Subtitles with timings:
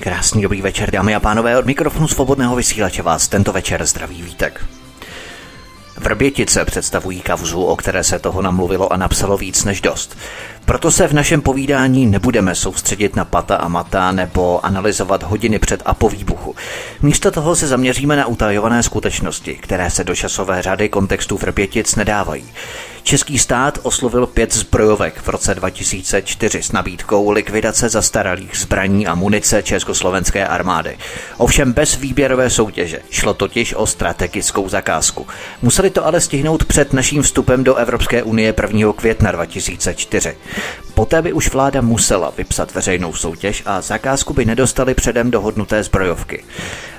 [0.00, 4.64] Krásný, dobrý večer, dámy a pánové, od mikrofonu svobodného vysílače vás tento večer zdraví vítek.
[5.96, 10.18] Vrbětice představují kavzu, o které se toho namluvilo a napsalo víc než dost.
[10.64, 15.82] Proto se v našem povídání nebudeme soustředit na pata a mata nebo analyzovat hodiny před
[15.84, 16.54] a po výbuchu.
[17.02, 22.44] Místo toho se zaměříme na utajované skutečnosti, které se do časové řady kontextu Vrbětic nedávají.
[23.02, 29.62] Český stát oslovil pět zbrojovek v roce 2004 s nabídkou likvidace zastaralých zbraní a munice
[29.62, 30.98] československé armády.
[31.36, 32.98] Ovšem bez výběrové soutěže.
[33.10, 35.26] Šlo totiž o strategickou zakázku.
[35.62, 38.92] Museli to ale stihnout před naším vstupem do Evropské unie 1.
[38.92, 40.36] května 2004.
[40.94, 46.44] Poté by už vláda musela vypsat veřejnou soutěž a zakázku by nedostali předem dohodnuté zbrojovky.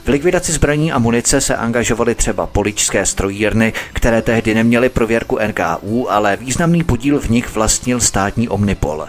[0.04, 6.12] V likvidaci zbraní a munice se angažovaly třeba poličské strojírny, které tehdy neměly prověrku NKU,
[6.12, 9.08] ale významný podíl v nich vlastnil státní Omnipol.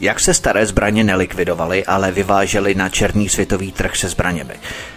[0.00, 4.54] Jak se staré zbraně nelikvidovaly, ale vyvážely na černý světový trh se zbraněmi?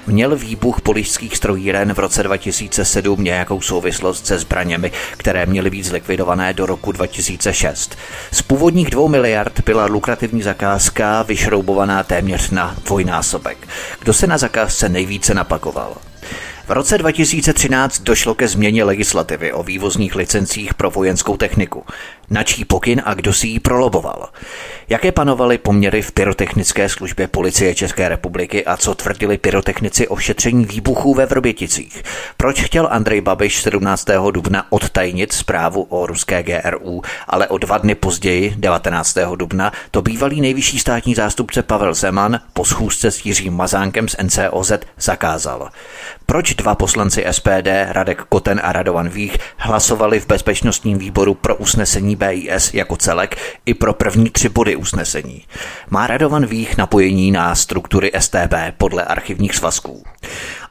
[0.08, 6.54] Měl výbuch polišských strojíren v roce 2007 nějakou souvislost se zbraněmi, které měly být zlikvidované
[6.54, 7.98] do roku 2006?
[8.32, 13.58] Z původních dvou miliard byla lukrativní zakázka vyšroubovaná téměř na dvojnásobek.
[14.00, 15.98] Kdo se na zakázce nejvíce napakoval?
[16.68, 21.84] V roce 2013 došlo ke změně legislativy o vývozních licencích pro vojenskou techniku.
[22.30, 24.30] Na čí pokyn a kdo si ji proloboval?
[24.90, 30.66] Jaké panovaly poměry v pyrotechnické službě policie České republiky a co tvrdili pyrotechnici o šetření
[30.66, 32.04] výbuchů ve Vrběticích?
[32.38, 34.06] Proč chtěl Andrej Babiš 17.
[34.32, 39.18] dubna odtajnit zprávu o ruské GRU, ale o dva dny později, 19.
[39.36, 44.72] dubna, to bývalý nejvyšší státní zástupce Pavel Zeman po schůzce s Jiřím Mazánkem z NCOZ
[45.00, 45.70] zakázal?
[46.26, 52.16] Proč dva poslanci SPD, Radek Koten a Radovan Vích, hlasovali v bezpečnostním výboru pro usnesení
[52.20, 55.46] BIS jako celek i pro první tři body usnesení.
[55.90, 60.04] Má Radovan Vích napojení na struktury STB podle archivních svazků.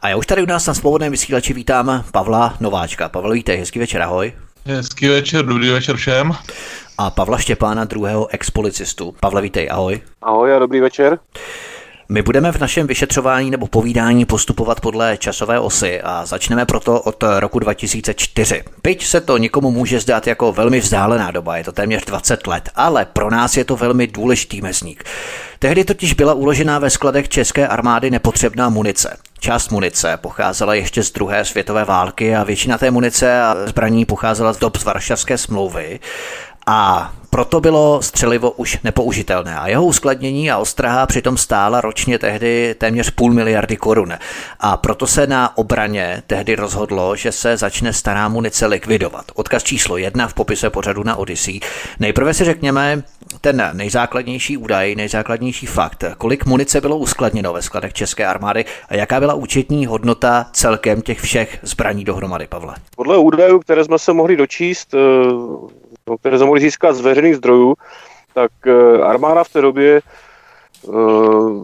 [0.03, 3.09] A já už tady u nás na svobodném vysílači vítám Pavla Nováčka.
[3.09, 4.33] Pavel, vítej, hezký večer, ahoj.
[4.67, 6.33] Hezký večer, dobrý večer všem.
[6.99, 9.15] A Pavla Štěpána, druhého expolicistu.
[9.21, 10.01] Pavle, vítej, ahoj.
[10.23, 11.19] Ahoj a dobrý večer.
[12.11, 17.25] My budeme v našem vyšetřování nebo povídání postupovat podle časové osy a začneme proto od
[17.39, 18.63] roku 2004.
[18.83, 22.71] Byť se to někomu může zdát jako velmi vzdálená doba, je to téměř 20 let,
[22.75, 25.05] ale pro nás je to velmi důležitý mezník.
[25.59, 29.17] Tehdy totiž byla uložená ve skladech české armády nepotřebná munice.
[29.41, 34.53] Část munice pocházela ještě z druhé světové války a většina té munice a zbraní pocházela
[34.53, 36.01] z dob z Varšavské smlouvy
[36.67, 42.75] a proto bylo střelivo už nepoužitelné a jeho uskladnění a ostraha přitom stála ročně tehdy
[42.79, 44.13] téměř půl miliardy korun.
[44.61, 49.25] A proto se na obraně tehdy rozhodlo, že se začne stará munice likvidovat.
[49.35, 51.61] Odkaz číslo jedna v popise pořadu na Odyssey.
[52.01, 53.03] Nejprve si řekněme
[53.41, 56.05] ten nejzákladnější údaj, nejzákladnější fakt.
[56.19, 61.21] Kolik munice bylo uskladněno ve skladech České armády a jaká byla účetní hodnota celkem těch
[61.21, 62.75] všech zbraní dohromady, Pavle?
[62.97, 64.99] Podle údajů, které jsme se mohli dočíst, eh,
[66.17, 67.75] které jsme mohli získat z veřejných zdrojů,
[68.35, 70.91] tak eh, armáda v té době eh,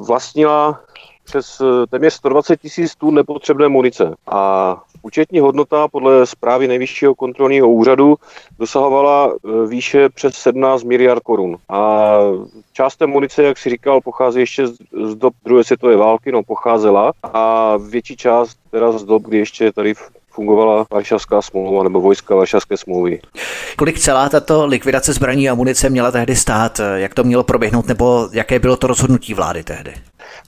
[0.07, 0.81] vlastnila
[1.25, 4.15] přes eh, téměř 120 tisíc tun nepotřebné munice.
[4.27, 8.17] A účetní hodnota podle zprávy Nejvyššího kontrolního úřadu
[8.59, 9.35] dosahovala
[9.69, 11.57] výše přes 17 miliard korun.
[11.69, 12.13] A
[12.73, 17.13] část té munice, jak si říkal, pochází ještě z dob druhé světové války, no pocházela.
[17.23, 19.95] A větší část teda z dob, kdy ještě tady
[20.35, 23.21] fungovala Varšavská smlouva nebo vojska Varšavské smlouvy.
[23.77, 26.81] Kolik celá tato likvidace zbraní a munice měla tehdy stát?
[26.95, 29.95] Jak to mělo proběhnout nebo jaké bylo to rozhodnutí vlády tehdy?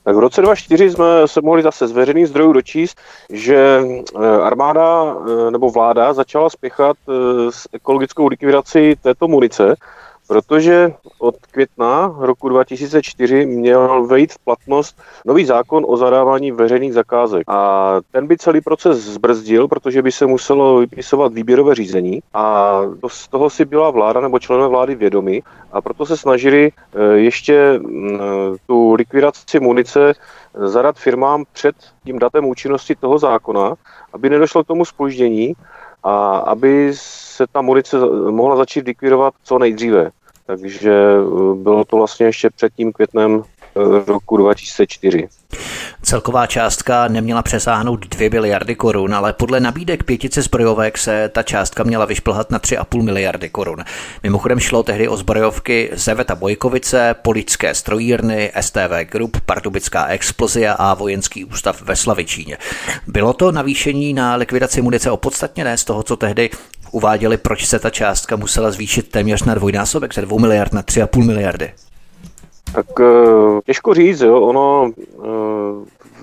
[0.06, 2.98] Tak v roce 2004 jsme se mohli zase z veřejných zdrojů dočíst,
[3.32, 7.12] že eh, armáda eh, nebo vláda začala spěchat eh,
[7.52, 9.74] s ekologickou likvidací této munice,
[10.28, 17.42] protože od května roku 2004 měl vejít v platnost nový zákon o zadávání veřejných zakázek.
[17.48, 23.08] A ten by celý proces zbrzdil, protože by se muselo vypisovat výběrové řízení a to,
[23.08, 25.42] z toho si byla vláda nebo členové vlády vědomi
[25.72, 28.18] a proto se snažili eh, ještě mm,
[28.66, 30.12] tu likvidaci munice
[30.54, 33.74] zadat firmám před tím datem účinnosti toho zákona,
[34.12, 35.54] aby nedošlo k tomu spoždění
[36.02, 37.98] a aby se ta munice
[38.30, 40.10] mohla začít likvidovat co nejdříve.
[40.46, 43.42] Takže eh, bylo to vlastně ještě před tím květnem
[44.06, 45.28] roku 2004.
[46.02, 51.82] Celková částka neměla přesáhnout 2 miliardy korun, ale podle nabídek pětice zbrojovek se ta částka
[51.82, 53.84] měla vyšplhat na 3,5 miliardy korun.
[54.22, 61.44] Mimochodem šlo tehdy o zbrojovky Zeveta Bojkovice, Polické strojírny, STV Group, Pardubická explozia a vojenský
[61.44, 62.58] ústav ve Slavičíně.
[63.06, 66.50] Bylo to navýšení na likvidaci munice opodstatněné z toho, co tehdy
[66.90, 71.24] uváděli, proč se ta částka musela zvýšit téměř na dvojnásobek, ze 2 miliard na 3,5
[71.26, 71.72] miliardy?
[72.74, 74.40] Tak eh, těžko říct, jo.
[74.40, 75.28] ono eh,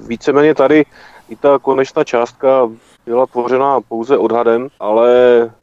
[0.08, 0.86] víceméně tady
[1.30, 2.70] i ta konečná částka
[3.06, 5.10] byla tvořena pouze odhadem, ale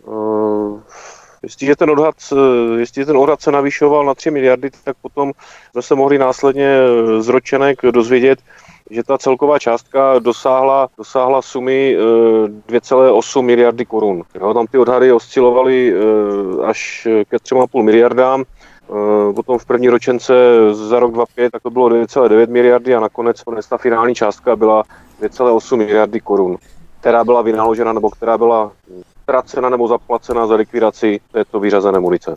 [0.04, 0.80] uh,
[1.42, 2.14] jestliže ten odhad,
[2.78, 5.32] jestliže ten odhad se navýšoval na 3 miliardy, tak potom
[5.72, 6.78] jsme se mohli následně
[7.18, 8.38] z ročenek dozvědět,
[8.90, 11.96] že ta celková částka dosáhla, dosáhla sumy
[12.68, 14.22] 2,8 miliardy korun.
[14.54, 15.94] Tam ty odhady oscilovaly
[16.64, 18.44] až ke 3,5 miliardám.
[18.90, 20.34] Eh, potom v první ročence
[20.72, 24.82] za rok 2005 tak to bylo 9,9 miliardy a nakonec ta finální částka byla
[25.20, 26.56] 2,8 miliardy korun,
[27.00, 28.72] která byla vynaložena nebo která byla
[29.22, 32.34] ztracena nebo zaplacena za likvidaci této vyřazené munice.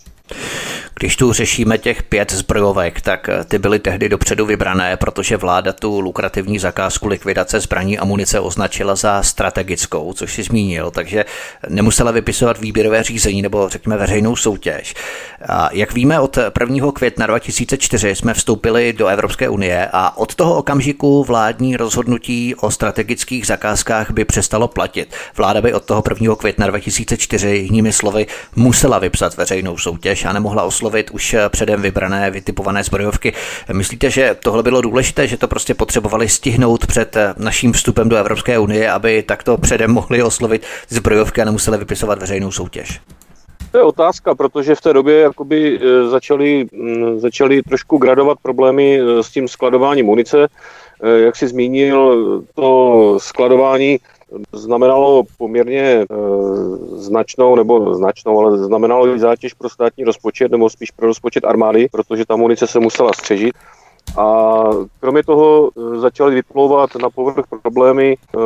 [0.99, 5.73] Když tu řešíme těch pět zbrojovek, tak eh, ty byly tehdy dopředu vybrané, protože vláda
[5.73, 11.25] tu lukrativní zakázku likvidace zbraní a munice označila za strategickou, což si zmínil, takže
[11.69, 14.93] nemusela vypisovat výběrové řízení nebo řekněme veřejnou soutěž.
[15.47, 16.91] A jak víme, od 1.
[16.91, 23.47] května 2004 jsme vstoupili do Evropské unie a od toho okamžiku vládní rozhodnutí o strategických
[23.47, 25.13] zakázkách by přestalo platit.
[25.37, 26.35] Vláda by od toho 1.
[26.35, 31.81] května 2004 jinými slovy musela vypsat veřejnou soutěž a nemohla oslovit oslovit už eh, předem
[31.81, 33.33] vybrané, vytipované zbrojovky.
[33.73, 38.17] Myslíte, že tohle bylo důležité, že to prostě potřebovali stihnout před eh, naším vstupem do
[38.17, 42.99] Evropské unie, aby takto předem mohli oslovit zbrojovky a nemuseli vypisovat veřejnou soutěž?
[43.71, 48.99] To je otázka, protože v té době jakoby eh, začaly, mm, začaly trošku gradovat problémy
[49.21, 50.47] s tím skladováním munice.
[51.03, 53.99] Jak si zmínil, to skladování
[54.51, 56.05] znamenalo poměrně e,
[56.95, 61.87] značnou, nebo značnou, ale znamenalo i zátěž pro státní rozpočet, nebo spíš pro rozpočet armády,
[61.91, 63.55] protože ta munice se musela střežit.
[64.17, 64.63] A
[64.99, 68.39] kromě toho e, začaly vyplouvat na povrch problémy eh,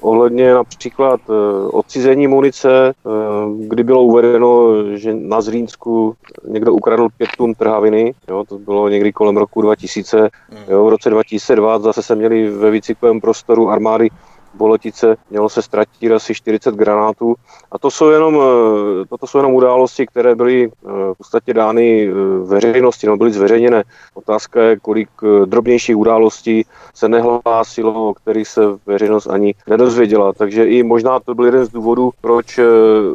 [0.00, 1.32] ohledně například eh,
[1.72, 3.10] odcizení munice, eh,
[3.58, 6.14] kdy bylo uvedeno, že na Zlínsku
[6.48, 10.28] někdo ukradl pět tun trhaviny, jo, to bylo někdy kolem roku 2000,
[10.68, 14.08] jo, v roce 2002 zase se měli ve výcvikovém prostoru armády
[14.54, 17.34] Boletice mělo se ztratit asi 40 granátů.
[17.72, 22.08] A to jsou jenom, eh, toto jsou jenom události, které byly eh, v podstatě dány
[22.08, 22.12] eh,
[22.44, 23.84] veřejnosti, no byly zveřejněné.
[24.14, 25.08] Otázka je, kolik
[25.44, 30.32] drobnějších událostí se nehlásilo, o kterých se veřejnost ani nedozvěděla.
[30.32, 32.60] Takže i možná to byl jeden z důvodů, proč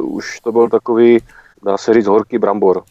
[0.00, 1.18] už to byl takový,
[1.62, 2.82] dá se říct, horký brambor.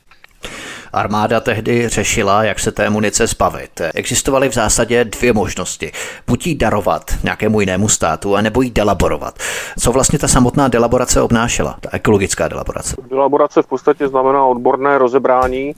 [0.95, 3.81] Armáda tehdy řešila, jak se té munice zbavit.
[3.93, 5.91] Existovaly v zásadě dvě možnosti.
[6.27, 9.39] Buď ji darovat nějakému jinému státu, anebo ji delaborovat.
[9.79, 12.95] Co vlastně ta samotná delaborace obnášela, ta ekologická delaborace?
[13.09, 15.73] Delaborace v podstatě znamená odborné rozebrání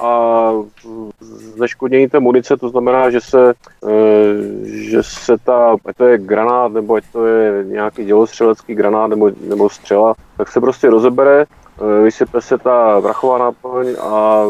[0.00, 0.50] a
[1.54, 3.92] zneškodnění té munice, to znamená, že se, e,
[4.64, 9.30] že se ta, ať to je granát, nebo ať to je nějaký dělostřelecký granát nebo,
[9.48, 11.44] nebo střela, tak se prostě rozebere
[12.02, 14.44] vysype se ta vrachová náplň a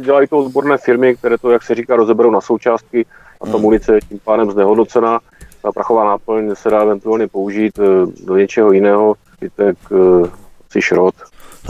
[0.00, 3.06] dělají to odborné firmy, které to, jak se říká, rozeberou na součástky
[3.40, 3.62] a ta hmm.
[3.62, 5.20] munice je tím pádem znehodnocena.
[5.62, 9.14] Ta prachová náplň se dá eventuálně použít eh, do něčeho jiného,
[9.56, 10.30] tak eh,
[10.70, 11.14] si šrot.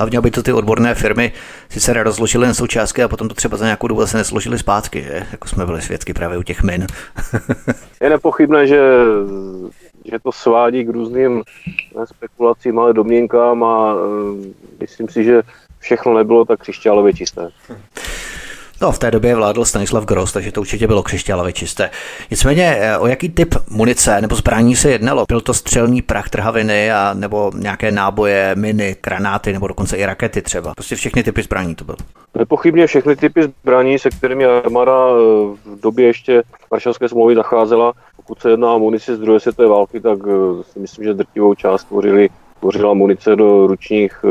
[0.01, 1.33] Hlavně, aby to ty odborné firmy
[1.69, 5.27] sice rozložily na součástky a potom to třeba za nějakou dobu se nesložili zpátky, že?
[5.33, 6.87] jako jsme byli svědky právě u těch min.
[8.01, 8.81] je nepochybné, že
[10.05, 11.43] že to svádí k různým
[12.05, 14.49] spekulacím, ale domněnkám a eh,
[14.81, 15.43] myslím si, že
[15.79, 17.49] všechno nebylo tak křišťálově čisté.
[18.83, 21.91] No, v té době vládl Stanislav Gross, takže to určitě bylo křišťálově čisté.
[22.31, 25.25] Nicméně, eh, o jaký typ munice nebo zbraní se jednalo?
[25.29, 30.43] Byl to střelný prach trhaviny a nebo nějaké náboje, miny, granáty nebo dokonce i rakety
[30.43, 30.75] třeba?
[30.75, 31.97] Prostě všechny typy zbraní to bylo.
[32.35, 35.09] Nepochybně všechny typy zbraní, se kterými armáda
[35.65, 40.01] v době ještě Varšavské smlouvy zacházela, pokud se jedná o munici z druhé světové války,
[40.01, 42.29] tak eh, si myslím, že drtivou část tvořili,
[42.61, 44.31] tvořila munice do ručních uh,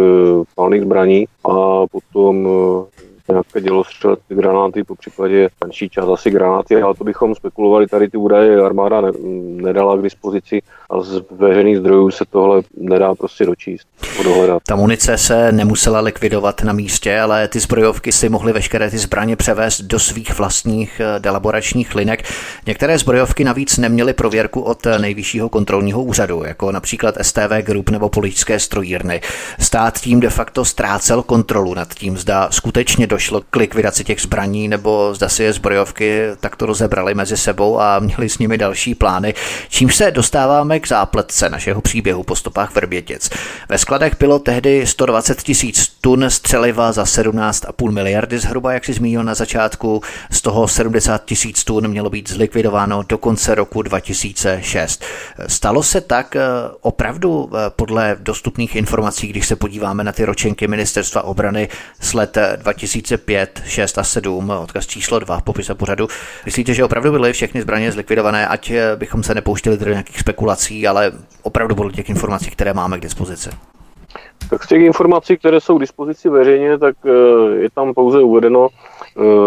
[0.55, 2.83] palných zbraní a potom uh,
[3.31, 8.17] nějaké dělostřelecké granáty, po případě menší část asi granáty, ale to bychom spekulovali, tady ty
[8.17, 9.11] údaje armáda ne,
[9.45, 13.87] nedala k dispozici a z veřejných zdrojů se tohle nedá prostě dočíst,
[14.23, 14.61] dohledat.
[14.67, 19.35] Ta munice se nemusela likvidovat na místě, ale ty zbrojovky si mohly veškeré ty zbraně
[19.35, 22.23] převést do svých vlastních eh, delaboračních linek.
[22.65, 28.59] Některé zbrojovky navíc neměly prověrku od nejvyššího kontrolního úřadu, jako například STV Group nebo politické
[28.59, 29.21] strojírny.
[29.59, 34.67] Stát tím de facto ztrácel kontrolu nad tím, zda skutečně došlo k likvidaci těch zbraní,
[34.67, 39.33] nebo zda si je zbrojovky takto rozebrali mezi sebou a měli s nimi další plány.
[39.69, 43.29] Čím se dostáváme k zápletce našeho příběhu po stopách Vrbětic.
[43.69, 49.23] Ve skladech bylo tehdy 120 tisíc tun střeliva za 17,5 miliardy zhruba, jak si zmínil
[49.23, 50.01] na začátku.
[50.31, 55.03] Z toho 70 tisíc tun mělo být zlikvidováno do konce roku 2006.
[55.47, 56.41] Stalo se tak eh,
[56.81, 61.67] opravdu eh, podle dostupných informací, když se podíváme na ty ročenky ministerstva obrany
[61.99, 62.37] z let
[63.17, 66.07] 2005, 6 a 7, odkaz číslo 2 v popise pořadu.
[66.45, 70.87] Myslíte, že opravdu byly všechny zbraně zlikvidované, ať eh, bychom se nepouštěli do nějakých spekulací,
[70.87, 71.11] ale
[71.41, 73.49] opravdu podle těch informací, které máme k dispozici?
[74.49, 76.95] Tak z těch informací, které jsou k dispozici veřejně, tak
[77.59, 78.67] je tam pouze uvedeno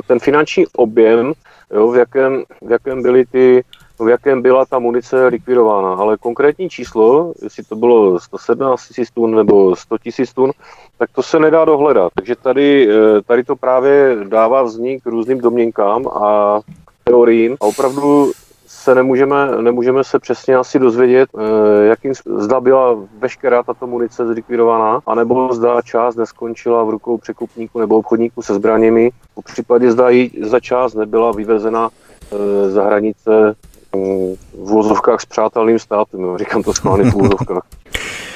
[0.07, 1.33] ten finanční objem,
[1.75, 3.64] jo, v, jakém, v jakém byly ty
[4.04, 9.35] v jakém byla ta munice likvidována, ale konkrétní číslo, jestli to bylo 117 tisíc tun
[9.35, 10.50] nebo 100 tisíc tun,
[10.99, 12.12] tak to se nedá dohledat.
[12.14, 16.61] Takže tady, eh, tady to právě dává vznik různým domněnkám a
[17.04, 18.32] teoriím a opravdu
[18.66, 25.00] se nemůžeme, nemůžeme se přesně asi dozvědět, eh, jakým zda byla veškerá tato munice zlikvidovaná,
[25.06, 30.30] anebo zda část neskončila v rukou překupníků nebo obchodníků se zbraněmi, po případě zda, jí,
[30.42, 31.90] za část nebyla vyvezena
[32.32, 33.54] eh, za hranice
[33.92, 36.38] v vozovkách s přátelným státem, jo.
[36.38, 37.62] říkám to schválně v vozovkách.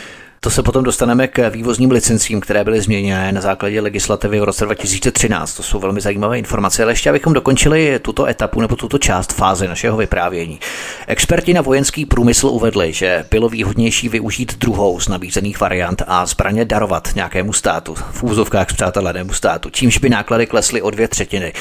[0.46, 4.64] To se potom dostaneme k vývozním licencím, které byly změněné na základě legislativy v roce
[4.64, 5.54] 2013.
[5.54, 9.68] To jsou velmi zajímavé informace, ale ještě abychom dokončili tuto etapu nebo tuto část fáze
[9.68, 10.60] našeho vyprávění.
[11.06, 16.64] Experti na vojenský průmysl uvedli, že bylo výhodnější využít druhou z nabízených variant a zbraně
[16.64, 21.52] darovat nějakému státu, v úzovkách přátelenému státu, čímž by náklady klesly o dvě třetiny.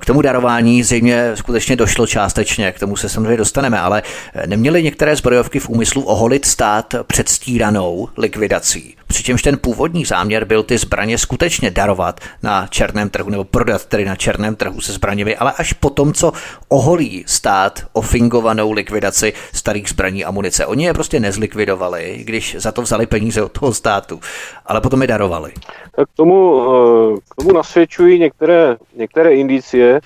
[0.00, 4.02] K tomu darování zřejmě skutečně došlo částečně, k tomu se samozřejmě dostaneme, ale
[4.46, 8.96] neměly některé zbrojovky v úmyslu oholit stát předstíranou likvidací.
[9.06, 14.04] Přičemž ten původní záměr byl ty zbraně skutečně darovat na černém trhu nebo prodat tedy
[14.04, 16.32] na černém trhu se zbraněmi, ale až po tom, co
[16.68, 20.66] oholí stát o fingovanou likvidaci starých zbraní a munice.
[20.66, 24.20] Oni je prostě nezlikvidovali, když za to vzali peníze od toho státu,
[24.66, 25.52] ale potom je darovali.
[25.96, 30.00] Tak tomu, eh, k tomu nasvědčují některé, některé indicie,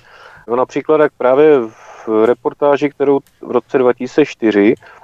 [0.47, 1.59] no například jak právě
[2.07, 4.96] v reportáži, kterou v roce 2004 Eh,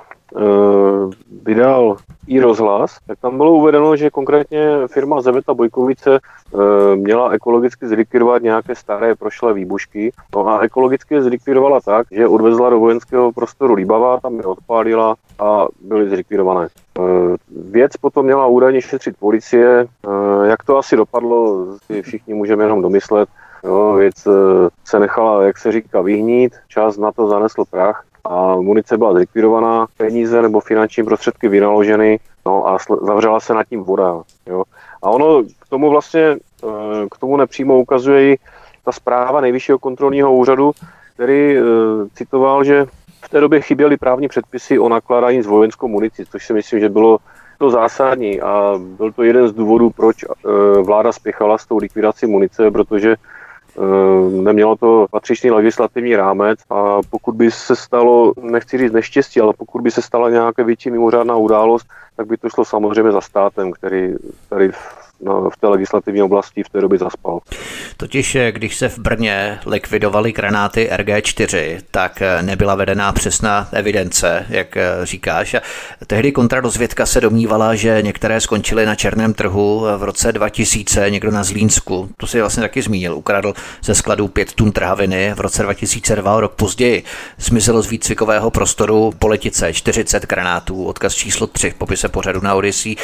[1.46, 1.98] vydal
[2.28, 8.44] i rozhlas, tak tam bylo uvedeno, že konkrétně firma Zeveta Bojkovice eh, měla ekologicky zlikvidovat
[8.44, 10.12] nějaké staré prošlé výbušky.
[10.36, 15.16] No a ekologicky je zlikvidovala tak, že odvezla do vojenského prostoru Líbava, tam je odpálila
[15.40, 16.68] a byly zlikvidované.
[17.00, 17.02] Eh,
[17.72, 19.88] věc potom měla údajně šetřit policie.
[20.44, 23.30] Jak to asi dopadlo, si všichni můžeme jenom domyslet.
[23.64, 24.16] Jo, věc
[24.86, 29.88] se nechala, jak se říká, vyhnít, čas na to zanesl prach a munice byla zlikvidovaná,
[29.98, 34.22] peníze nebo finanční prostředky vynaloženy, no a zavřela se nad tím voda.
[34.46, 34.64] Jo.
[35.02, 38.38] A ono k tomu vlastně, eh, k tomu nepřímo ukazuje i
[38.86, 40.72] ta zpráva nejvyššího kontrolního úřadu,
[41.14, 41.62] který e,
[42.14, 42.86] citoval, že
[43.26, 46.90] v té době chyběly právní předpisy o nakládání s vojenskou municí, což si myslím, že
[46.90, 47.18] bylo
[47.58, 50.28] to zásadní a byl to jeden z důvodů, proč e,
[50.82, 53.16] vláda spěchala s tou likvidací munice, protože
[54.30, 59.82] nemělo to patřičný legislativní rámec a pokud by se stalo, nechci říct neštěstí, ale pokud
[59.82, 61.88] by se stala nějaká větší mimořádná událost,
[62.18, 64.14] tak by to šlo samozřejmě za státem, který
[64.50, 64.72] tady
[65.26, 67.40] v té legislativní oblasti v té době zaspal.
[67.98, 74.46] Totiž, eh, když se v Brně likvidovaly granáty RG4, tak eh, nebyla vedená přesná evidence,
[74.50, 75.54] jak eh, říkáš.
[75.54, 75.62] A
[76.08, 81.44] tehdy kontradozvědka se domnívala, že některé skončily na černém trhu v roce 2000, někdo na
[81.44, 83.54] Zlínsku, to si vlastně taky zmínil, ukradl
[83.84, 87.04] ze skladu 5 tun trhaviny v roce 2002, rok později.
[87.38, 92.96] Zmizelo z výcvikového prostoru politice 40 granátů, odkaz číslo 3 v popise pořadu na Odyssey,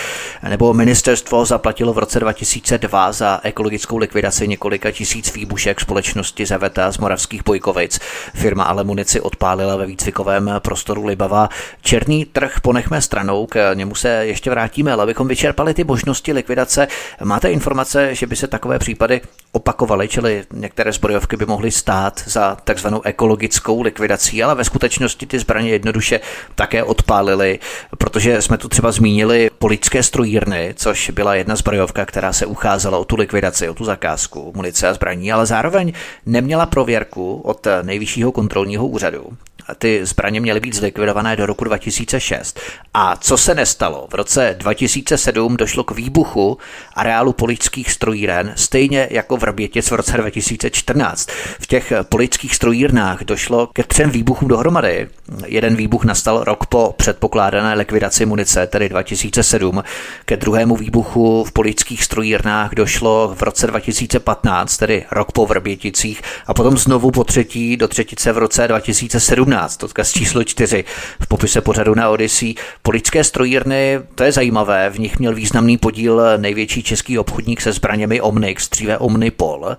[0.49, 6.91] nebo ministerstvo zaplatilo v roce roce 2002 za ekologickou likvidaci několika tisíc výbušek společnosti Zaveta
[6.91, 7.99] z Moravských Bojkovic.
[8.33, 11.49] Firma ale munici odpálila ve výcvikovém prostoru Libava.
[11.81, 16.87] Černý trh ponechme stranou, k němu se ještě vrátíme, ale abychom vyčerpali ty možnosti likvidace.
[17.23, 22.57] Máte informace, že by se takové případy opakovaly, čili některé zbrojovky by mohly stát za
[22.63, 26.19] takzvanou ekologickou likvidací, ale ve skutečnosti ty zbraně jednoduše
[26.55, 27.59] také odpálily,
[27.97, 33.05] protože jsme tu třeba zmínili poličské strojírny, což byla jedna zbrojovka, která se ucházela o
[33.05, 35.93] tu likvidaci, o tu zakázku munice a zbraní, ale zároveň
[36.25, 39.37] neměla prověrku od nejvyššího kontrolního úřadu
[39.77, 42.59] ty zbraně měly být zlikvidované do roku 2006.
[42.93, 44.07] A co se nestalo?
[44.11, 46.57] V roce 2007 došlo k výbuchu
[46.93, 51.29] areálu poličských strojíren, stejně jako v Rbětic v roce 2014.
[51.59, 55.07] V těch poličských strojírnách došlo ke třem výbuchům dohromady.
[55.45, 59.83] Jeden výbuch nastal rok po předpokládané likvidaci munice, tedy 2007.
[60.25, 66.53] Ke druhému výbuchu v poličských strojírnách došlo v roce 2015, tedy rok po Vrběticích, a
[66.53, 69.58] potom znovu po třetí do třetice v roce 2017.
[69.59, 70.83] 14, odkaz číslo 4
[71.21, 72.55] v popise pořadu na Odyssey.
[72.81, 78.21] Poličské strojírny, to je zajímavé, v nich měl významný podíl největší český obchodník se zbraněmi
[78.21, 79.77] Omnix, dříve Omnipol.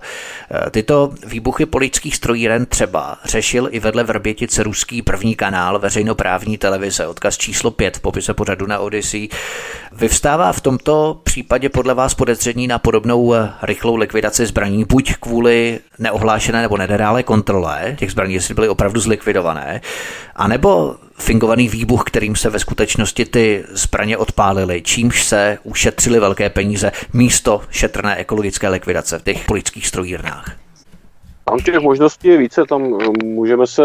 [0.71, 7.37] Tyto výbuchy poličských strojíren třeba řešil i vedle Vrbětice ruský první kanál veřejnoprávní televize, odkaz
[7.37, 9.29] číslo 5 v popise pořadu na Odyssey.
[9.91, 16.61] Vyvstává v tomto případě podle vás podezření na podobnou rychlou likvidaci zbraní, buď kvůli neohlášené
[16.61, 19.81] nebo nedále kontrole těch zbraní, jestli byly opravdu zlikvidované, a
[20.35, 26.91] anebo fingovaný výbuch, kterým se ve skutečnosti ty zbraně odpálily, čímž se ušetřily velké peníze
[27.13, 30.55] místo šetrné ekologické likvidace v těch politických strojírnách.
[31.45, 33.83] Tam těch možností je více, tam eh, můžeme se,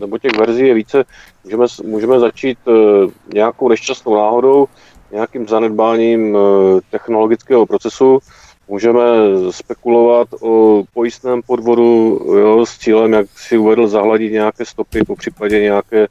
[0.00, 1.04] nebo těch verzí je více,
[1.44, 2.72] můžeme, můžeme začít eh,
[3.34, 4.66] nějakou nešťastnou náhodou,
[5.12, 8.18] nějakým zanedbáním eh, technologického procesu,
[8.68, 9.00] Můžeme
[9.50, 15.60] spekulovat o pojistném podvodu jo, s cílem, jak si uvedl, zahladit nějaké stopy, po případě
[15.60, 16.06] nějaké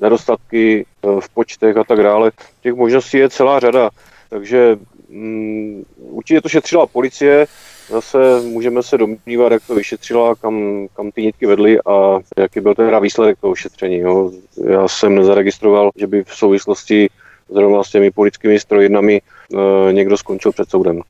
[0.00, 2.30] nedostatky e, v počtech a tak dále.
[2.60, 3.90] Těch možností je celá řada,
[4.30, 4.78] takže
[5.08, 7.46] um, určitě to šetřila policie,
[7.88, 12.74] zase můžeme se domnívat, jak to vyšetřila, kam, kam ty nitky vedly a jaký byl
[12.74, 13.98] teda výsledek toho šetření.
[13.98, 14.30] Jo.
[14.68, 17.08] Já jsem nezaregistroval, že by v souvislosti
[17.50, 21.02] zrovna s těmi politickými strojidnami e, někdo skončil před soudem.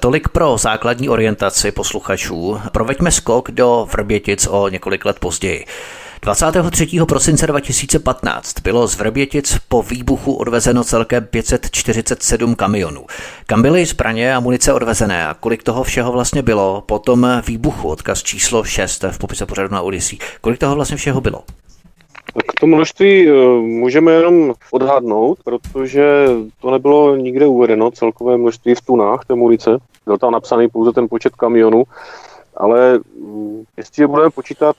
[0.00, 2.60] Tolik pro základní orientaci posluchačů.
[2.72, 5.66] Proveďme skok do Vrbětic o několik let později.
[6.22, 6.88] 23.
[7.08, 13.06] prosince 2015 bylo z Vrbětic po výbuchu odvezeno celkem 547 kamionů.
[13.46, 17.88] Kam byly zbraně a munice odvezené a kolik toho všeho vlastně bylo po tom výbuchu,
[17.88, 21.42] odkaz číslo 6 v popise pořadu na Odyssey, kolik toho vlastně všeho bylo?
[22.48, 26.26] K tomu množství eh, můžeme jenom odhadnout, protože
[26.60, 29.78] to nebylo nikde uvedeno, celkové množství v tunách té munice.
[30.06, 31.84] Byl tam napsaný pouze ten počet kamionů,
[32.56, 34.76] ale mm, jestli je budeme počítat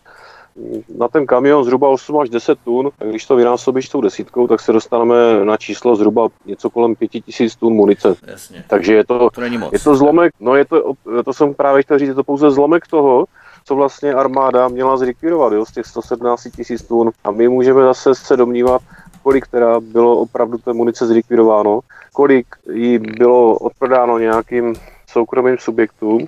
[0.55, 4.47] mm, na ten kamion zhruba 8 až 10 tun, tak když to vynásobíš tou desítkou,
[4.47, 8.15] tak se dostaneme na číslo zhruba něco kolem 5000 tun munice.
[8.27, 8.63] Jasně.
[8.67, 9.73] Takže je to, to není moc.
[9.73, 10.93] je to zlomek, no je to,
[11.25, 13.25] to jsem právě chtěl říct, je to pouze zlomek toho,
[13.63, 17.11] co vlastně armáda měla zlikvidovat jo, z těch 117 tisíc tun.
[17.23, 18.81] A my můžeme zase se domnívat,
[19.23, 21.79] kolik teda bylo opravdu té munice zlikvidováno,
[22.13, 24.75] kolik jí bylo odprodáno nějakým
[25.07, 26.25] soukromým subjektům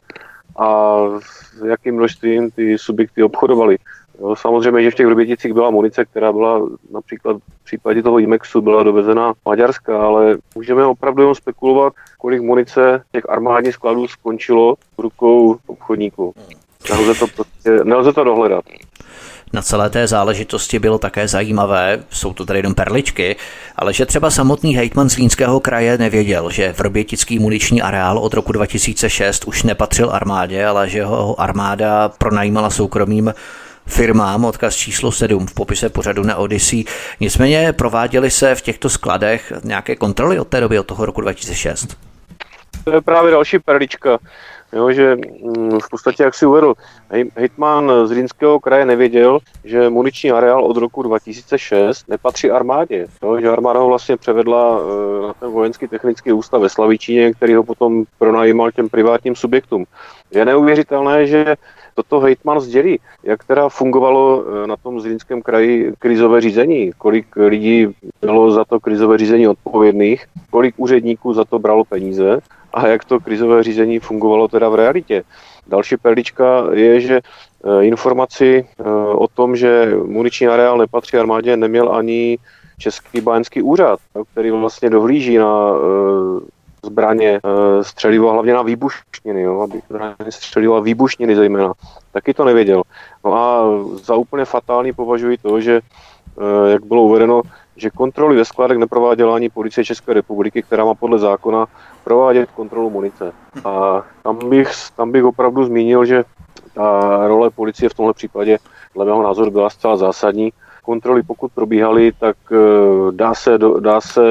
[0.58, 3.78] a s jakým množstvím ty subjekty obchodovaly.
[4.34, 6.62] Samozřejmě, že v těch Vrběticích byla munice, která byla
[6.94, 13.04] například v případě toho IMEXu byla dovezena Maďarska, ale můžeme opravdu jenom spekulovat, kolik munice
[13.12, 16.34] těch armádních skladů skončilo v rukou obchodníků.
[16.90, 18.64] Nelze to, prostě, nelze to dohledat.
[19.54, 23.36] Na celé té záležitosti bylo také zajímavé, jsou to tady jenom perličky,
[23.76, 28.52] ale že třeba samotný hejtman z Línského kraje nevěděl, že Vrbětický muniční areál od roku
[28.52, 33.34] 2006 už nepatřil armádě, ale že ho armáda pronajímala soukromým
[33.86, 36.84] firmám, odkaz číslo 7 v popise pořadu na Odyssey.
[37.20, 41.98] Nicméně prováděly se v těchto skladech nějaké kontroly od té doby, od toho roku 2006?
[42.84, 44.18] To je právě další perlička.
[44.74, 46.74] Jo, že mm, v podstatě, jak si uvedl,
[47.36, 53.08] hejtman z Rýnského kraje nevěděl, že muniční areál od roku 2006 nepatří armádě.
[53.24, 57.54] Jo, že armáda ho vlastně převedla e, na ten vojenský technický ústav ve Slavičíně, který
[57.54, 59.86] ho potom pronajímal těm privátním subjektům.
[60.32, 61.56] Je neuvěřitelné, že
[61.96, 67.88] toto hejtman sdělí, jak teda fungovalo e, na tom Zlínském kraji krizové řízení, kolik lidí
[68.22, 72.40] bylo za to krizové řízení odpovědných, kolik úředníků za to bralo peníze
[72.74, 75.24] a jak to krizové řízení fungovalo teda v realitě.
[75.68, 78.84] Další perlička je, že eh, informaci eh,
[79.16, 82.38] o tom, že muniční areál nepatří armádě, neměl ani
[82.78, 84.00] Český báňský úřad,
[84.32, 86.54] který vlastně dohlíží na eh,
[86.86, 87.40] zbraně,
[87.82, 89.82] střelivo, hlavně na výbušniny, jo, aby
[90.30, 91.74] střelivo a výbušniny zejména.
[92.12, 92.84] Taky to nevěděl.
[93.26, 93.64] No a
[94.04, 95.82] za úplně fatální považuji to, že,
[96.68, 97.42] jak bylo uvedeno,
[97.78, 101.68] že kontroly ve skladech neprováděla ani policie České republiky, která má podle zákona
[102.04, 103.32] provádět kontrolu munice.
[103.66, 106.24] A tam bych, tam bych opravdu zmínil, že
[106.74, 108.58] ta role policie v tomhle případě,
[108.96, 110.54] dle mého názoru, byla zcela zásadní.
[110.84, 112.58] Kontroly pokud probíhaly, tak eh,
[113.12, 114.22] dá se, dá se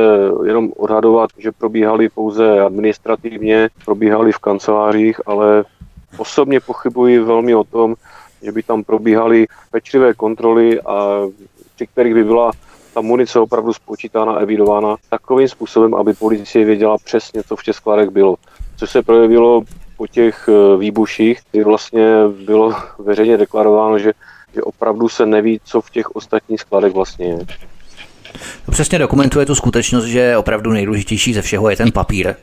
[0.44, 5.64] jenom odhadovat, že probíhaly pouze administrativně, probíhaly v kancelářích, ale
[6.18, 7.94] osobně pochybuji velmi o tom,
[8.42, 11.20] že by tam probíhaly pečlivé kontroly a
[11.74, 12.50] při kterých by byla
[12.94, 18.10] ta munice opravdu spočítána, evidována takovým způsobem, aby policie věděla přesně, co v těch skladech
[18.10, 18.36] bylo.
[18.76, 19.62] Což se projevilo
[19.96, 24.12] po těch eh, výbuších, kdy vlastně bylo veřejně deklarováno, že,
[24.54, 27.38] že opravdu se neví, co v těch ostatních skladech vlastně je.
[28.66, 32.34] To přesně dokumentuje tu skutečnost, že opravdu nejdůležitější ze všeho je ten papír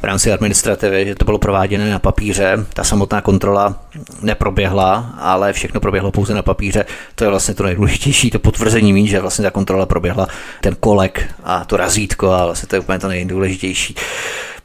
[0.00, 3.82] v rámci administrativy, že to bylo prováděné na papíře, ta samotná kontrola
[4.22, 6.84] neproběhla, ale všechno proběhlo pouze na papíře.
[7.14, 10.26] To je vlastně to nejdůležitější, to potvrzení mít, že vlastně ta kontrola proběhla,
[10.60, 13.94] ten kolek a to razítko a vlastně to je úplně to nejdůležitější.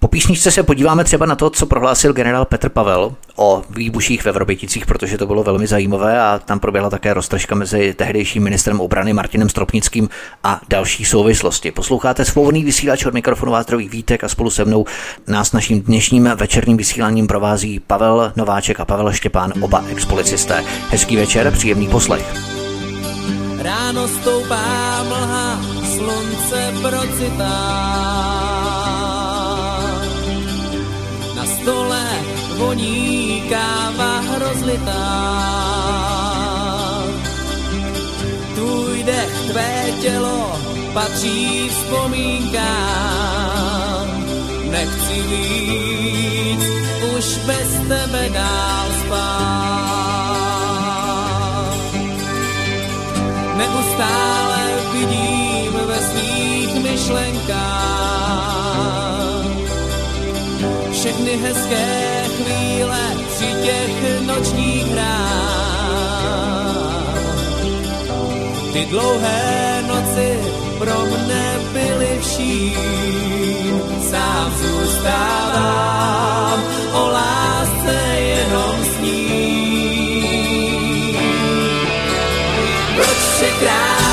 [0.05, 4.31] Po písničce se podíváme třeba na to, co prohlásil generál Petr Pavel o výbuších ve
[4.31, 9.13] Vroběticích, protože to bylo velmi zajímavé a tam proběhla také roztržka mezi tehdejším ministrem obrany
[9.13, 10.09] Martinem Stropnickým
[10.43, 11.71] a další souvislosti.
[11.71, 14.85] Posloucháte svobodný vysílač od mikrofonu vás Vítek a spolu se mnou
[15.27, 20.63] nás naším dnešním večerním vysíláním provází Pavel Nováček a Pavel Štěpán, oba expolicisté.
[20.89, 22.35] Hezký večer, příjemný poslech.
[23.61, 25.61] Ráno stoupá mlha,
[25.95, 28.54] slunce procitá
[31.65, 32.05] stole
[32.61, 35.05] voní káva hrozlitá.
[38.55, 40.61] Tvůj dech, tvé tělo
[40.93, 42.65] patří vzpomínkám.
[44.69, 46.63] Nechci víc
[47.17, 50.05] už bez tebe dál spát.
[53.57, 57.84] Neustále vidím ve svých myšlenkách
[61.15, 65.15] všechny hezké chvíle při těch nočních hrách.
[68.73, 70.39] Ty dlouhé noci
[70.77, 75.83] pro mne byly vším, sám zůstávám
[76.93, 79.95] o lásce jenom s ním.
[82.95, 84.04] Proč se krásný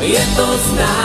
[0.00, 0.99] Je to známá,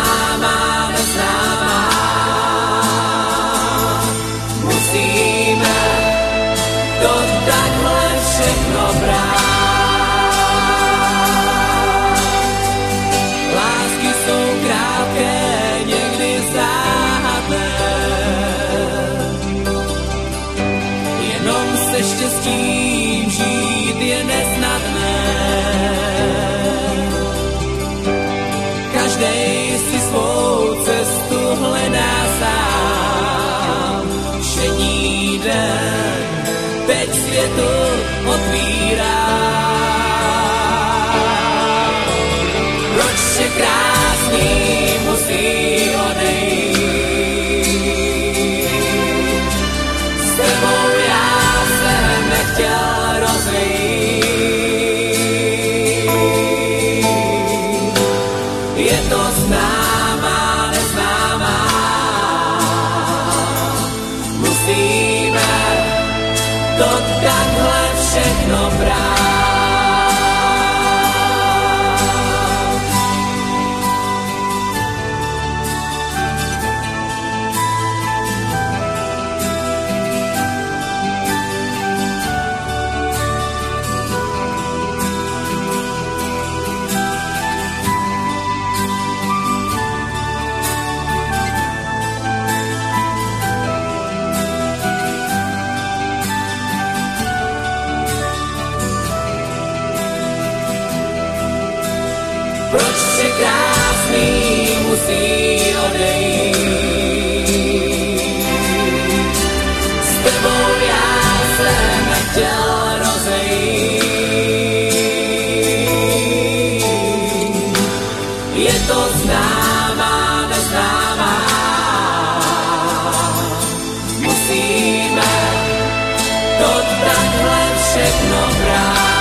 [127.96, 129.16] všechno brát.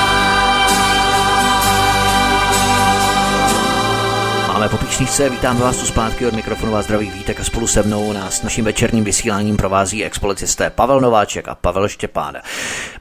[4.49, 7.83] Máme po se vítám vás tu zpátky od mikrofonu a zdravých vítek a spolu se
[7.83, 12.37] mnou nás naším večerním vysíláním provází expolicisté Pavel Nováček a Pavel Štěpán.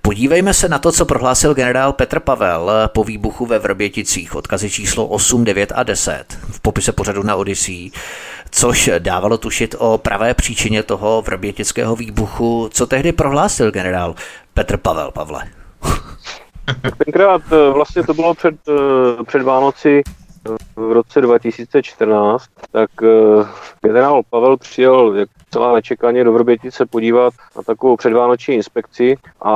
[0.02, 5.08] Podívejme se na to, co prohlásil generál Petr Pavel po výbuchu ve Vrběticích, odkazy číslo
[5.08, 7.92] 8, 9 a 10 v popise pořadu na Odisí,
[8.52, 12.70] což dávalo tušit o pravé příčině toho vrbětického výbuchu.
[12.74, 14.16] Co tehdy prohlásil generál
[14.54, 15.63] Petr Pavel, Pavle?
[17.06, 22.90] Tenkrát eh, vlastně to bylo před, eh, před Vánoci eh, v roce 2014, tak
[23.82, 29.54] generál Pavel přijel jak celá nečekaně do Vrbětice podívat na takovou předvánoční inspekci a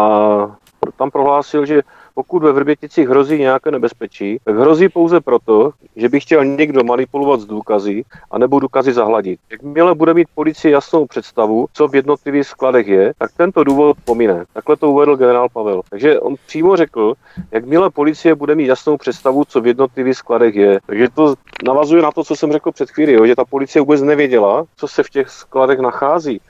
[0.97, 1.81] tam prohlásil, že
[2.17, 7.39] pokud ve Vrběticích hrozí nějaké nebezpečí, tak hrozí pouze proto, že by chtěl někdo manipulovat
[7.39, 9.39] s důkazy a nebo důkazy zahladit.
[9.51, 14.45] Jakmile bude mít policie jasnou představu, co v jednotlivých skladech je, tak tento důvod pomine.
[14.53, 15.82] Takhle to uvedl generál Pavel.
[15.89, 17.13] Takže on přímo řekl,
[17.51, 20.80] jakmile policie bude mít jasnou představu, co v jednotlivých skladech je.
[20.86, 24.01] Takže to navazuje na to, co jsem řekl před chvíli, jo, že ta policie vůbec
[24.01, 26.41] nevěděla, co se v těch skladech nachází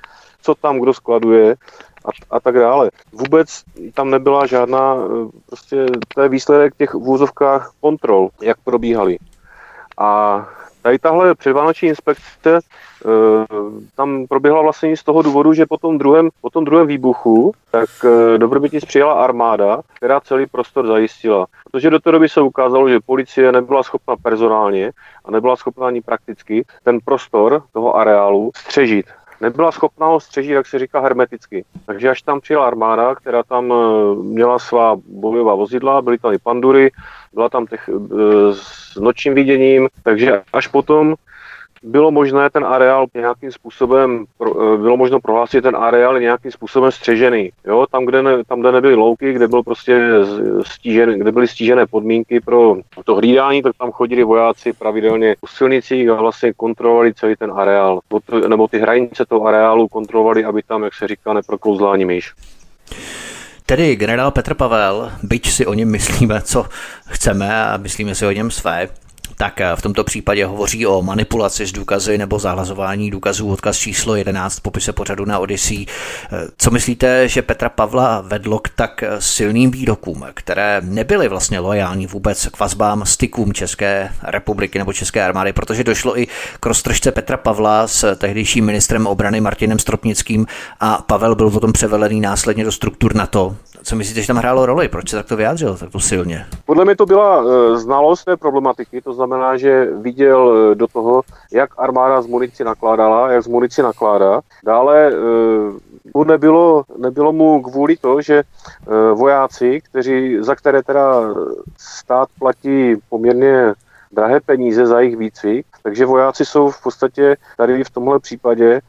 [0.41, 1.55] co tam kdo skladuje,
[2.07, 2.89] a, a tak dále.
[3.11, 9.17] Vůbec tam nebyla žádná, eh, prostě to je výsledek těch v úzovkách kontrol, jak probíhaly.
[9.97, 10.45] A
[10.87, 12.59] tady tahle předvánoční inspekce e,
[13.95, 17.89] tam proběhla vlastně z toho důvodu, že po tom druhém, po tom druhém výbuchu tak
[18.05, 21.45] e, do Vrbitic přijela armáda, která celý prostor zajistila.
[21.71, 24.91] Protože do té doby se ukázalo, že policie nebyla schopna personálně
[25.25, 29.05] a nebyla schopna ani prakticky ten prostor toho areálu střežit
[29.41, 31.65] nebyla schopná ho střežit, jak se říká, hermeticky.
[31.85, 36.37] Takže až tam přijela armáda, která tam eh, měla svá bojová vozidla, byly tam i
[36.37, 36.91] pandury,
[37.33, 41.15] byla tam těch, eh, s nočním viděním, takže až potom
[41.83, 47.51] bylo možné ten areál nějakým způsobem, eh, bylo možno prohlásit ten areál nějakým způsobem střežený.
[47.65, 49.99] Jo, tam, kde, ne, tam, kde nebyly louky, kde, byl prostě
[50.61, 56.09] stížen, kde byly stížené podmínky pro to hlídání, tak tam chodili vojáci pravidelně po silnicích
[56.09, 57.99] a vlastně kontrolovali celý ten areál.
[58.47, 62.33] Nebo ty hranice toho areálu kontrolovali, aby tam, jak se říká, neproklouzla ani myš.
[63.65, 66.65] Tedy generál Petr Pavel, byť si o něm myslíme, co
[67.07, 68.89] chceme a myslíme si o něm své,
[69.35, 74.15] tak eh, v tomto případě hovoří o manipulaci s důkazy nebo zahlazování důkazů odkaz číslo
[74.15, 75.85] 11 popise pořadu na Odyssey.
[75.85, 81.59] Eh, co myslíte, že Petra Pavla vedlo k tak eh, silným výrokům, které nebyly vlastně
[81.59, 86.27] lojální vůbec k vazbám, stykům České republiky nebo České armády, protože došlo i
[86.59, 90.45] k roztržce Petra Pavla s tehdejším ministrem obrany Martinem Stropnickým
[90.79, 93.55] a Pavel byl potom převelený následně do struktur NATO.
[93.83, 94.87] Co myslíte, že tam hrálo roli?
[94.87, 96.45] Proč se tak to vyjádřil takto silně?
[96.65, 97.43] Podle mě to byla
[97.77, 103.31] znalost té problematiky, to znamená, že viděl eh, do toho, jak armáda z munici nakládala,
[103.31, 104.41] jak z munici nakládá.
[104.65, 105.11] Dále
[106.13, 108.43] to eh, nebylo, nebylo mu kvůli to, že
[109.13, 111.21] vojáci, kteří, za které teda
[111.77, 113.73] stát platí poměrně
[114.11, 118.81] drahé peníze za jejich výcvik, takže vojáci jsou v podstatě tady v tomhle případě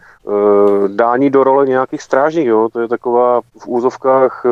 [0.86, 2.46] dání do role nějakých strážních.
[2.46, 2.68] Jo?
[2.72, 4.46] To je taková v úzovkách,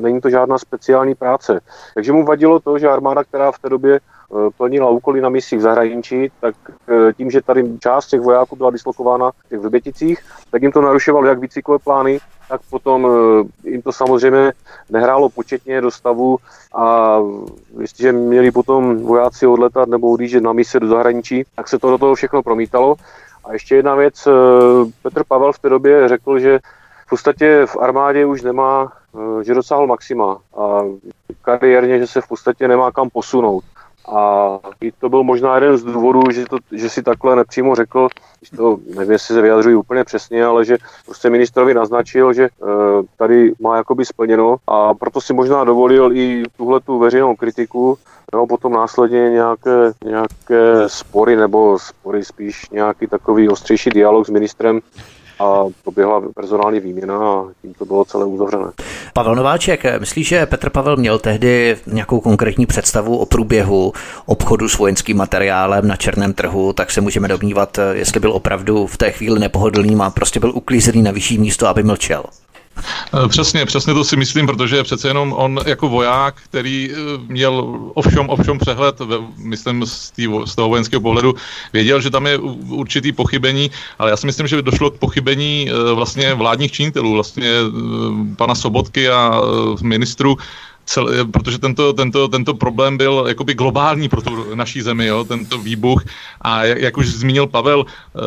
[0.00, 1.60] není to žádná speciální práce.
[1.94, 5.58] Takže mu vadilo to, že armáda, která v té době Eh, plnila úkoly na misích
[5.58, 10.18] v zahraničí, tak eh, tím, že tady část těch vojáků byla dislokována v těch Vrběticích,
[10.50, 14.52] tak jim to narušovalo jak výcvikové plány, tak potom eh, jim to samozřejmě
[14.90, 16.38] nehrálo početně do stavu
[16.74, 17.18] a
[17.80, 21.98] jestliže měli potom vojáci odletat nebo odjíždět na mise do zahraničí, tak se to do
[21.98, 22.94] toho všechno promítalo.
[23.44, 24.28] A ještě jedna věc,
[25.02, 26.58] Petr Pavel v té době řekl, že
[27.06, 28.92] v podstatě v armádě už nemá,
[29.42, 30.80] že dosáhl maxima a
[31.42, 33.64] kariérně, že se v podstatě nemá kam posunout.
[34.08, 38.08] A i to byl možná jeden z důvodů, že, to, že si takhle nepřímo řekl,
[38.56, 42.48] to nevím, jestli se vyjadřují úplně přesně, ale že prostě ministrovi naznačil, že e,
[43.16, 47.98] tady má jakoby splněno a proto si možná dovolil i tuhle tu veřejnou kritiku,
[48.32, 54.80] nebo potom následně nějaké, nějaké spory, nebo spory spíš nějaký takový ostřejší dialog s ministrem
[55.40, 58.66] a proběhla personální výměna a tím to bylo celé uzavřené.
[59.12, 63.92] Pavel Nováček, myslíš, že Petr Pavel měl tehdy nějakou konkrétní představu o průběhu
[64.26, 68.96] obchodu s vojenským materiálem na černém trhu, tak se můžeme domnívat, jestli byl opravdu v
[68.96, 72.24] té chvíli nepohodlný a prostě byl uklízený na vyšší místo, aby mlčel.
[72.80, 76.96] Eh, přesně, přesně to si myslím, protože přece jenom on jako voják, který eh,
[77.28, 78.96] měl ovšem, ovšem přehled,
[79.36, 81.34] myslím z, tý, z toho vojenského pohledu,
[81.72, 82.38] věděl, že tam je
[82.68, 87.50] určitý pochybení, ale já si myslím, že došlo k pochybení eh, vlastně vládních činitelů, vlastně
[88.36, 89.40] pana Sobotky a
[89.82, 90.36] ministru,
[90.90, 95.58] cel, protože tento, tento, tento problém byl jakoby globální pro tu naší zemi, jo, tento
[95.58, 96.02] výbuch.
[96.42, 98.18] A jak, jak už zmínil Pavel, eh,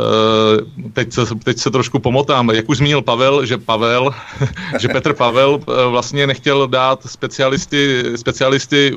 [0.93, 4.15] teď se, teď se trošku pomotám, jak už zmínil Pavel, že Pavel,
[4.79, 8.95] že Petr Pavel eh, vlastně nechtěl dát specialisty, specialisty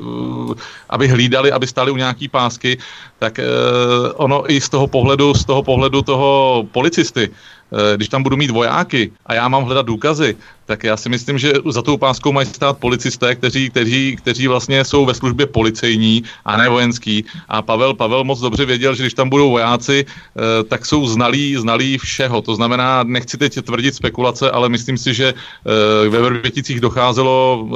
[0.89, 2.77] aby hlídali, aby stáli u nějaký pásky,
[3.19, 3.39] tak
[4.15, 7.56] ono i z toho pohledu, z toho pohledu toho policisty, Eh,
[7.95, 11.53] když tam budu mít vojáky a já mám hledat důkazy, tak já si myslím, že
[11.69, 16.57] za tou páskou mají stát policisté, kteří, kteří, kteří vlastně jsou ve službě policejní a
[16.57, 17.25] ne vojenský.
[17.47, 21.55] A Pavel, Pavel moc dobře věděl, že když tam budou vojáci, eh, tak jsou znalí,
[21.55, 22.41] znalí všeho.
[22.41, 27.67] To znamená, nechci teď tvrdit spekulace, ale myslím si, že eh, ve Vrběticích docházelo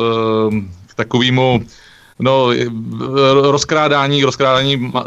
[0.87, 1.63] k takovému
[2.21, 2.49] No,
[3.41, 5.01] rozkrádání, rozkrádání uh,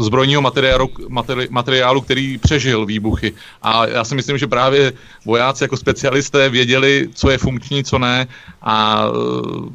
[0.00, 3.32] zbrojního materiálu, materi, materiálu, který přežil výbuchy.
[3.62, 4.92] A já si myslím, že právě
[5.24, 8.26] vojáci jako specialisté věděli, co je funkční, co ne.
[8.62, 9.68] A uh,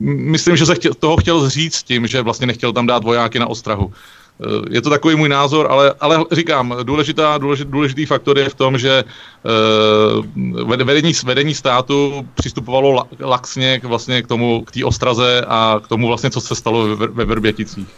[0.00, 3.46] myslím, že se chtěl, toho chtěl zříct tím, že vlastně nechtěl tam dát vojáky na
[3.46, 3.92] ostrahu.
[4.44, 8.54] Eh, je to takový můj názor, ale, ale říkám, důležitá, důležitý, důležitý faktor je v
[8.54, 9.04] tom, že
[10.54, 15.88] uh, vedení, vedení státu přistupovalo laxně k, vlastně k tomu, k té ostraze a k
[15.88, 17.88] tomu vlastně, co se stalo ve, ve Vrběticích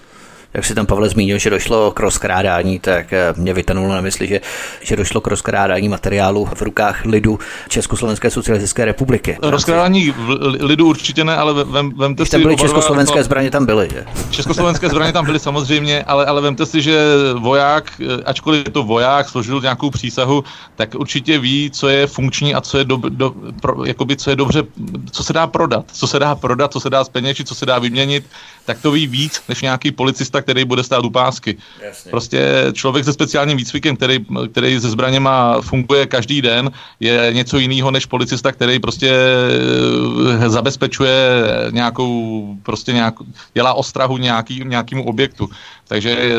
[0.54, 4.26] jak si tam Pavel zmínil, že došlo k rozkrádání, tak eh, mě vytanulo na mysli,
[4.26, 4.40] že,
[4.80, 9.38] že došlo k rozkrádání materiálu v rukách lidu Československé socialistické republiky.
[9.42, 10.14] Rozkrádání
[10.61, 13.88] lidu určitě ne, ale vem, vemte Když tam byly československé zbraně, tam byly.
[13.92, 14.04] Že?
[14.30, 16.98] Československé zbraně tam byly samozřejmě, ale, ale vemte si, že
[17.38, 20.44] voják, eh, ačkoliv je to voják, složil nějakou přísahu,
[20.76, 24.37] tak určitě ví, co je funkční a co je, do, do, pro, jakoby, co je
[24.37, 24.62] dobře,
[25.11, 27.78] co se dá prodat, co se dá prodat, co se dá zpeněžit, co se dá
[27.78, 28.24] vyměnit,
[28.64, 31.57] tak to ví víc než nějaký policista, který bude stát u pásky.
[31.83, 32.11] Jasně.
[32.11, 36.70] Prostě člověk se speciálním výcvikem, který, který se zbraněma funguje každý den,
[37.01, 39.12] je něco jiného než policista, který prostě
[40.40, 41.16] eh, zabezpečuje
[41.70, 43.14] nějakou, prostě nějak,
[43.55, 45.48] dělá ostrahu nějaký, nějakému objektu.
[45.88, 46.38] Takže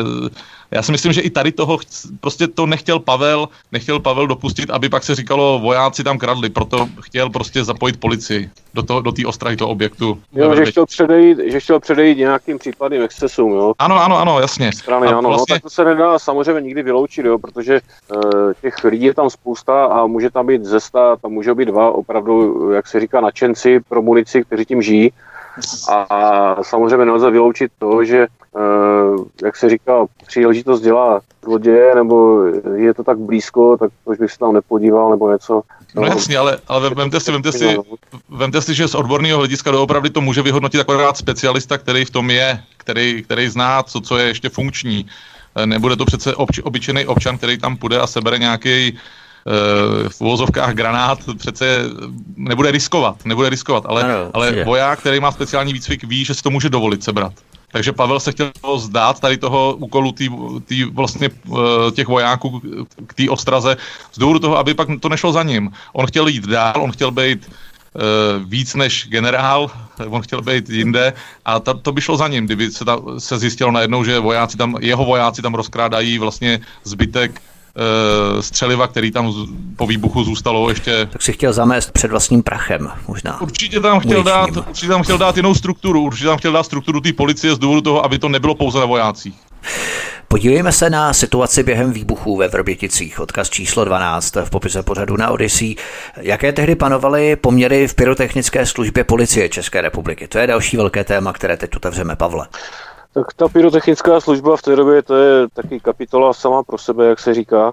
[0.70, 1.78] já si myslím, že i tady toho
[2.20, 6.88] prostě to nechtěl Pavel, nechtěl Pavel dopustit, aby pak se říkalo, vojáci tam kradli, proto
[7.00, 10.18] chtěl prostě zapojit policii do té do ostrahy toho objektu.
[10.32, 13.72] Jo, že chtěl, předejít, že chtěl předejít nějakým případným excesům, jo?
[13.78, 14.72] Ano, ano, ano, jasně.
[14.72, 15.54] Strany, ano, no, vlastně...
[15.54, 17.80] no, tak to se nedá samozřejmě nikdy vyloučit, jo, protože
[18.14, 21.90] uh, těch lidí je tam spousta a může tam být zesta, tam může být dva
[21.90, 25.12] opravdu, jak se říká, nadšenci pro munici, kteří tím žijí.
[25.88, 32.44] A samozřejmě nelze vyloučit to, že Eh, jak se říká, příležitost dělá zloděje, nebo
[32.76, 35.62] je to tak blízko, tak proč bych se tam nepodíval, nebo něco.
[35.94, 37.76] No, no jasně, ale, ale vemte si, vemte si,
[38.28, 42.30] vemte si, že z odborného hlediska doopravdy to může vyhodnotit akorát specialista, který v tom
[42.30, 45.06] je, který, který zná, co, co je ještě funkční.
[45.56, 48.98] Eh, nebude to přece obč, obyčejný občan, který tam půjde a sebere nějaký
[50.08, 51.84] v uvozovkách granát přece
[52.36, 56.42] nebude riskovat, nebude riskovat, ale, ano, ale voják, který má speciální výcvik, ví, že si
[56.42, 57.32] to může dovolit sebrat.
[57.72, 60.30] Takže Pavel se chtěl zdát tady toho úkolu tý,
[60.66, 61.58] tý vlastně uh,
[61.92, 62.62] těch vojáků
[63.06, 63.76] k té ostraze
[64.12, 65.70] z důvodu toho, aby pak to nešlo za ním.
[65.92, 69.70] On chtěl jít dál, on chtěl být uh, víc než generál,
[70.06, 71.12] on chtěl být jinde
[71.44, 74.56] a ta, to by šlo za ním, kdyby se, ta, se zjistilo najednou, že vojáci
[74.56, 77.42] tam, jeho vojáci tam rozkrádají vlastně zbytek
[77.76, 79.36] uh, střeliva, který tam z,
[79.76, 81.08] po výbuchu zůstalo ještě.
[81.12, 83.40] Tak si chtěl zamést před vlastním prachem, možná.
[83.40, 87.00] Určitě tam chtěl, dát, určitě tam chtěl dát jinou strukturu, určitě tam chtěl dát strukturu
[87.00, 89.34] té policie z důvodu toho, aby to nebylo pouze na vojácích.
[90.32, 93.20] Podívejme se na situaci během výbuchů ve Vrběticích.
[93.20, 95.76] Odkaz číslo 12 v popise pořadu na Odyssey.
[96.16, 100.28] Jaké tehdy panovaly poměry v pyrotechnické službě policie České republiky?
[100.28, 102.46] To je další velké téma, které teď otevřeme, Pavle.
[103.14, 107.20] Tak ta pyrotechnická služba v té době to je taky kapitola sama pro sebe, jak
[107.20, 107.72] se říká,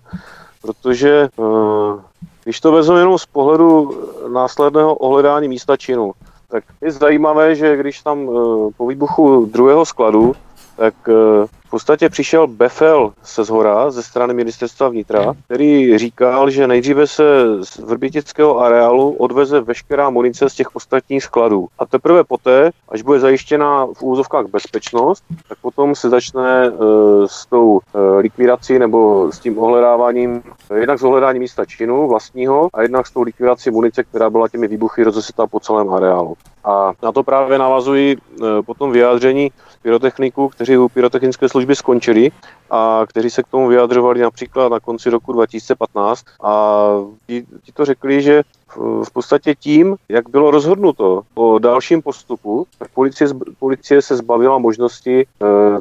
[0.62, 2.00] protože uh,
[2.44, 4.02] když to vezmu jenom z pohledu
[4.34, 6.12] následného ohledání místa činu,
[6.50, 10.36] tak je zajímavé, že když tam uh, po výbuchu druhého skladu,
[10.76, 16.68] tak uh, v podstatě přišel Befel se zhora ze strany ministerstva vnitra, který říkal, že
[16.68, 17.24] nejdříve se
[17.64, 21.68] z vrbětického areálu odveze veškerá munice z těch ostatních skladů.
[21.80, 26.78] A teprve poté, až bude zajištěna v úzovkách bezpečnost, tak potom se začne uh,
[27.26, 27.80] s tou uh,
[28.18, 30.44] likvidací nebo s tím ohledáváním,
[30.76, 34.68] jednak s ohledáním místa činu vlastního a jednak s tou likvidací munice, která byla těmi
[34.68, 36.36] výbuchy rozesetá po celém areálu.
[36.64, 39.52] A na to právě navazují uh, potom vyjádření
[39.82, 42.32] pyrotechniků, kteří u pyrotechnické služby skončili
[42.70, 46.84] a kteří se k tomu vyjadřovali například na konci roku 2015 a
[47.28, 48.44] ti, ti to řekli, že
[48.78, 53.28] v podstatě tím, jak bylo rozhodnuto o dalším postupu, tak policie,
[53.60, 55.26] policie se zbavila možnosti e,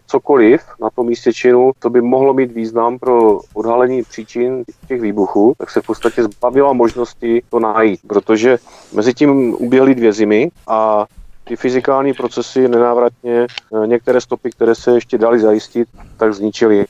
[0.07, 5.55] cokoliv na tom místě činu, co by mohlo mít význam pro odhalení příčin těch výbuchů,
[5.59, 8.59] tak se v podstatě zbavila možnosti to najít, protože
[8.93, 11.07] mezi tím uběhly dvě zimy a
[11.49, 16.85] ty fyzikální procesy nenávratně eh, některé stopy, které se ještě dali zajistit, tak zničily.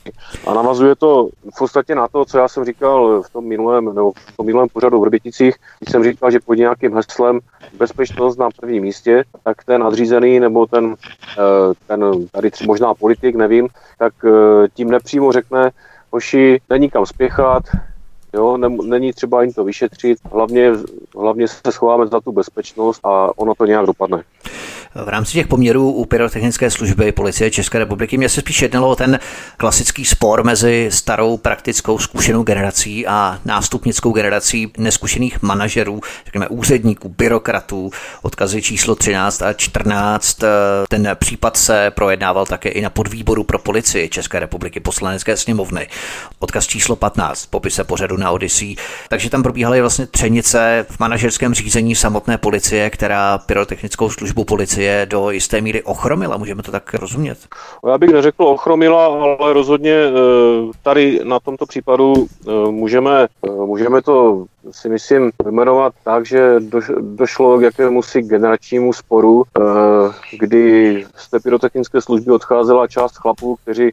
[0.47, 4.11] A navazuje to v podstatě na to, co já jsem říkal v tom minulém, nebo
[4.11, 7.39] v tom minulém pořadu v Rběticích, když jsem říkal, že pod nějakým heslem
[7.77, 10.95] bezpečnost na prvním místě, tak ten nadřízený nebo ten,
[11.37, 13.67] eh, ten tady možná politik, nevím,
[13.99, 14.13] tak
[14.73, 15.71] tím nepřímo řekne,
[16.11, 17.63] hoši, není kam spěchat,
[18.33, 20.71] Jo, ne, není třeba jim to vyšetřit, hlavně,
[21.17, 24.23] hlavně se schováme za tu bezpečnost a ono to nějak dopadne.
[25.03, 28.95] V rámci těch poměrů u pyrotechnické služby policie České republiky mě se spíš jednalo o
[28.95, 29.19] ten
[29.57, 37.91] klasický spor mezi starou praktickou zkušenou generací a nástupnickou generací neskušených manažerů, řekněme úředníků, byrokratů,
[38.21, 40.39] odkazy číslo 13 a 14.
[40.89, 45.87] Ten případ se projednával také i na podvýboru pro policii České republiky poslanecké sněmovny.
[46.39, 48.75] Odkaz číslo 15, popise pořadu na Odyssey.
[49.09, 55.05] Takže tam probíhaly vlastně třenice v manažerském řízení samotné policie, která pyrotechnickou službu policie je
[55.05, 57.37] do jisté míry ochromila, můžeme to tak rozumět?
[57.87, 60.11] Já bych neřekl ochromila, ale rozhodně eh,
[60.83, 62.13] tady na tomto případu
[62.47, 66.55] eh, můžeme, eh, můžeme to si myslím jmenovat tak, že
[66.99, 69.43] došlo k jakému si generačnímu sporu,
[70.39, 73.91] kdy z té pyrotechnické služby odcházela část chlapů, kteří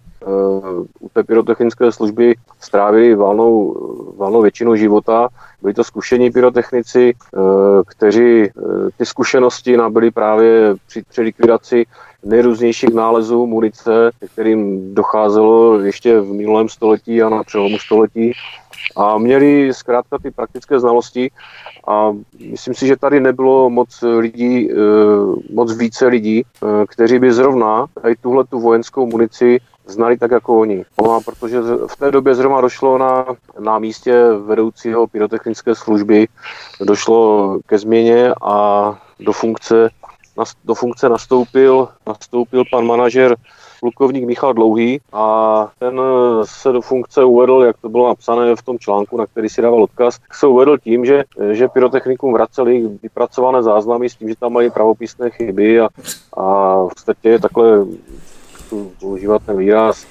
[1.00, 3.76] u té pyrotechnické služby strávili valnou,
[4.16, 5.28] valnou většinu života
[5.64, 7.40] byli to zkušení pyrotechnici, eh,
[7.86, 8.50] kteří eh,
[8.96, 11.86] ty zkušenosti nabyli právě při, při likvidaci
[12.24, 18.32] nejrůznějších nálezů munice, kterým docházelo ještě v minulém století a na přelomu století.
[18.96, 21.30] A měli zkrátka ty praktické znalosti
[21.88, 22.12] a
[22.50, 24.76] myslím si, že tady nebylo moc lidí, eh,
[25.52, 26.42] moc více lidí,
[26.88, 30.84] kteří by zrovna tady tuhle tu vojenskou munici znali tak jako oni.
[31.02, 33.26] No a protože v té době zrovna došlo na,
[33.58, 36.28] na místě vedoucího pyrotechnické služby,
[36.80, 39.90] došlo ke změně a do funkce,
[40.64, 43.36] do funkce nastoupil, nastoupil pan manažer
[43.80, 46.00] plukovník Michal Dlouhý a ten
[46.44, 49.82] se do funkce uvedl, jak to bylo napsané v tom článku, na který si dával
[49.82, 54.70] odkaz, se uvedl tím, že, že pyrotechnikům vraceli vypracované záznamy s tím, že tam mají
[54.70, 55.88] pravopisné chyby a,
[56.36, 57.86] a v podstatě takhle
[59.00, 60.06] používat ten výraz.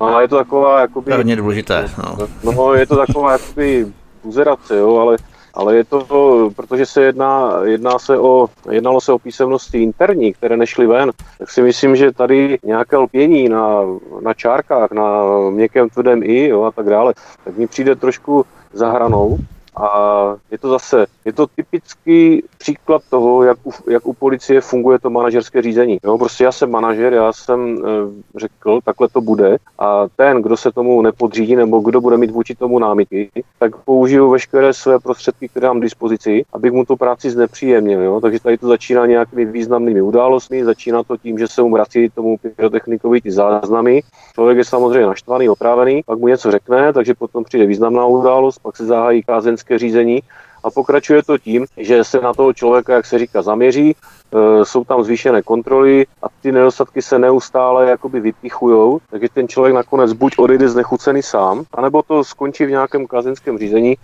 [0.00, 1.12] No, ale je to taková, jakoby...
[1.12, 2.28] Hodně důležité, no.
[2.44, 3.86] No, je to taková, jakoby,
[4.24, 5.16] buzerace, jo, ale,
[5.54, 10.56] ale je to, protože se jedná, jedná se o, jednalo se o písemnosti interní, které
[10.56, 13.80] nešly ven, tak si myslím, že tady nějaké lpění na,
[14.22, 18.90] na čárkách, na měkkém tvrdém i, jo, a tak dále, tak mi přijde trošku za
[18.90, 19.38] hranou
[19.80, 24.98] a je to zase, je to typický příklad toho, jak u, jak u policie funguje
[24.98, 25.98] to manažerské řízení.
[26.04, 30.56] Jo, prostě já jsem manažer, já jsem e, řekl, takhle to bude a ten, kdo
[30.56, 35.48] se tomu nepodřídí nebo kdo bude mít vůči tomu námitky, tak použiju veškeré své prostředky,
[35.48, 38.02] které mám k dispozici, abych mu tu práci znepříjemnil.
[38.02, 38.20] Jo?
[38.20, 42.36] Takže tady to začíná nějakými významnými událostmi, začíná to tím, že se mu vrací tomu
[42.56, 44.02] pyrotechnikovi ty záznamy.
[44.34, 48.76] Člověk je samozřejmě naštvaný, otrávený, pak mu něco řekne, takže potom přijde významná událost, pak
[48.76, 50.22] se zahájí kázenské trestnické řízení
[50.64, 54.84] a pokračuje to tím, že se na toho člověka, jak se říká, zaměří, e, jsou
[54.84, 60.38] tam zvýšené kontroly a ty nedostatky se neustále jakoby vypichujou, takže ten člověk nakonec buď
[60.38, 63.96] odejde znechucený sám, anebo to skončí v nějakém kazenském řízení,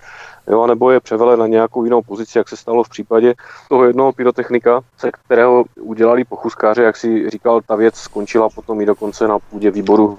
[0.48, 3.34] jo, nebo je převelen na nějakou jinou pozici, jak se stalo v případě
[3.68, 8.86] toho jednoho pyrotechnika, se kterého udělali pochuskáře, jak si říkal, ta věc skončila potom i
[8.86, 10.18] dokonce na půdě výboru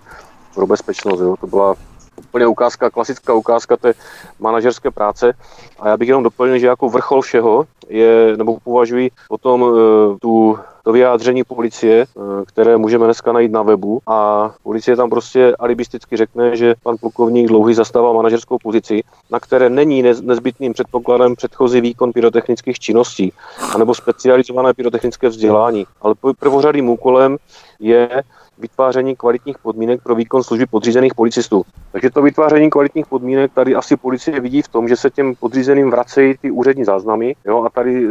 [0.56, 1.22] pro bezpečnost.
[1.22, 1.36] Jo.
[1.42, 1.76] To byla
[2.18, 3.94] úplně ukázka, klasická ukázka té
[4.40, 5.34] manažerské práce.
[5.80, 10.60] A já bych jenom doplnil, že jako vrchol všeho je, nebo považuji potom e, tu
[10.88, 12.06] to vyjádření policie, e,
[12.46, 17.48] které můžeme dneska najít na webu a policie tam prostě alibisticky řekne, že pan plukovník
[17.48, 23.34] dlouhý zastával manažerskou pozici, na které není nezbytným předpokladem předchozí výkon pyrotechnických činností
[23.76, 25.86] anebo specializované pyrotechnické vzdělání.
[26.02, 27.38] Ale prvořadým úkolem
[27.80, 28.24] je
[28.60, 31.64] vytváření kvalitních podmínek pro výkon služby podřízených policistů.
[31.92, 35.92] Takže to vytváření kvalitních podmínek tady asi policie vidí v tom, že se těm podřízeným
[35.92, 38.10] vracejí ty úřední záznamy jo, a tady e,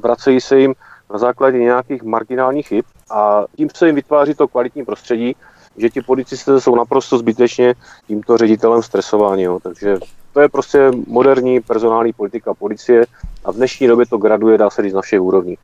[0.00, 0.74] vracejí se jim
[1.12, 5.36] na základě nějakých marginálních chyb a tím se jim vytváří to kvalitní prostředí,
[5.76, 7.74] že ti policisté jsou naprosto zbytečně
[8.06, 9.42] tímto ředitelem stresováni.
[9.42, 9.58] Jo.
[9.62, 9.98] Takže
[10.32, 13.06] to je prostě moderní personální politika policie
[13.44, 15.58] a v dnešní době to graduje, dá se říct, na všech úrovních.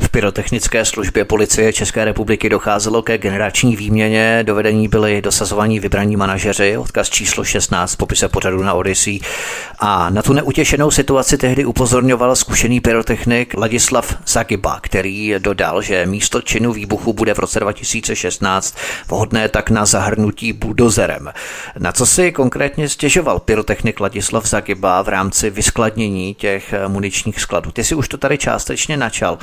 [0.00, 6.76] V pyrotechnické službě policie České republiky docházelo ke generační výměně, dovedení byly dosazovaní vybraní manažeři,
[6.76, 9.20] odkaz číslo 16 popise pořadu na Odyssey.
[9.78, 16.40] A na tu neutěšenou situaci tehdy upozorňoval zkušený pyrotechnik Ladislav Zagiba, který dodal, že místo
[16.42, 18.76] činu výbuchu bude v roce 2016
[19.08, 21.32] vhodné tak na zahrnutí buldozerem.
[21.78, 27.70] Na co si konkrétně stěžoval pyrotechnik Ladislav Zagiba v rámci vyskladnění těch muničních skladů?
[27.70, 29.38] Ty si už to tady částečně načal,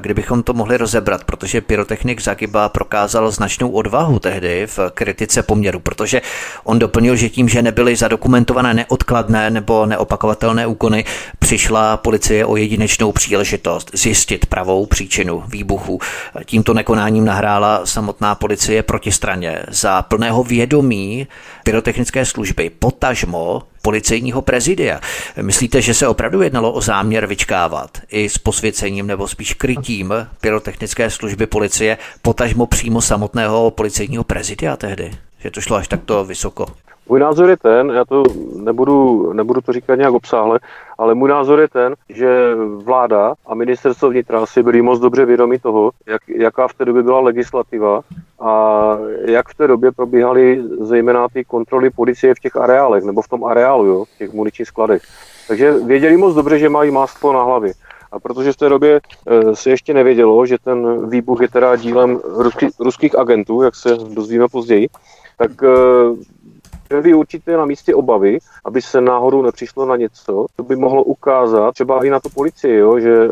[0.00, 6.22] kdybychom to mohli rozebrat, protože pyrotechnik Zagiba prokázal značnou odvahu tehdy v kritice poměru, protože
[6.64, 11.04] on doplnil, že tím, že nebyly zadokumentované neodkladné nebo neopakovatelné úkony,
[11.38, 16.00] přišla policie o jedinečnou příležitost zjistit pravou příčinu výbuchu.
[16.44, 21.26] Tímto nekonáním nahrála samotná policie protistraně za plného vědomí
[21.64, 25.00] pyrotechnické služby, potažmo policejního prezidia.
[25.42, 31.10] Myslíte, že se opravdu jednalo o záměr vyčkávat i s posvěcením nebo spíš krytím pyrotechnické
[31.10, 35.10] služby policie, potažmo přímo samotného policejního prezidia tehdy?
[35.38, 36.66] Že to šlo až takto vysoko?
[37.08, 38.22] Můj názor je ten, já to
[38.56, 40.60] nebudu, nebudu to říkat nějak obsáhle,
[40.98, 42.54] ale můj názor je ten, že
[42.84, 47.02] vláda a ministerstvo vnitra si byli moc dobře vědomi toho, jak, jaká v té době
[47.02, 48.00] byla legislativa
[48.40, 53.28] a jak v té době probíhaly zejména ty kontroly policie v těch areálech, nebo v
[53.28, 55.02] tom areálu, jo, v těch muničních skladech.
[55.48, 57.72] Takže věděli moc dobře, že mají máslo na hlavě.
[58.12, 62.20] A protože v té době e, se ještě nevědělo, že ten výbuch je teda dílem
[62.24, 64.88] ruský, ruských agentů, jak se dozvíme později,
[65.38, 65.50] tak
[66.90, 71.72] byly určitě na místě obavy, aby se náhodou nepřišlo na něco, co by mohlo ukázat
[71.72, 73.28] třeba i na to policii, jo, že e,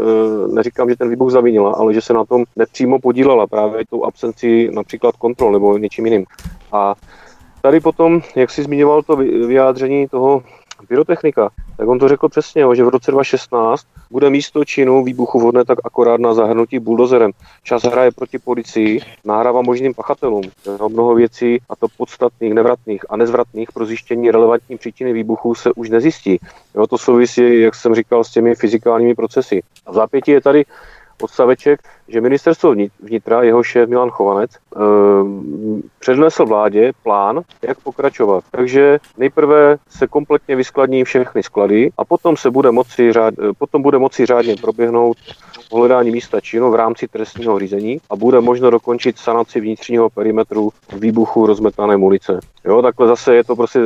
[0.48, 4.70] neříkám, že ten výbuch zavinila, ale že se na tom nepřímo podílela právě tou absenci
[4.72, 6.24] například kontrol nebo něčím jiným.
[6.72, 6.94] A
[7.62, 10.42] tady potom, jak si zmiňoval to vyjádření toho
[10.88, 15.64] pyrotechnika, tak on to řekl přesně, že v roce 2016 bude místo činu výbuchu vhodné
[15.64, 17.30] tak akorát na zahrnutí buldozerem.
[17.62, 20.42] Čas hraje proti policii, nahrává možným pachatelům.
[20.80, 25.72] No, mnoho věcí, a to podstatných, nevratných a nezvratných pro zjištění relevantní příčiny výbuchu se
[25.72, 26.40] už nezjistí.
[26.74, 29.62] Jo, to souvisí, jak jsem říkal, s těmi fyzikálními procesy.
[29.86, 30.64] A v zápětí je tady
[31.22, 34.78] odstaveček, že ministerstvo vnitra, jeho šéf Milan Chovanec, eh,
[35.98, 38.44] přednesl vládě plán, jak pokračovat.
[38.50, 43.82] Takže nejprve se kompletně vyskladní všechny sklady a potom se bude moci, řád, eh, potom
[43.82, 45.16] bude moci řádně proběhnout
[45.72, 51.46] hledání místa činu v rámci trestního řízení a bude možno dokončit sanaci vnitřního perimetru výbuchu
[51.46, 52.40] rozmetané munice.
[52.64, 53.80] Jo, takhle zase je to prostě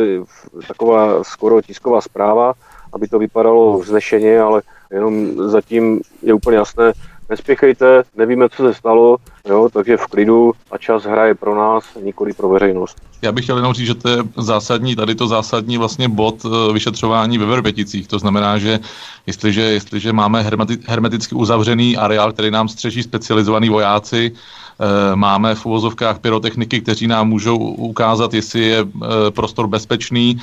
[0.69, 2.53] taková skoro tisková zpráva,
[2.93, 6.93] aby to vypadalo vznešeně, ale jenom zatím je úplně jasné,
[7.31, 9.17] nespěchejte, nevíme, co se stalo,
[9.49, 12.97] jo, takže v klidu a čas hraje pro nás, nikoli pro veřejnost.
[13.23, 16.73] Já bych chtěl jenom říct, že to je zásadní, tady to zásadní vlastně bod eh,
[16.73, 18.09] vyšetřování ve Verběticích.
[18.09, 18.79] To znamená, že
[19.27, 20.47] jestliže, jestliže máme
[20.89, 27.29] hermeticky uzavřený areál, který nám střeží specializovaní vojáci, eh, máme v uvozovkách pyrotechniky, kteří nám
[27.29, 30.41] můžou ukázat, jestli je eh, prostor bezpečný,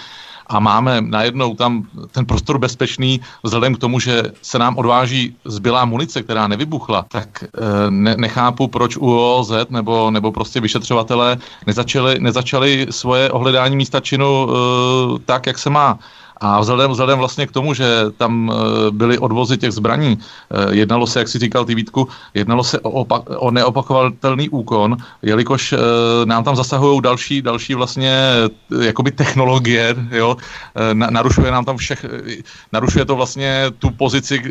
[0.50, 5.86] a máme najednou tam ten prostor bezpečný vzhledem k tomu, že se nám odváží zbylá
[5.86, 7.48] munice, která nevybuchla, tak e,
[7.92, 11.38] ne, nechápu, proč UOZ nebo, nebo prostě vyšetřovatelé
[11.68, 14.54] nezačali, nezačali svoje ohledání místa činu e,
[15.26, 16.00] tak, jak se má.
[16.42, 17.86] A vzhledem, vzhledem vlastně k tomu, že
[18.18, 22.64] tam e, byly odvozy těch zbraní, e, jednalo se, jak si říkal ty Vítku, jednalo
[22.64, 25.78] se o, opak, o neopakovatelný úkon, jelikož e,
[26.26, 28.14] nám tam zasahují další, další vlastně
[28.82, 30.38] jakoby technologie, jo,
[30.94, 32.06] narušuje nám tam všech,
[32.74, 34.42] narušuje to vlastně tu pozici,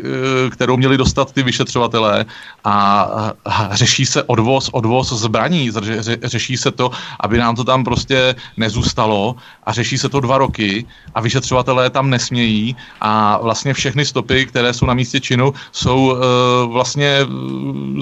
[0.51, 2.25] kterou měli dostat ty vyšetřovatelé.
[2.63, 3.31] A,
[3.71, 9.35] řeší se odvoz, odvoz zbraní, ře, řeší se to, aby nám to tam prostě nezůstalo.
[9.63, 10.85] A řeší se to dva roky
[11.15, 16.11] a vyšetřovatelé pachatelé tam nesmějí a vlastně všechny stopy, které jsou na místě činu, jsou
[16.11, 18.01] uh, vlastně uh,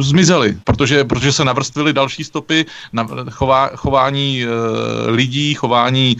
[0.00, 6.16] zmizely, protože, protože se navrstvily další stopy na chová, chování uh, lidí, chování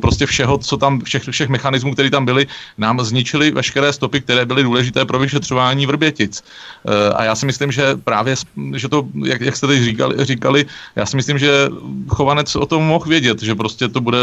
[0.00, 2.46] prostě všeho, co tam, všech, všech mechanismů, které tam byly,
[2.78, 6.44] nám zničily veškeré stopy, které byly důležité pro vyšetřování Vrbětic.
[6.84, 8.34] Uh, a já si myslím, že právě,
[8.74, 10.66] že to, jak, jak jste teď říkali, říkali,
[10.96, 11.68] já si myslím, že
[12.08, 14.18] chovanec o tom mohl vědět, že prostě to bude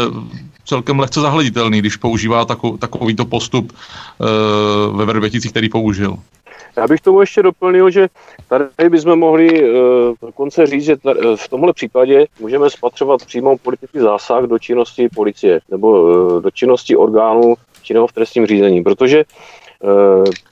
[0.64, 6.16] celkem lehce zahleditelný, když používá takový, takovýto postup uh, ve Verběticích, který použil.
[6.76, 8.08] Já bych tomu ještě doplnil, že
[8.76, 9.78] tady bychom mohli uh,
[10.22, 15.60] dokonce říct, že tady, v tomhle případě můžeme spatřovat přímou politický zásah do činnosti policie
[15.70, 19.59] nebo uh, do činnosti orgánů činného v trestním řízení, protože Eh,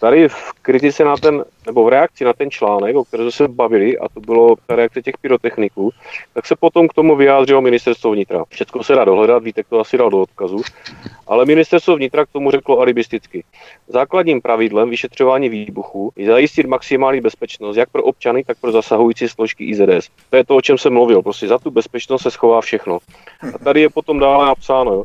[0.00, 3.98] tady v kritice na ten, nebo v reakci na ten článek, o kterém se bavili,
[3.98, 5.90] a to bylo ta reakce těch pyrotechniků,
[6.34, 8.44] tak se potom k tomu vyjádřilo ministerstvo vnitra.
[8.48, 10.62] Všechno se dá dohledat, víte, to asi dal do odkazu,
[11.26, 13.44] ale ministerstvo vnitra k tomu řeklo alibisticky.
[13.88, 19.64] Základním pravidlem vyšetřování výbuchu je zajistit maximální bezpečnost jak pro občany, tak pro zasahující složky
[19.64, 20.08] IZS.
[20.30, 21.22] To je to, o čem jsem mluvil.
[21.22, 22.98] Prostě za tu bezpečnost se schová všechno.
[23.54, 25.04] A tady je potom dále napsáno, jo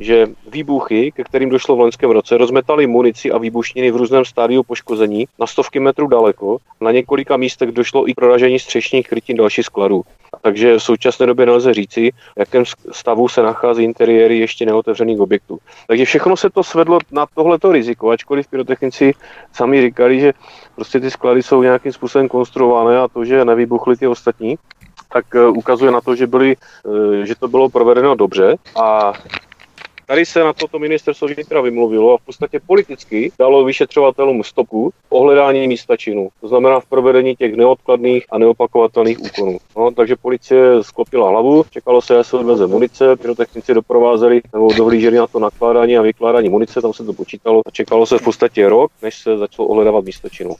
[0.00, 4.62] že výbuchy, ke kterým došlo v loňském roce, rozmetaly munici a výbušniny v různém stádiu
[4.62, 6.56] poškození na stovky metrů daleko.
[6.80, 10.02] Na několika místech došlo i k proražení střešních krytin dalších skladů.
[10.42, 15.58] Takže v současné době nelze říci, v jakém stavu se nachází interiéry ještě neotevřených objektů.
[15.86, 19.12] Takže všechno se to svedlo na tohleto riziko, ačkoliv pyrotechnici
[19.52, 20.32] sami říkali, že
[20.74, 24.58] prostě ty sklady jsou nějakým způsobem konstruované a to, že nevybuchly ty ostatní,
[25.12, 29.12] tak eh, ukazuje na to, že, byly, eh, že to bylo provedeno dobře a
[30.10, 35.68] Tady se na toto ministerstvo vnitra vymluvilo a v podstatě politicky dalo vyšetřovatelům stopu ohledání
[35.68, 36.28] místa činu.
[36.40, 39.58] To znamená v provedení těch neodkladných a neopakovatelných úkonů.
[39.76, 45.26] No, takže policie sklopila hlavu, čekalo se, se odveze munice, pyrotechnici doprovázeli nebo dohlíželi na
[45.26, 48.90] to nakládání a vykládání munice, tam se to počítalo a čekalo se v podstatě rok,
[49.02, 50.54] než se začalo ohledávat místo činu.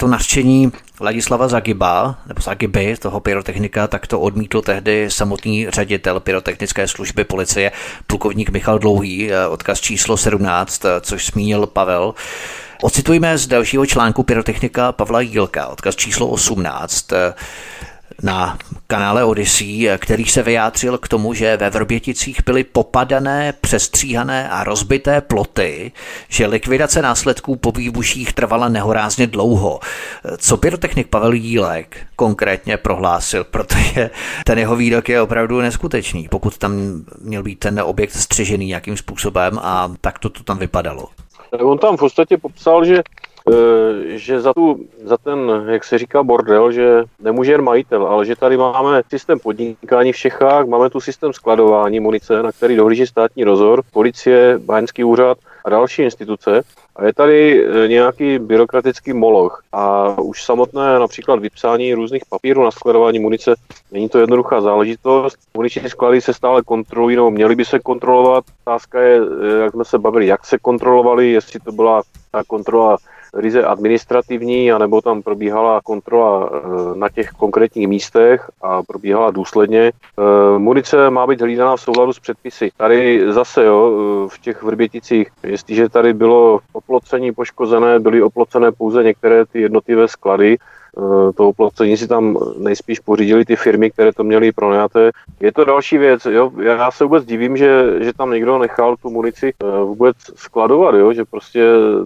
[0.00, 6.88] To nařčení Ladislava Zagiba, nebo Zagiby, toho pyrotechnika, tak to odmítl tehdy samotný ředitel pyrotechnické
[6.88, 7.72] služby policie,
[8.06, 12.14] plukovník Michal Dlouhý, eh, odkaz číslo 17, eh, což zmínil Pavel.
[12.82, 17.12] Ocitujme z dalšího článku pyrotechnika Pavla Jílka, odkaz číslo 18
[18.22, 18.58] na
[18.90, 25.20] kanále Odyssey, který se vyjádřil k tomu, že ve Vrběticích byly popadané, přestříhané a rozbité
[25.20, 25.92] ploty,
[26.28, 29.80] že likvidace následků po výbuších trvala nehorázně dlouho.
[30.36, 34.10] Co pyrotechnik Pavel Jílek konkrétně prohlásil, protože
[34.44, 36.72] ten jeho výrok je opravdu neskutečný, pokud tam
[37.20, 41.08] měl být ten objekt střežený nějakým způsobem a tak to, to tam vypadalo.
[41.60, 43.02] On tam v podstatě popsal, že
[43.37, 43.37] Eh,
[44.06, 48.36] že za, tu, za ten, jak se říká, bordel, že nemůže jen majitel, ale že
[48.36, 53.44] tady máme systém podnikání v Čechách, máme tu systém skladování munice, na který dohlíží státní
[53.44, 56.62] rozor, policie, báňský úřad a další instituce.
[56.96, 62.70] A je tady eh, nějaký byrokratický moloch a už samotné například vypsání různých papírů na
[62.70, 63.54] skladování munice
[63.92, 65.38] není to jednoduchá záležitost.
[65.54, 68.44] Muniční sklady se stále kontrolují, nebo měly by se kontrolovat.
[68.66, 72.96] Otázka je, eh, jak jsme se bavili, jak se kontrolovali, jestli to byla ta kontrola
[73.34, 79.92] ryze administrativní, anebo tam probíhala kontrola eh, na těch konkrétních místech a probíhala důsledně.
[79.92, 82.70] Eh, munice má být hlídaná v souladu s předpisy.
[82.76, 89.02] Tady zase jo, eh, v těch Vrběticích, jestliže tady bylo oplocení poškozené, byly oplocené pouze
[89.02, 90.56] některé ty jednotlivé sklady,
[90.98, 95.10] Eh, to oplocení si tam nejspíš pořídili ty firmy, které to měly pronajaté.
[95.40, 96.52] Je to další věc, jo?
[96.62, 101.12] já se vůbec divím, že, že tam někdo nechal tu munici eh, vůbec skladovat, jo?
[101.12, 101.64] že prostě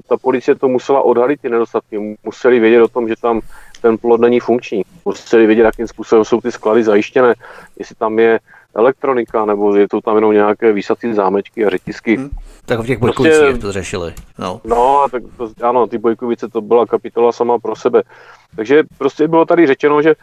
[0.08, 3.40] ta policie to musela odhalit ty nedostatky, museli vědět o tom, že tam
[3.82, 7.34] ten plod není funkční, museli vědět, jakým způsobem jsou ty sklady zajištěné,
[7.78, 8.38] jestli tam je
[8.74, 12.16] elektronika, nebo je to tam jenom nějaké výsadcí zámečky a řetisky.
[12.16, 12.30] Hmm.
[12.66, 14.14] Tak v těch Bojkovicích prostě, to řešili.
[14.38, 18.02] No, no tak to, ano, ty Bojkovice to byla kapitola sama pro sebe.
[18.56, 20.14] Takže prostě bylo tady řečeno, že,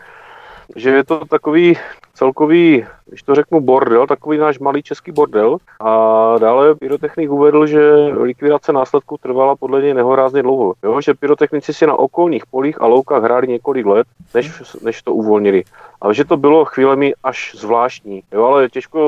[0.76, 1.78] že je to takový
[2.20, 5.58] celkový, když to řeknu bordel, takový náš malý český bordel.
[5.80, 7.82] A dále pyrotechnik uvedl, že
[8.22, 10.74] likvidace následků trvala podle něj nehorázně dlouho.
[10.84, 11.02] Jo?
[11.02, 15.64] Že pyrotechnici si na okolních polích a loukách hráli několik let, než, než to uvolnili.
[16.02, 18.24] Ale že to bylo chvílemi až zvláštní.
[18.32, 18.44] Jo?
[18.46, 19.00] Ale těžko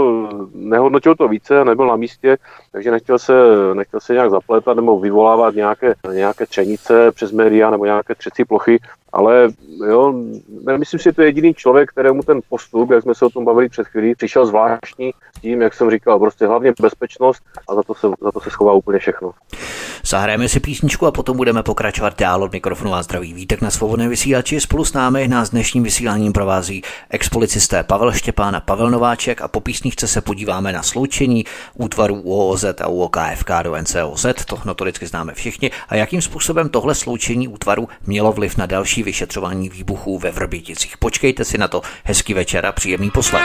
[0.53, 2.38] nehodnotil to více, nebyl na místě,
[2.72, 3.34] takže nechtěl se,
[3.74, 8.80] nechtěl se nějak zapletat nebo vyvolávat nějaké, nějaké třenice přes média nebo nějaké třecí plochy.
[9.14, 9.49] Ale
[9.88, 10.14] jo,
[10.64, 13.45] nemyslím si, že to je jediný člověk, kterému ten postup, jak jsme se o tom
[13.45, 17.84] bavili před chvílí, přišel zvláštní s tím, jak jsem říkal, prostě hlavně bezpečnost a za
[17.84, 19.32] to se, za to se schová úplně všechno.
[20.06, 24.10] Zahrajeme si písničku a potom budeme pokračovat dál od mikrofonu a zdraví vítek na svobodné
[24.10, 24.60] vysílači.
[24.60, 29.60] Spolu s námi nás dnešním vysíláním provází expolicisté Pavel Štěpán a Pavel Nováček a po
[29.60, 35.72] písničce se podíváme na sloučení útvarů UOZ a UOKFK do NCOZ, to notoricky známe všichni,
[35.89, 40.97] a jakým způsobem tohle sloučení útvaru mělo vliv na další vyšetřování výbuchů ve Vrběticích.
[40.97, 41.82] Počkejte si na to.
[42.04, 43.44] Hezký večer a příjemný poslech.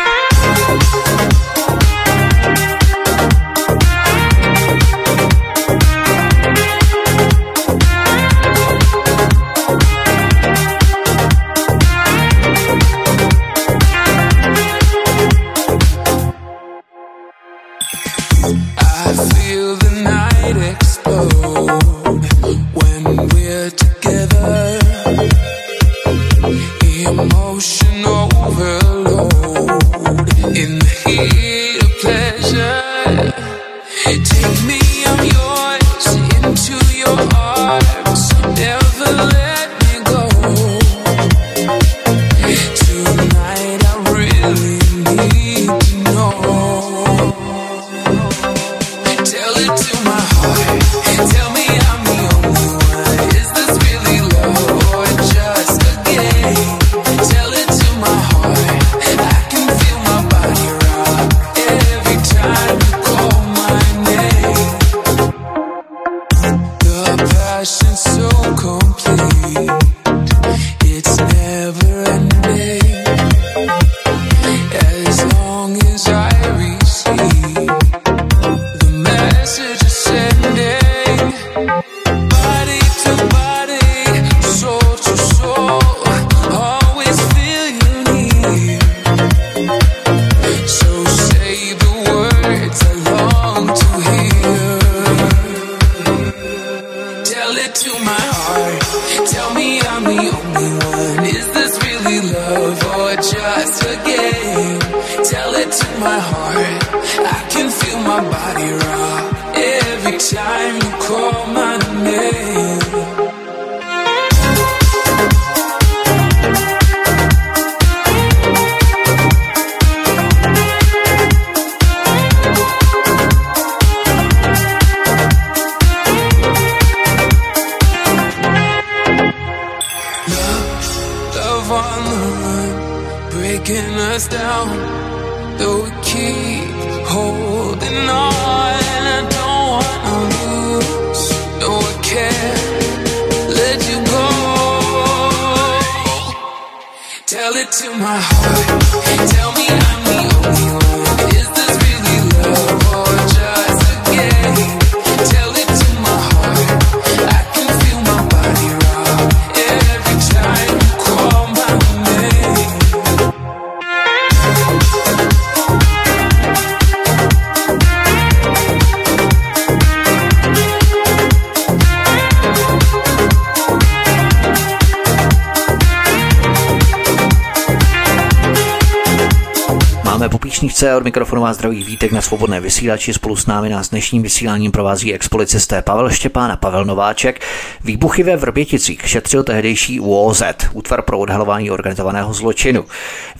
[181.17, 183.13] Mikrofonu vás zdraví vítek na svobodné vysílači.
[183.13, 187.41] Spolu s námi nás dnešním vysíláním provází expolicisté Pavel Štěpán a Pavel Nováček.
[187.85, 190.43] Výbuchy ve Vrběticích šetřil tehdejší UOZ,
[190.73, 192.85] Útvar pro odhalování organizovaného zločinu.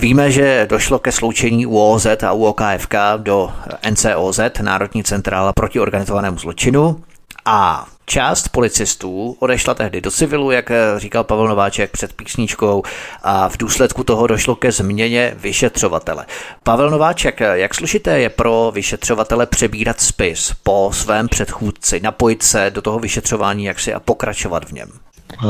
[0.01, 3.53] Víme, že došlo ke sloučení UOZ a UOKFK do
[3.91, 7.01] NCOZ, Národní centrála proti organizovanému zločinu.
[7.45, 7.87] A
[8.17, 12.83] část policistů odešla tehdy do civilu, jak říkal Pavel Nováček před písničkou,
[13.23, 16.27] a v důsledku toho došlo ke změně vyšetřovatele.
[16.63, 22.83] Pavel Nováček, jak složité je pro vyšetřovatele přebírat spis po svém předchůdci, napojit se do
[22.83, 24.93] toho vyšetřování jaksi a pokračovat v něm?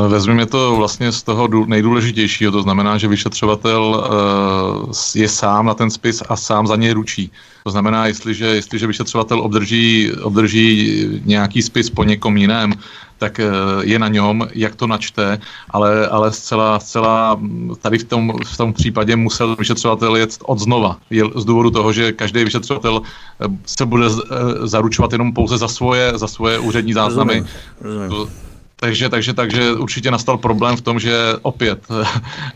[0.09, 5.75] Vezmeme to vlastně z toho dů- nejdůležitějšího, to znamená, že vyšetřovatel eh, je sám na
[5.75, 7.31] ten spis a sám za něj ručí.
[7.65, 12.73] To znamená, jestliže, jestliže vyšetřovatel obdrží, obdrží nějaký spis po někom jiném,
[13.19, 13.47] tak eh,
[13.83, 15.39] je na něm, jak to načte,
[15.71, 20.59] ale, ale zcela, zcela mm, tady v tom, v tom případě musel vyšetřovatel jet od
[20.59, 20.97] znova.
[21.11, 23.03] Je z důvodu toho, že každý vyšetřovatel
[23.41, 27.45] eh, se bude eh, zaručovat jenom pouze za svoje, za svoje úřední záznamy.
[27.81, 28.46] Rozumím, rozumím.
[28.81, 31.87] Takže, takže, takže určitě nastal problém v tom, že opět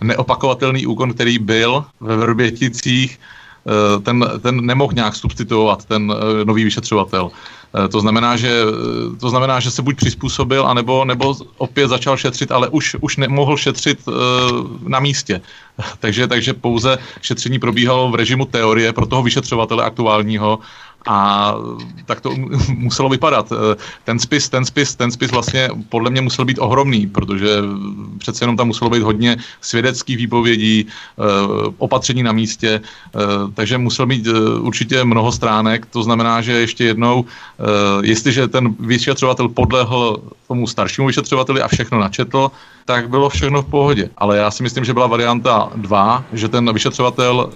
[0.01, 3.21] neopakovatelný úkon, který byl ve Vrběticích,
[3.67, 7.31] eh, ten, ten nemohl nějak substituovat ten eh, nový vyšetřovatel.
[7.75, 8.53] Eh, To znamená, že,
[9.21, 13.57] to znamená, že se buď přizpůsobil, anebo, nebo opět začal šetřit, ale už, už nemohl
[13.57, 14.13] šetřit eh,
[14.89, 15.41] na místě.
[16.01, 20.59] takže, takže pouze šetření probíhalo v režimu teorie pro toho vyšetřovatele aktuálního
[21.09, 21.55] a
[22.07, 22.31] tak to
[22.77, 23.53] muselo vypadat.
[23.53, 27.49] Eh, Ten spis, ten spis, ten spis vlastně podle mě musel být ohromný, protože
[28.19, 31.23] přece jenom tam muselo být hodně svědeckých výpovědí, eh,
[31.79, 33.19] opatření na místě, eh,
[33.55, 34.27] takže musel mít
[34.61, 35.87] určitě mnoho stránek.
[35.87, 37.25] To znamená, že ještě jednou,
[38.03, 42.51] jestliže ten vyšetřovatel podlehl tomu staršímu vyšetřovateli a všechno načetl,
[42.85, 44.11] tak bylo všechno v pohodě.
[44.19, 47.53] Ale já si myslím, že byla varianta 2, že ten vyšetřovatel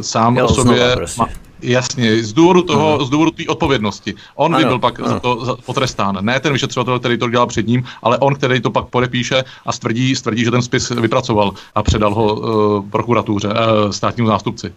[0.00, 1.20] sám Jel o sobě prostě.
[1.22, 1.28] ma-
[1.62, 4.14] Jasně, z důvodu toho, z důvodu té odpovědnosti.
[4.34, 5.08] On by Ano, byl pak ano.
[5.08, 6.18] za to za- potrestán.
[6.20, 9.72] Ne ten vyšetřovatel, který to dělal před ním, ale on, který to pak podepíše a
[9.72, 14.72] stvrdí, stvrdí že ten spis vypracoval a předal ho uh, prokuratuře, uh, státnímu zástupci.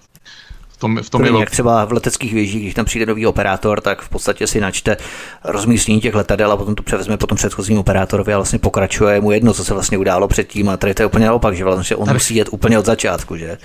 [0.78, 3.26] V tom, v tom To je jak třeba v leteckých věžích, když tam přijde nový
[3.26, 4.98] operátor, tak v podstatě si načte
[5.44, 9.22] rozmístění těch letadel a potom to převezme po tom předchozím operátorovi a vlastně pokračuje je
[9.22, 10.70] mu jedno, co se vlastně událo předtím.
[10.70, 13.58] A tady to je úplně naopak, že vlastně on musí jet úplně od začátku, že?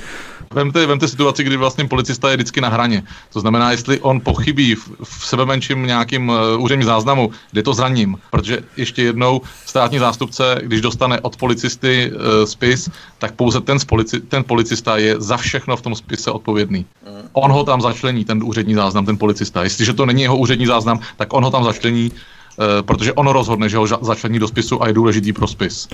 [0.55, 3.03] Vemte, vemte situaci, kdy vlastně policista je vždycky na hraně.
[3.33, 8.17] To znamená, jestli on pochybí v, v sebemenším nějakým uh, úředním záznamu, kde to zraním.
[8.31, 13.85] Protože ještě jednou státní zástupce, když dostane od policisty uh, spis, tak pouze ten, z
[13.85, 16.87] polici, ten policista je za všechno v tom spise odpovědný.
[17.33, 19.63] On ho tam začlení, ten úřední záznam, ten policista.
[19.63, 23.69] Jestliže to není jeho úřední záznam, tak on ho tam začlení, uh, protože on rozhodne,
[23.69, 25.89] že ho začlení do spisu a je důležitý pro spis.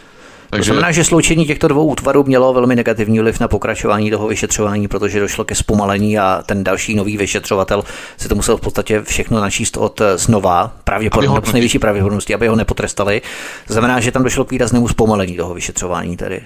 [0.51, 4.89] To znamená, že sloučení těchto dvou útvarů mělo velmi negativní vliv na pokračování toho vyšetřování,
[4.89, 7.85] protože došlo ke zpomalení a ten další nový vyšetřovatel
[8.17, 12.49] se to musel v podstatě všechno načíst od eh, znova, pravděpodobně s nejvyšší pravděpodobností, aby
[12.49, 13.23] ho nepotrestali.
[13.67, 16.41] To znamená, že tam došlo k výraznému zpomalení toho vyšetřování tedy.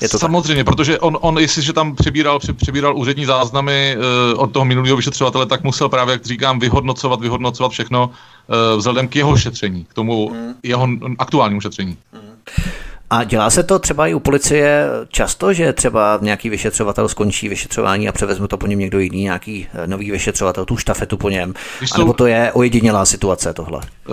[0.00, 0.20] Je to tak?
[0.20, 4.96] Samozřejmě, protože on, on jestliže tam přebíral, pře- přebíral úřední záznamy uh, od toho minulého
[4.96, 9.94] vyšetřovatele, tak musel právě, jak říkám, vyhodnocovat, vyhodnocovat všechno uh, vzhledem k jeho šetření, k
[9.94, 10.32] tomu
[10.62, 11.96] jeho n- aktuálnímu šetření.
[13.10, 18.08] A dělá se to třeba i u policie často, že třeba nějaký vyšetřovatel skončí vyšetřování
[18.08, 21.54] a převezme to po něm někdo jiný, nějaký eh, nový vyšetřovatel, tu štafetu po něm.
[21.78, 23.80] Když A nebo jsou- to je ojedinělá situace tohle.
[23.82, 24.12] Eh,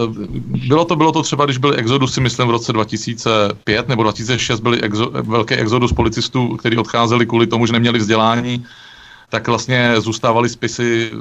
[0.68, 4.82] Bylo to, bylo to třeba, když byly exodusy, myslím, v roce 2005 nebo 2006 byly
[4.82, 8.66] exo, velký exodus policistů, kteří odcházeli kvůli tomu, že neměli vzdělání,
[9.30, 11.12] tak vlastně zůstávali spisy,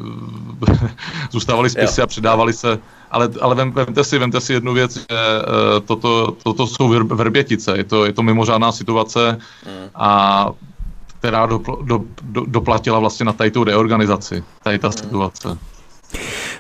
[1.30, 2.78] zůstávali spisy a předávali se.
[3.10, 7.76] Ale, ale vem, vemte, si, vemte si jednu věc, že eh, toto, toto jsou verbětice,
[7.76, 9.38] je to, je to mimořádná situace,
[9.94, 10.48] a
[11.18, 15.58] která do, do, do, doplatila vlastně na tady tu reorganizaci, tady ta situace.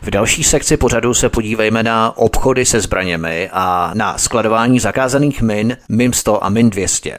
[0.02, 5.76] V další sekci pořadu se podívejme na obchody se zbraněmi a na skladování zakázaných min
[5.88, 7.18] MIM 100 a MIN 200.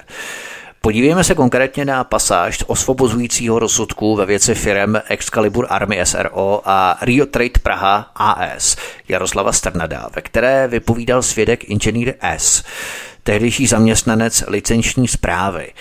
[0.86, 7.26] Podívejme se konkrétně na pasáž osvobozujícího rozsudku ve věci firem Excalibur Army SRO a Rio
[7.26, 8.76] Trade Praha AS
[9.10, 12.64] Jaroslava Strnada, ve které vypovídal svědek inženýr S,
[13.24, 15.74] tehdejší zaměstnanec licenční zprávy.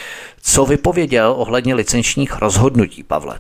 [0.42, 3.38] Co vypověděl ohledně licenčních rozhodnutí, Pavle?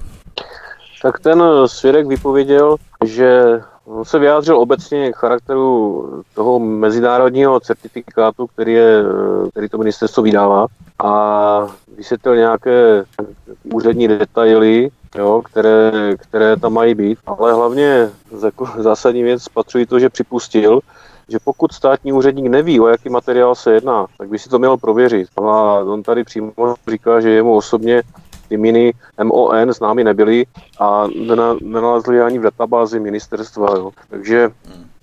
[1.02, 3.42] Tak ten svědek vypověděl, že
[3.86, 9.04] on se vyjádřil obecně k charakteru toho mezinárodního certifikátu, který, je,
[9.50, 10.66] který to ministerstvo vydává
[11.04, 11.66] a
[11.96, 13.04] vysvětlil nějaké
[13.64, 18.10] úřední detaily, jo, které, které tam mají být, ale hlavně
[18.44, 20.80] jako zásadní věc spatřují to, že připustil,
[21.28, 24.76] že pokud státní úředník neví, o jaký materiál se jedná, tak by si to měl
[24.76, 25.28] prověřit.
[25.36, 25.42] A
[25.80, 26.52] on tady přímo
[26.90, 28.02] říká, že jemu osobně
[28.54, 30.46] ty miny MON známy nebyly
[30.78, 33.68] a nena- nenalezli ani v databázi ministerstva.
[33.76, 33.90] Jo.
[34.10, 34.50] Takže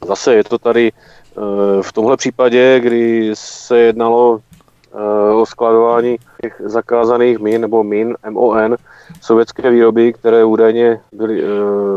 [0.07, 6.61] zase je to tady eh, v tomhle případě, kdy se jednalo eh, o skladování těch
[6.65, 8.75] zakázaných min nebo min MON
[9.21, 11.47] sovětské výroby, které údajně byly, eh,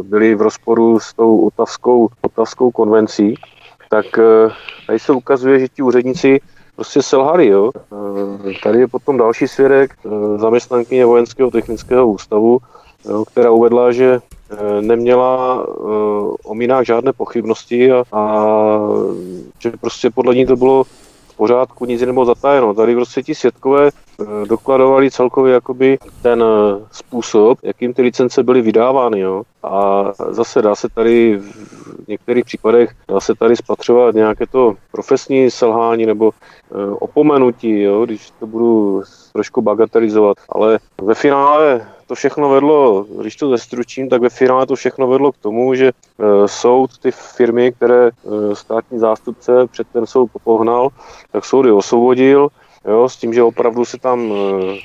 [0.02, 3.34] byly v rozporu s tou otavskou, otavskou konvencí,
[3.90, 4.06] tak
[4.86, 6.40] tady se ukazuje, že ti úředníci
[6.76, 7.46] prostě selhali.
[7.46, 7.70] Jo?
[7.76, 12.58] Eh, Tady je potom další svědek, eh, zaměstnankyně Vojenského technického ústavu,
[13.08, 14.18] jo, která uvedla, že
[14.50, 15.66] eh, neměla
[16.44, 18.48] o minách žádné pochybnosti a, a
[19.58, 20.84] že prostě podle ní to bylo
[21.28, 22.74] v pořádku, nic nebylo zatajeno.
[22.74, 23.90] Tady prostě ti svědkové
[24.48, 26.44] dokladovali celkově jakoby ten
[26.92, 29.20] způsob, jakým ty licence byly vydávány.
[29.20, 29.42] Jo.
[29.64, 35.50] A zase dá se tady v některých případech dá se tady spatřovat nějaké to profesní
[35.50, 39.02] selhání nebo eh, opomenutí, jo, když to budu
[39.32, 40.36] trošku bagatelizovat.
[40.48, 45.32] Ale ve finále to všechno vedlo, když to zestručím, tak ve finále to všechno vedlo
[45.32, 50.88] k tomu, že eh, soud ty firmy, které eh, státní zástupce před ten soud popohnal,
[51.32, 52.48] tak soud je osvobodil,
[52.88, 54.76] jo, s tím, že opravdu se tam eh,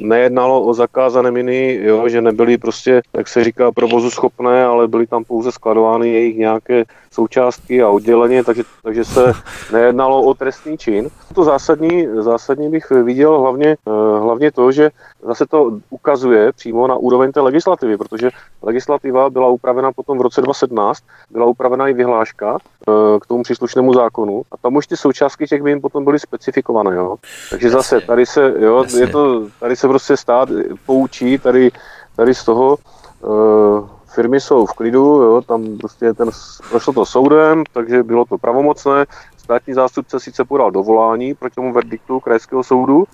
[0.00, 5.06] nejednalo o zakázané miny, jo, že nebyly prostě, jak se říká, provozu schopné, ale byly
[5.06, 6.84] tam pouze skladovány jejich nějaké
[7.16, 9.32] součástky a odděleně, takže, takže se
[9.72, 11.08] nejednalo o trestný čin.
[11.34, 14.90] To zásadní, zásadní bych viděl hlavně, eh, hlavně to, že
[15.22, 18.30] zase to ukazuje přímo na úroveň té legislativy, protože
[18.62, 23.94] legislativa byla upravena potom v roce 2017, byla upravena i vyhláška eh, k tomu příslušnému
[23.94, 26.96] zákonu a tam už ty součástky těch min potom byly specifikované.
[26.96, 27.16] Jo.
[27.50, 29.00] Takže zase tady se, jo, Jasně.
[29.00, 30.48] je to, tady se prostě stát
[30.86, 31.70] poučí tady,
[32.16, 36.30] tady z toho, eh, firmy jsou v klidu, jo, tam prostě ten,
[36.70, 39.06] prošlo to soudem, takže bylo to pravomocné.
[39.36, 43.04] Státní zástupce sice podal dovolání proti tomu verdiktu krajského soudu,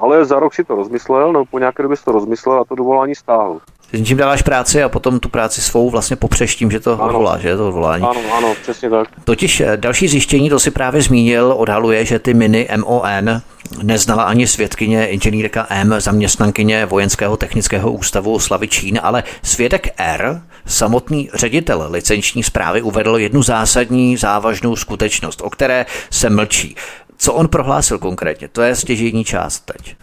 [0.00, 2.74] ale za rok si to rozmyslel, nebo po nějaké době si to rozmyslel a to
[2.74, 3.60] dovolání stáhl.
[4.04, 7.04] Čím dáváš práci a potom tu práci svou vlastně popřeš tím, že to Ano.
[7.04, 8.04] odvolá, že je to odvolání.
[8.04, 9.08] Ano, ano, přesně tak.
[9.24, 13.42] Totiž eh, další zjištění, to si právě zmínil, odhaluje, že ty miny MON
[13.82, 21.30] neznala ani svědkyně inženýrka M, zaměstnankyně Vojenského technického ústavu Slavy Čín, ale svědek R, samotný
[21.34, 26.76] ředitel licenční zprávy, uvedl jednu zásadní závažnou skutečnost, o které se mlčí.
[27.18, 28.48] Co on prohlásil konkrétně?
[28.48, 29.96] To je stěžejní část teď.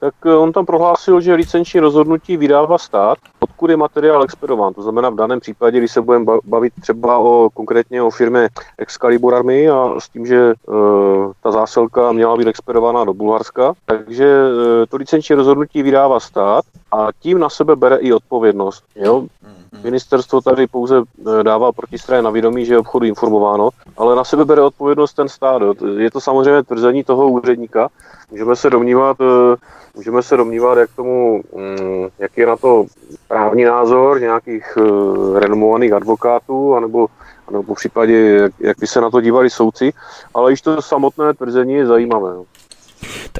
[0.00, 4.74] Tak eh, on tam prohlásil, že licenční rozhodnutí vydává stát, odkud je materiál expedován.
[4.74, 8.48] To znamená v daném případě, když se budeme ba- bavit třeba o konkrétně o firmě
[8.78, 14.26] Excalibur Army a s tím, že uh, ta zásilka měla být expedovaná do Bulharska, takže
[14.26, 18.84] uh, to licenční rozhodnutí vydává stát a tím na sebe bere i odpovědnost.
[18.96, 19.26] Jo?
[19.84, 24.44] Ministerstvo tady pouze eh, dává protistraně na vědomí, že je obchodu informováno, ale na sebe
[24.44, 25.62] bere odpovědnost ten stát.
[25.62, 25.74] Jo.
[25.98, 27.88] Je to samozřejmě tvrzení toho úředníka.
[28.30, 29.56] Můžeme se domnívat, eh,
[29.94, 32.86] můžeme se domnívat, jak tomu, mm, jaký je na to
[33.28, 37.06] právní názor nějakých eh, renomovaných advokátů, anebo,
[37.48, 39.92] anebo po případě, jak, jak by se na to dívali soudci,
[40.34, 42.34] ale již to samotné tvrzení je zajímavé.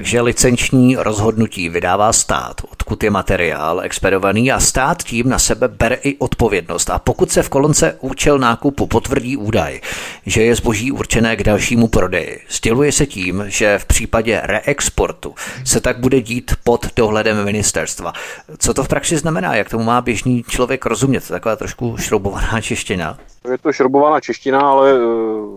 [0.00, 5.96] Takže licenční rozhodnutí vydává stát, odkud je materiál expedovaný a stát tím na sebe bere
[5.96, 6.90] i odpovědnost.
[6.90, 9.80] A pokud se v kolonce účel nákupu potvrdí údaj,
[10.26, 12.40] že je zboží určené k dalšímu prodeji.
[12.48, 15.34] Stěluje se tím, že v případě reexportu
[15.64, 18.12] se tak bude dít pod dohledem ministerstva.
[18.58, 19.54] Co to v praxi znamená?
[19.54, 21.28] Jak tomu má běžný člověk rozumět?
[21.28, 23.18] Taková trošku šroubovaná čeština.
[23.50, 24.98] Je to šrobovaná čeština, ale eh,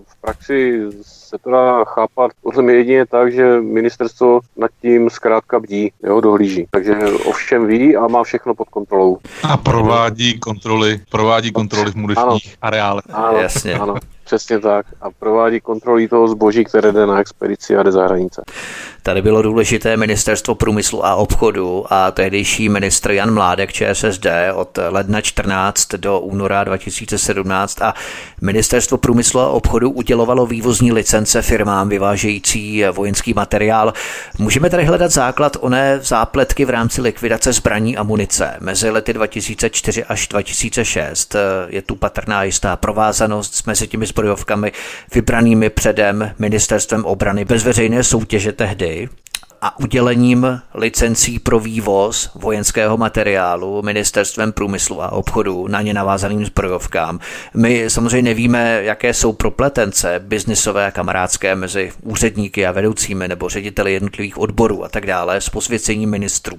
[0.06, 0.82] v praxi
[1.34, 6.22] se to dá chápat podle mě jedině tak, že ministerstvo nad tím zkrátka bdí, jo,
[6.22, 6.68] dohlíží.
[6.72, 9.18] Takže ovšem ví a má všechno pod kontrolou.
[9.44, 13.06] A provádí kontroly, provádí kontroly v muničních areálech.
[13.14, 13.74] Ano, Jasně.
[13.74, 14.86] ano, přesně tak.
[15.02, 18.42] A provádí kontroly toho zboží, které jde na expedici a jde za hranice.
[19.06, 25.22] Tady bylo důležité ministerstvo průmyslu a obchodu a tehdejší ministr Jan Mládek ČSSD od ledna
[25.22, 27.94] 14 do února 2017 a
[28.42, 33.94] ministerstvo průmyslu a obchodu udělovalo vývozní licence firmám vyvážející vojenský materiál.
[34.40, 38.58] Můžeme tady hledat základ oné zápletky v rámci likvidace zbraní a munice.
[38.60, 41.36] Mezi lety 2004 až 2006
[41.68, 44.72] je tu patrná jistá provázanost mezi těmi zbrojovkami
[45.16, 49.10] vybranými předem ministerstvem obrany bez veřejné soutěže tehdy
[49.66, 57.20] a udělením licencí pro vývoz vojenského materiálu ministerstvem průmyslu a obchodu na ně navázaným zbrojovkám.
[57.54, 63.94] My samozřejmě nevíme, jaké jsou propletence biznisové a kamarádské mezi úředníky a vedoucími nebo řediteli
[63.94, 66.58] jednotlivých odborů a tak dále s posvěcením ministrů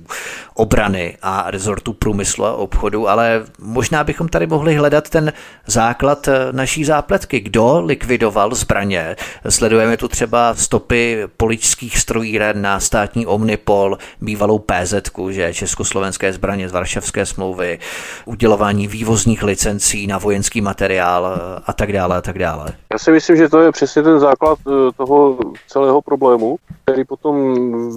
[0.54, 5.32] obrany a rezortu průmyslu a obchodu, ale možná bychom tady mohli hledat ten
[5.66, 7.40] základ naší zápletky.
[7.40, 9.16] Kdo likvidoval zbraně?
[9.48, 14.94] Sledujeme tu třeba stopy poličských strojíren na státní Omnipol, bývalou PZ,
[15.30, 17.78] že československé zbraně z Varšavské smlouvy,
[18.24, 22.66] udělování vývozních licencí na vojenský materiál a tak dále a tak dále.
[22.92, 25.38] Já si myslím, že to je přesně ten základ eh, toho
[25.68, 27.34] celého problému, který potom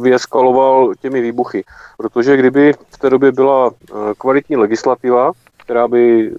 [0.01, 1.63] vyeskaloval těmi výbuchy.
[1.97, 6.31] Protože kdyby v té době byla eh, kvalitní legislativa, která by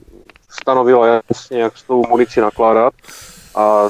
[0.51, 2.93] stanovila jasně, jak s tou munici nakládat
[3.55, 3.89] a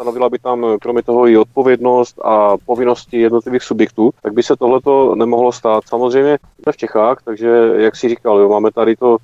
[0.00, 4.56] stanovila by tam eh, kromě toho i odpovědnost a povinnosti jednotlivých subjektů, tak by se
[4.56, 5.82] tohleto nemohlo stát.
[5.88, 9.16] Samozřejmě jsme v Čechách, takže jak si říkal, jo, máme tady to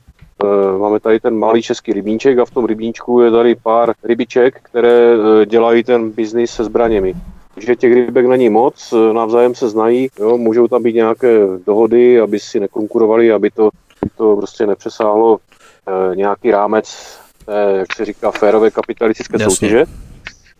[0.44, 4.60] eh, Máme tady ten malý český rybníček a v tom rybníčku je tady pár rybiček,
[4.62, 7.14] které eh, dělají ten biznis se zbraněmi.
[7.56, 12.38] Že těch rybek není moc, navzájem se znají, jo, můžou tam být nějaké dohody, aby
[12.38, 13.70] si nekonkurovali, aby to,
[14.16, 19.50] to prostě nepřesáhlo e, nějaký rámec té, jak se říká, férové kapitalistické Jasně.
[19.50, 20.05] soutěže.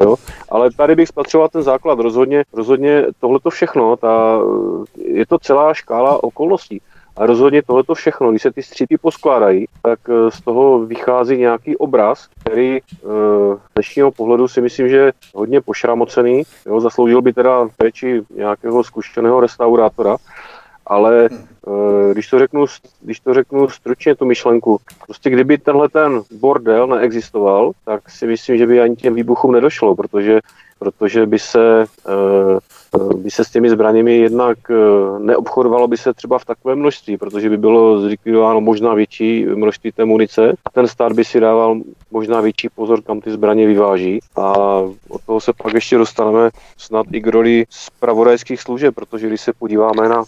[0.01, 0.17] Jo?
[0.49, 1.99] Ale tady bych spatřoval ten základ.
[1.99, 4.39] Rozhodně, rozhodně tohleto všechno, ta,
[5.05, 6.81] je to celá škála okolností.
[7.17, 11.77] A rozhodně tohleto všechno, když se ty střípy poskládají, tak eh, z toho vychází nějaký
[11.77, 12.81] obraz, který eh,
[13.71, 16.43] z dnešního pohledu si myslím, že je hodně pošramocený.
[16.67, 16.81] Jo?
[16.81, 20.17] Zasloužil by teda péči nějakého zkušeného restaurátora,
[20.87, 22.65] ale eh, když to, řeknu,
[23.01, 28.59] když to řeknu stručně tu myšlenku, prostě kdyby tenhle ten bordel neexistoval, tak si myslím,
[28.59, 30.41] že by ani těm výbuchům nedošlo, protože,
[30.79, 32.59] protože by se eh,
[33.17, 34.75] by se s těmi zbraněmi jednak eh,
[35.19, 40.05] neobchodovalo by se třeba v takovém množství, protože by bylo zlikvidováno možná větší množství té
[40.05, 40.53] munice.
[40.65, 41.81] A ten stát by si dával
[42.11, 44.21] možná větší pozor, kam ty zbraně vyváží.
[44.37, 44.55] A
[45.09, 49.53] od toho se pak ještě dostaneme snad i k roli zpravodajských služeb, protože když se
[49.53, 50.25] podíváme na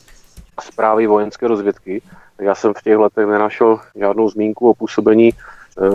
[0.61, 2.02] zprávy vojenské rozvědky,
[2.40, 5.30] já jsem v těch letech nenašel žádnou zmínku o působení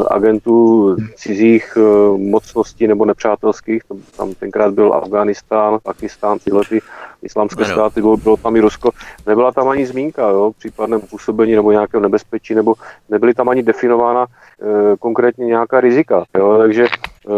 [0.07, 3.81] agentů cizích eh, mocností nebo nepřátelských.
[4.17, 6.81] Tam, tenkrát byl Afghánistán, Pakistán, tyhle ty
[7.21, 7.73] islámské Ano.
[7.73, 8.89] státy, bylo, bylo tam i Rusko.
[9.27, 12.73] Nebyla tam ani zmínka jo, o případném působení nebo nějakého nebezpečí, nebo
[13.09, 14.65] nebyly tam ani definována eh,
[14.99, 16.23] konkrétně nějaká rizika.
[16.37, 17.29] Jo, takže eh,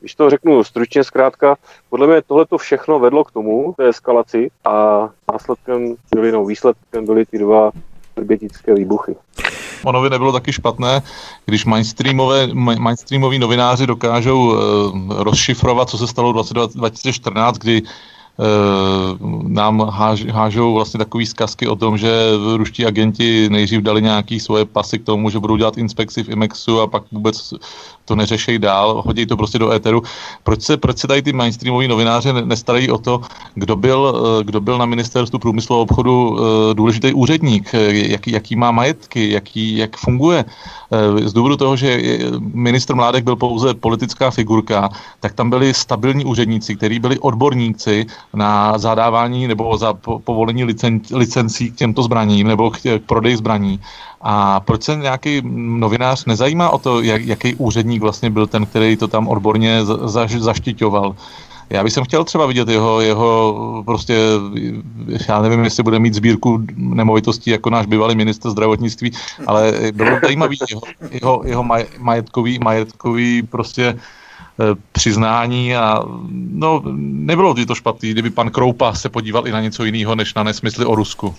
[0.00, 1.56] když to řeknu stručně zkrátka,
[1.90, 7.06] podle mě tohle to všechno vedlo k tomu, té eskalaci a následkem byly, no, výsledkem
[7.06, 7.70] byly ty dva
[8.16, 9.16] vrbětické výbuchy.
[9.84, 11.02] Ono by nebylo taky špatné,
[11.44, 17.82] když mainstreamové, ma- mainstreamoví novináři dokážou uh, rozšifrovat, co se stalo v 20, 2014, kdy
[19.48, 22.10] nám háž, hážou vlastně takový zkazky o tom, že
[22.56, 26.80] ruští agenti nejdřív dali nějaký svoje pasy k tomu, že budou dělat inspekci v IMEXu
[26.80, 27.54] a pak vůbec
[28.04, 30.02] to neřešejí dál, hodí to prostě do éteru.
[30.42, 33.20] Proč se, proč se tady ty mainstreamoví novináři ne- nestarají o to,
[33.54, 34.00] kdo byl,
[34.40, 38.70] eh, kdo byl na ministerstvu průmyslu a obchodu eh, důležitý úředník, eh, jaký, jaký má
[38.70, 40.44] majetky, jaký, jak funguje.
[40.92, 41.98] Eh, Z důvodu toho, že
[42.38, 44.88] ministr Mládek byl pouze politická figurka,
[45.20, 51.00] tak tam byli stabilní úředníci, kteří byli odborníci na zadávání nebo za po- povolení licen,
[51.12, 53.80] licencí k těmto zbraním nebo k, k prodeji zbraní.
[54.20, 55.42] A proč se nějaký
[55.78, 60.08] novinář nezajímá o to, jak, jaký úředník vlastně byl ten, který to tam odborně za,
[60.08, 61.14] za, zaštiťoval?
[61.70, 64.18] Já bych chtěl třeba vidět jeho, jeho prostě,
[65.28, 69.12] já nevím, jestli bude mít sbírku nemovitostí jako náš bývalý minister zdravotnictví,
[69.46, 73.98] ale bylo by zajímavý jeho, jeho, jeho maj, majetkový, majetkový prostě
[74.92, 76.02] přiznání a
[76.52, 80.34] no, nebylo by to špatný, kdyby pan Kroupa se podíval i na něco jiného, než
[80.34, 81.34] na nesmysly o Rusku.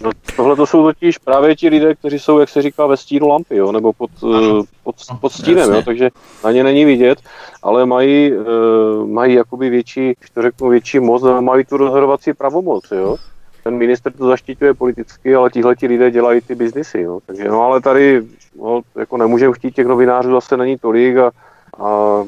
[0.00, 3.28] No, tohle to jsou totiž právě ti lidé, kteří jsou, jak se říká, ve stínu
[3.28, 4.62] lampy, jo, nebo pod, ano.
[4.84, 5.74] pod, pod stínem, jasně.
[5.74, 6.10] jo, takže
[6.44, 7.18] na ně není vidět,
[7.62, 12.90] ale mají, uh, mají jakoby větší, to řeknu, větší moc, a mají tu rozhodovací pravomoc,
[12.90, 13.16] jo.
[13.64, 17.20] Ten minister to zaštiťuje politicky, ale tihle ti lidé dělají ty biznisy, jo.
[17.26, 18.22] Takže no, ale tady,
[18.58, 21.30] no, jako nemůžeme chtít těch novinářů zase není tolik a,
[21.78, 22.22] a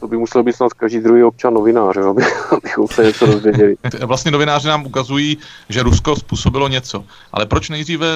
[0.00, 2.22] to by musel být snad každý druhý občan novinář, aby,
[2.56, 3.76] abychom se něco dozvěděli.
[4.04, 5.38] Vlastně novináři nám ukazují,
[5.68, 7.04] že Rusko způsobilo něco.
[7.32, 8.06] Ale proč nejdříve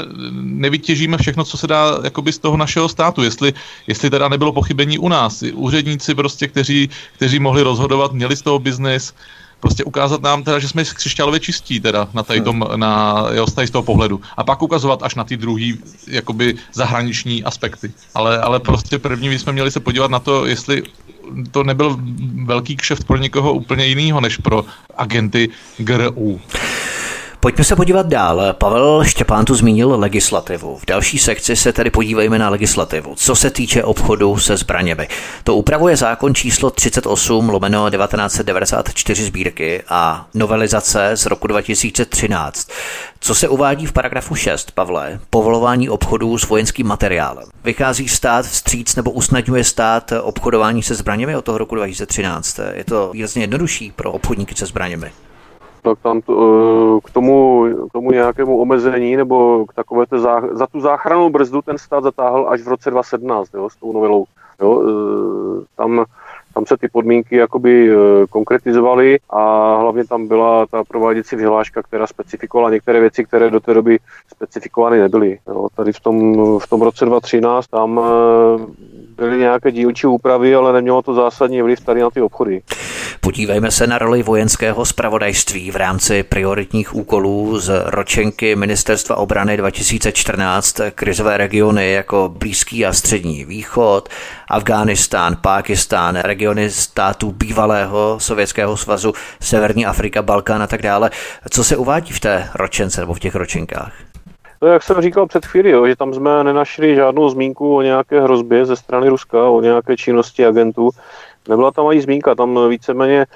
[0.40, 3.22] nevytěžíme všechno, co se dá jakoby z toho našeho státu?
[3.22, 3.52] Jestli,
[3.86, 5.42] jestli teda nebylo pochybení u nás.
[5.54, 9.14] Úředníci prostě, kteří, kteří mohli rozhodovat, měli z toho biznis,
[9.60, 13.52] prostě ukázat nám teda, že jsme křišťálově čistí teda na, tady tom, na jo, z
[13.52, 14.20] tady z toho pohledu.
[14.36, 17.92] A pak ukazovat až na ty druhý jakoby zahraniční aspekty.
[18.14, 20.82] Ale, ale prostě první bychom měli se podívat na to, jestli
[21.50, 21.98] to nebyl
[22.44, 24.64] velký kšeft pro někoho úplně jiného, než pro
[24.96, 25.48] agenty
[25.78, 26.40] GRU.
[27.40, 28.42] Pojďme se podívat dál.
[28.52, 30.78] Pavel Štěpán tu zmínil legislativu.
[30.78, 33.14] V další sekci se tedy podívejme na legislativu.
[33.16, 35.08] Co se týče obchodu se zbraněmi.
[35.44, 42.68] To upravuje zákon číslo 38 lomeno 1994 sbírky a novelizace z roku 2013.
[43.20, 45.20] Co se uvádí v paragrafu 6, Pavle?
[45.30, 47.44] Povolování obchodů s vojenským materiálem.
[47.64, 52.60] Vychází stát vstříc nebo usnadňuje stát obchodování se zbraněmi od toho roku 2013.
[52.72, 55.12] Je to výrazně jednodušší pro obchodníky se zbraněmi
[55.82, 60.42] tak tam to, eh, k, tomu, k tomu nějakému omezení nebo k takové té zá,
[60.52, 64.24] za tu záchranou brzdu ten stát zatáhl až v roce 2017 jo, s tou novelou.
[64.60, 66.04] Jo, eh, tam,
[66.54, 72.06] tam se ty podmínky jakoby eh, konkretizovaly a hlavně tam byla ta prováděcí vyhláška, která
[72.06, 73.98] specifikovala některé věci, které do té doby
[74.34, 75.38] specifikovány nebyly.
[75.48, 78.00] Jo, tady v tom, v tom roce 2013 tam
[79.16, 82.62] byly nějaké dílčí úpravy, ale nemělo to zásadní vliv tady na ty obchody.
[83.20, 90.80] Podívejme se na roli vojenského spravodajství v rámci prioritních úkolů z ročenky Ministerstva obrany 2014
[90.94, 94.08] krizové regiony jako Blízký a Střední východ,
[94.48, 101.10] Afghánistán, Pákistán, regiony států bývalého Sovětského svazu, Severní Afrika, Balkán a tak dále.
[101.50, 103.92] Co se uvádí v té ročence nebo v těch ročenkách?
[104.58, 108.20] To, jak jsem říkal před chvíli, jo, že tam jsme nenašli žádnou zmínku o nějaké
[108.20, 110.90] hrozbě ze strany Ruska, o nějaké činnosti agentů.
[111.48, 113.26] Nebyla tam ani zmínka, tam víceméně,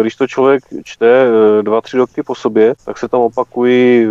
[0.00, 1.26] když to člověk čte
[1.62, 4.08] dva, tři roky po sobě, tak se tam opakují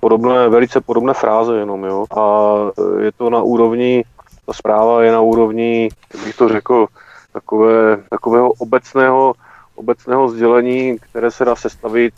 [0.00, 2.04] podobné, velice podobné fráze jenom, jo.
[2.16, 2.54] A
[3.00, 4.04] je to na úrovni,
[4.46, 6.86] ta zpráva je na úrovni, jak bych to řekl,
[7.34, 9.34] takové, takového obecného
[9.74, 12.14] obecného sdělení, které se dá sestavit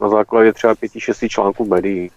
[0.00, 2.10] na základě třeba pěti, šesti článků médií.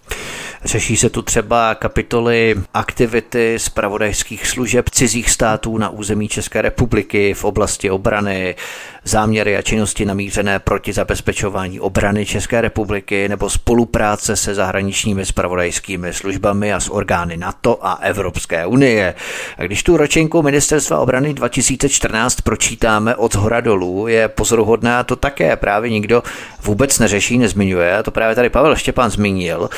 [0.64, 7.44] Řeší se tu třeba kapitoly aktivity zpravodajských služeb cizích států na území České republiky v
[7.44, 8.56] oblasti obrany,
[9.04, 16.72] záměry a činnosti namířené proti zabezpečování obrany České republiky nebo spolupráce se zahraničními spravodajskými službami
[16.72, 19.14] a s orgány NATO a Evropské unie.
[19.58, 25.56] A když tu ročenku Ministerstva obrany 2014 pročítáme od zhora dolů, je pozoruhodná, to také
[25.56, 26.22] právě nikdo
[26.62, 27.96] vůbec neřeší, nezmiňuje.
[27.96, 29.70] A to právě tady Pavel Štěpán zmínil,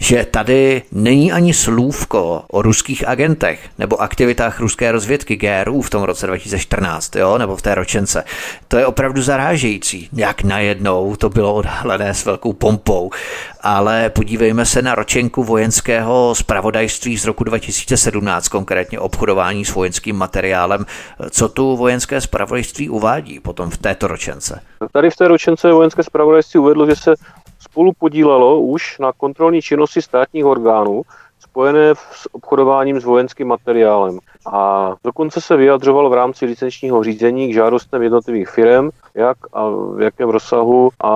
[0.00, 6.02] že tady není ani slůvko o ruských agentech nebo aktivitách ruské rozvědky GRU v tom
[6.02, 8.24] roce 2014, jo, nebo v té ročence.
[8.68, 13.10] To je opravdu zarážející, jak najednou to bylo odhalené s velkou pompou.
[13.62, 20.86] Ale podívejme se na ročenku vojenského zpravodajství z roku 2017, konkrétně obchodování s vojenským materiálem.
[21.30, 24.60] Co tu vojenské zpravodajství uvádí potom v této ročence?
[24.92, 27.14] Tady v té ročence vojenské zpravodajství uvedlo, že se
[27.60, 31.02] spolu podílelo už na kontrolní činnosti státních orgánů
[31.40, 34.18] spojené s obchodováním s vojenským materiálem.
[34.52, 40.00] A dokonce se vyjadřovalo v rámci licenčního řízení k žádostem jednotlivých firm, jak a v
[40.00, 41.12] jakém rozsahu a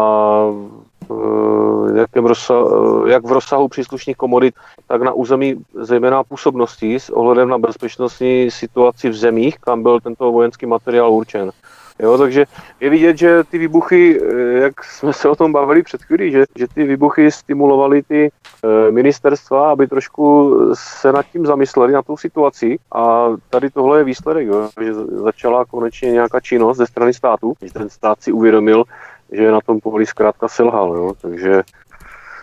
[1.09, 4.55] v jakém rozsahu, jak v rozsahu příslušných komodit,
[4.89, 10.33] tak na území zejména působností s ohledem na bezpečnostní situaci v zemích, kam byl tento
[10.33, 11.51] vojenský materiál určen.
[11.99, 12.45] Jo, takže
[12.81, 14.21] je vidět, že ty výbuchy,
[14.55, 18.91] jak jsme se o tom bavili před chvílí, že, že ty výbuchy stimulovaly ty e,
[18.91, 22.79] ministerstva, aby trošku se nad tím zamysleli, na tou situaci.
[22.93, 27.73] A tady tohle je výsledek, jo, že začala konečně nějaká činnost ze strany státu, že
[27.73, 28.85] ten stát si uvědomil,
[29.33, 30.97] že na tom poli zkrátka selhal.
[30.97, 31.63] Jo, takže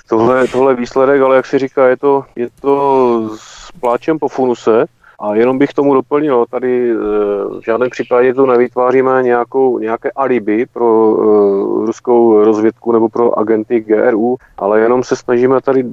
[0.09, 4.27] tohle, tohle je výsledek, ale jak se říká, je to, je to s pláčem po
[4.27, 4.85] funuse,
[5.21, 11.11] A jenom bych tomu doplnil, tady v žádném případě tu nevytváříme nějakou, nějaké alibi pro
[11.11, 15.83] uh, ruskou rozvědku nebo pro agenty GRU, ale jenom se snažíme tady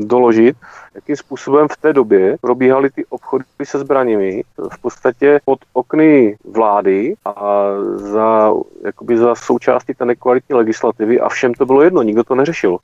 [0.00, 0.56] doložit,
[0.94, 4.42] jakým způsobem v té době probíhaly ty obchody se zbraněmi
[4.72, 8.52] v podstatě pod okny vlády a za,
[8.84, 12.78] jakoby za součástí té nekvalitní legislativy a všem to bylo jedno, nikdo to neřešil.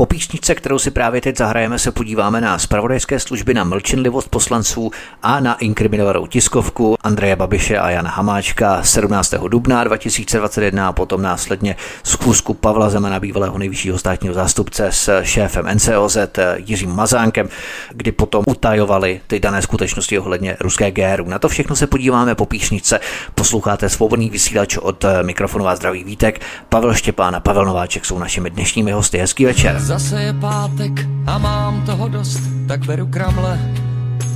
[0.00, 4.90] Po píšničce, kterou si právě teď zahrajeme, se podíváme na spravodajské služby, na mlčenlivost poslanců
[5.22, 9.34] a na inkriminovanou tiskovku Andreje Babiše a Jana Hamáčka 17.
[9.48, 16.18] dubna 2021 a potom následně schůzku Pavla Zemana, bývalého nejvyššího státního zástupce s šéfem NCOZ
[16.56, 17.48] Jiřím Mazánkem,
[17.90, 21.28] kdy potom utajovali ty dané skutečnosti ohledně ruské GRU.
[21.28, 23.00] Na to všechno se podíváme po píšničce.
[23.34, 26.40] Posloucháte svobodný vysílač od mikrofonu a zdraví Vítek.
[26.68, 29.18] Pavel Štěpán a Pavel Nováček jsou našimi dnešními hosty.
[29.18, 29.89] Hezký večer.
[29.90, 32.38] Zase je pátek a mám toho dost,
[32.70, 33.58] tak beru kramle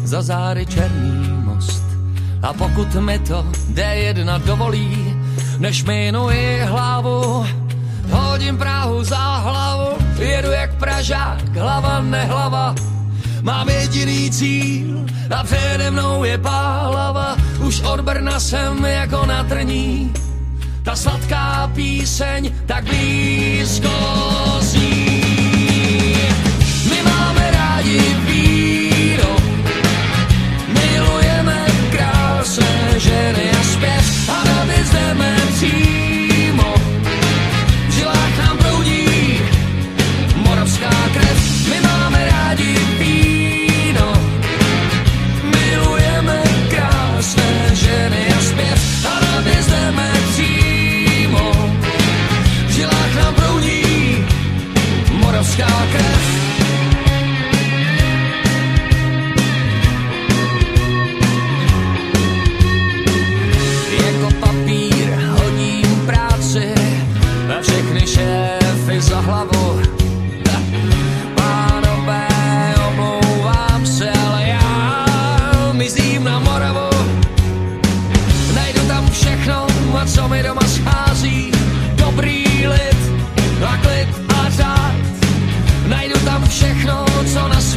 [0.02, 1.86] za zády černý most.
[2.42, 5.14] A pokud mi to D1 dovolí,
[5.58, 7.46] než minuji hlavu,
[8.10, 12.74] hodím Prahu za hlavu, jedu jak Pražák, hlava nehlava.
[13.42, 20.12] Mám jediný cíl a přede mnou je pálava, už od Brna jsem jako na trní.
[20.82, 23.94] Ta sladká píseň tak blízko
[24.60, 25.23] zní.
[27.94, 28.23] My máme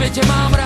[0.09, 0.56] co na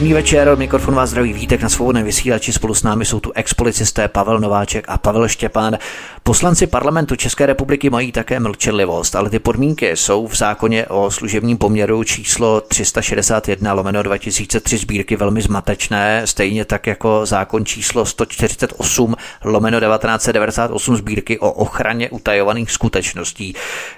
[0.00, 2.52] Příjemný večer, od mikrofonu vás zdraví Vítek na svobodném vysílači.
[2.52, 5.78] Spolu s námi jsou tu expolicisté Pavel Nováček a Pavel Štěpán.
[6.22, 11.58] Poslanci parlamentu České republiky mají také mlčenlivost, ale ty podmínky jsou v zákoně o služebním
[11.58, 19.80] poměru číslo 361 lomeno 2003 sbírky velmi zmatečné, stejně tak jako zákon číslo 148 lomeno
[19.80, 23.54] 1998 sbírky o ochraně utajovaných skutečností.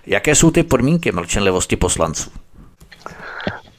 [0.06, 2.30] Jaké jsou ty podmínky mlčenlivosti poslanců?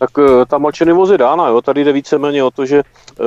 [0.03, 1.61] Tak eh, ta mlčenlivost je dána, jo.
[1.61, 2.83] Tady jde víceméně o to, že,
[3.19, 3.23] eh,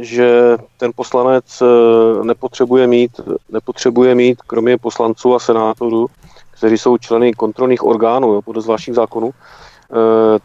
[0.00, 6.06] že ten poslanec eh, nepotřebuje mít, nepotřebuje mít, kromě poslanců a senátorů,
[6.50, 9.30] kteří jsou členy kontrolních orgánů jo, podle zvláštních zákonů,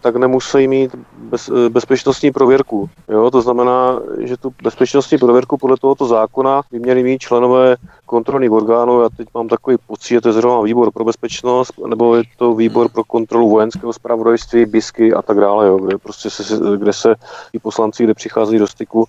[0.01, 2.89] tak nemusí mít bez, eh, bezpečnostní prověrku.
[3.09, 3.31] Jo?
[3.31, 7.75] To znamená, že tu bezpečnostní prověrku podle tohoto zákona by měli mít členové
[8.05, 9.01] kontrolních orgánů.
[9.01, 12.53] Já teď mám takový pocit, že to je zrovna výbor pro bezpečnost, nebo je to
[12.55, 15.77] výbor pro kontrolu vojenského zpravodajství, BISky a tak dále, jo?
[15.77, 16.43] Kde, prostě se,
[16.77, 17.15] kde se
[17.53, 19.05] i poslanci, kde přicházejí do styku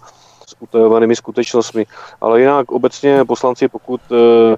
[0.48, 1.86] s utajovanými skutečnostmi.
[2.20, 4.56] Ale jinak obecně poslanci, pokud e,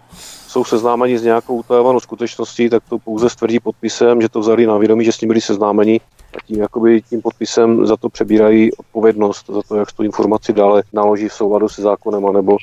[0.56, 4.78] jsou seznámeni s nějakou utajovanou skutečností, tak to pouze stvrdí podpisem, že to vzali na
[4.78, 6.00] vědomí, že s ním byli seznámeni
[6.36, 10.82] a tím, jakoby, tím podpisem za to přebírají odpovědnost, za to, jak tu informaci dále
[10.92, 12.56] naloží v souladu se zákonem anebo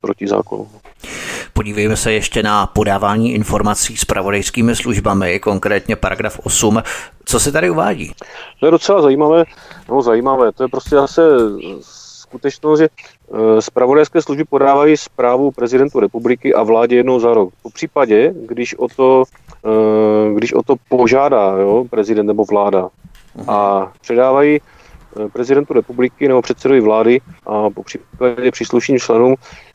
[0.00, 0.68] proti zákonu.
[1.52, 6.82] Podívejme se ještě na podávání informací s pravodejskými službami, konkrétně paragraf 8.
[7.24, 8.12] Co se tady uvádí?
[8.60, 9.44] To je docela zajímavé,
[9.88, 11.22] no zajímavé, to je prostě zase
[11.80, 12.88] skutečnost, že
[13.60, 17.54] Spravodajské služby podávají zprávu prezidentu republiky a vládě jednou za rok.
[17.62, 19.24] Po případě, když o to,
[19.66, 22.88] eh, když o to požádá jo, prezident nebo vláda
[23.48, 29.71] a předávají eh, prezidentu republiky nebo předsedovi vlády a po případě příslušným členům eh,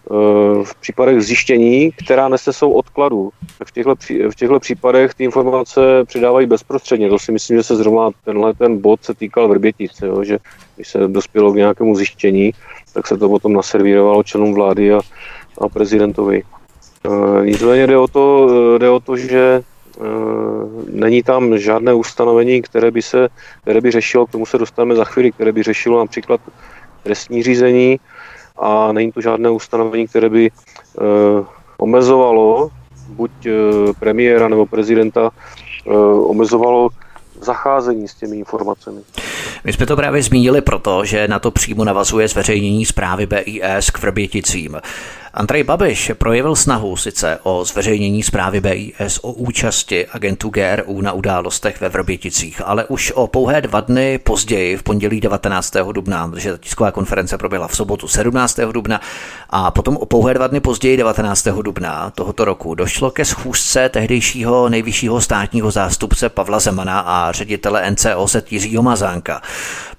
[0.64, 3.30] v případech zjištění, která nesesou odkladu.
[3.66, 3.96] V těchto,
[4.32, 7.10] v těchto případech ty informace přidávají bezprostředně.
[7.10, 10.38] To si myslím, že se zrovna tenhle ten bod se týkal Vrbětice, jo, že
[10.76, 12.52] když se dospělo k nějakému zjištění,
[12.94, 15.00] tak se to potom naservírovalo členům vlády a,
[15.58, 16.44] a prezidentovi.
[16.44, 18.48] E, nicméně jde o, to,
[18.78, 19.64] jde o to, že
[20.90, 23.30] není tam žádné ustanovení, které by, se,
[23.62, 26.42] které by řešilo, k tomu se dostaneme za chvíli, které by řešilo například
[27.04, 28.00] trestní řízení
[28.60, 30.52] a není to žádné ustanovení, které by e,
[31.78, 32.70] omezovalo
[33.10, 33.52] buď e,
[34.00, 35.30] premiéra nebo prezidenta,
[35.88, 36.90] e, omezovalo
[37.42, 39.02] zacházení s těmi informacemi.
[39.64, 44.02] My jsme to právě zmínili proto, že na to přímo navazuje zveřejnění zprávy BIS k
[44.02, 44.78] Vrběticím.
[45.38, 51.82] Andrej Babiš projevil snahu sice o zveřejnění zprávy BIS o účasti agentů GRU na událostech
[51.82, 55.74] ve Vrběticích, ale už o pouhé dva dny později, v pondělí 19.
[55.92, 58.60] dubna, protože ta tisková konference proběhla v sobotu 17.
[58.72, 59.02] dubna
[59.50, 61.48] a potom o pouhé dva dny později 19.
[61.62, 68.36] dubna tohoto roku došlo ke schůzce tehdejšího nejvyššího státního zástupce Pavla Zemana a ředitele NCOZ
[68.50, 69.42] Jiřího Mazánka,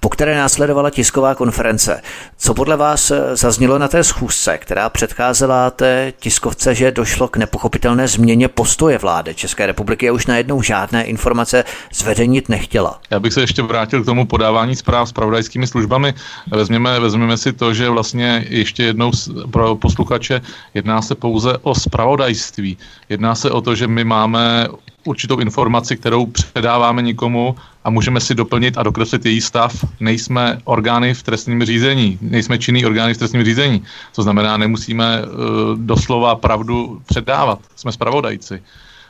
[0.00, 2.02] po které následovala tisková konference.
[2.38, 5.27] Co podle vás zaznělo na té schůzce, která předcházela
[5.76, 11.04] té tiskovce, že došlo k nepochopitelné změně postoje vlády České republiky a už najednou žádné
[11.04, 11.64] informace
[11.94, 13.00] zveřejnit nechtěla.
[13.10, 16.14] Já bych se ještě vrátil k tomu podávání zpráv s pravodajskými službami.
[16.50, 19.10] Vezměme, vezměme si to, že vlastně ještě jednou
[19.50, 20.40] pro posluchače
[20.74, 22.78] jedná se pouze o spravodajství.
[23.08, 24.68] Jedná se o to, že my máme
[25.04, 27.56] určitou informaci, kterou předáváme nikomu
[27.88, 29.84] a můžeme si doplnit a dokreslit její stav.
[30.00, 33.82] Nejsme orgány v trestním řízení, nejsme činný orgány v trestním řízení.
[34.14, 35.30] To znamená, nemusíme uh,
[35.76, 37.58] doslova pravdu předávat.
[37.76, 38.62] Jsme spravodajci.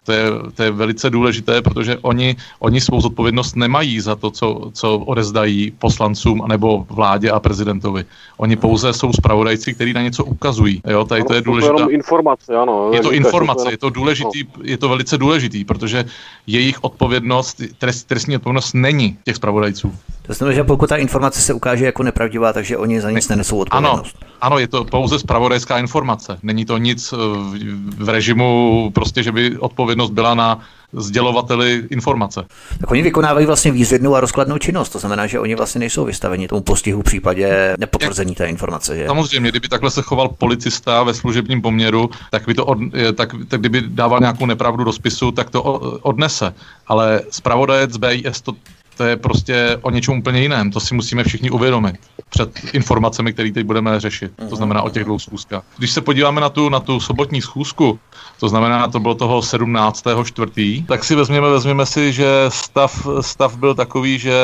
[0.08, 4.70] To je, to je velice důležité, protože oni, oni svou zodpovědnost nemají za to, co,
[4.72, 8.04] co odezdají poslancům nebo vládě a prezidentovi.
[8.36, 10.82] Oni pouze jsou zpravodajci, kteří na něco ukazují.
[10.88, 11.74] Jo, tady to je důležité.
[11.74, 12.90] To je informace, ano.
[12.92, 16.04] Je to informace, je to důležitý, je to velice důležitý, protože
[16.46, 19.92] jejich odpovědnost, trest, trestní odpovědnost není těch zpravodajců.
[20.28, 23.58] To znamená, že pokud ta informace se ukáže jako nepravdivá, takže oni za nic nenesou
[23.58, 24.16] odpovědnost.
[24.20, 26.38] Ano, ano, je to pouze zpravodajská informace.
[26.42, 27.54] Není to nic v,
[27.98, 30.60] v režimu, prostě, že by odpovědnost byla na
[30.92, 32.44] sdělovateli informace.
[32.80, 36.48] Tak oni vykonávají vlastně výzvědnou a rozkladnou činnost, to znamená, že oni vlastně nejsou vystaveni
[36.48, 38.96] tomu postihu v případě nepotvrzení té informace.
[38.96, 39.06] Že?
[39.06, 42.78] Samozřejmě, kdyby takhle se choval policista ve služebním poměru, tak, by to od,
[43.14, 45.62] tak, tak kdyby dával nějakou nepravdu do spisu, tak to
[46.02, 46.54] odnese.
[46.86, 48.52] Ale zpravodajec BIS to
[48.98, 50.70] to je prostě o něčem úplně jiném.
[50.70, 51.96] To si musíme všichni uvědomit
[52.28, 54.32] před informacemi, které teď budeme řešit.
[54.48, 55.62] To znamená o těch dvou schůzkách.
[55.78, 57.98] Když se podíváme na tu, na tu sobotní schůzku,
[58.40, 60.04] to znamená, to bylo toho 17.
[60.24, 64.34] čtvrtý, tak si vezměme, vezměme si, že stav, stav byl takový, že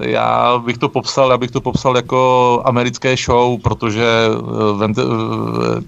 [0.00, 4.06] já bych to popsal, já bych to popsal jako americké show, protože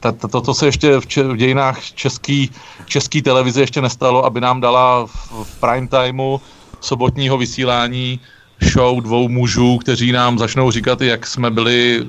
[0.00, 2.50] to, to, to se ještě v, če, v dějinách český,
[2.86, 6.40] český televize ještě nestalo, aby nám dala v, v prime timeu
[6.80, 8.20] sobotního vysílání
[8.72, 12.06] show dvou mužů, kteří nám začnou říkat, jak jsme byli eh,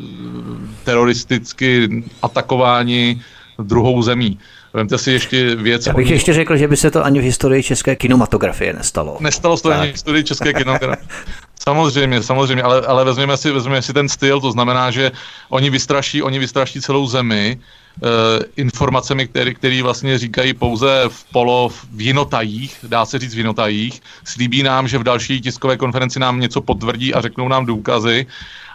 [0.84, 3.22] teroristicky atakováni
[3.60, 4.40] druhou zemí.
[4.74, 5.86] Vemte si ještě věc.
[5.86, 9.18] Já bych ještě řekl, že by se to ani v historii české kinematografie nestalo.
[9.20, 11.08] Nestalo se to ani v historii české kinematografie.
[11.60, 15.12] Samozřejmě, samozřejmě, ale, ale vezměme, si, vezměme si ten styl, to znamená, že
[15.50, 17.60] oni vystraší, oni vystraší celou zemi
[18.56, 24.02] informacemi, které, které vlastně říkají pouze v polo v jinotajích, dá se říct v jinotajích,
[24.24, 28.26] slíbí nám, že v další tiskové konferenci nám něco potvrdí a řeknou nám důkazy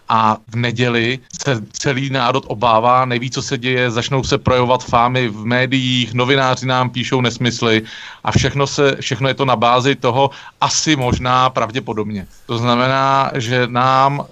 [0.09, 5.29] a v neděli se celý národ obává, neví, co se děje, začnou se projevovat fámy
[5.29, 7.83] v médiích, novináři nám píšou nesmysly
[8.25, 10.31] a všechno, se, všechno je to na bázi toho
[10.61, 12.27] asi možná pravděpodobně.
[12.47, 14.27] To znamená, že nám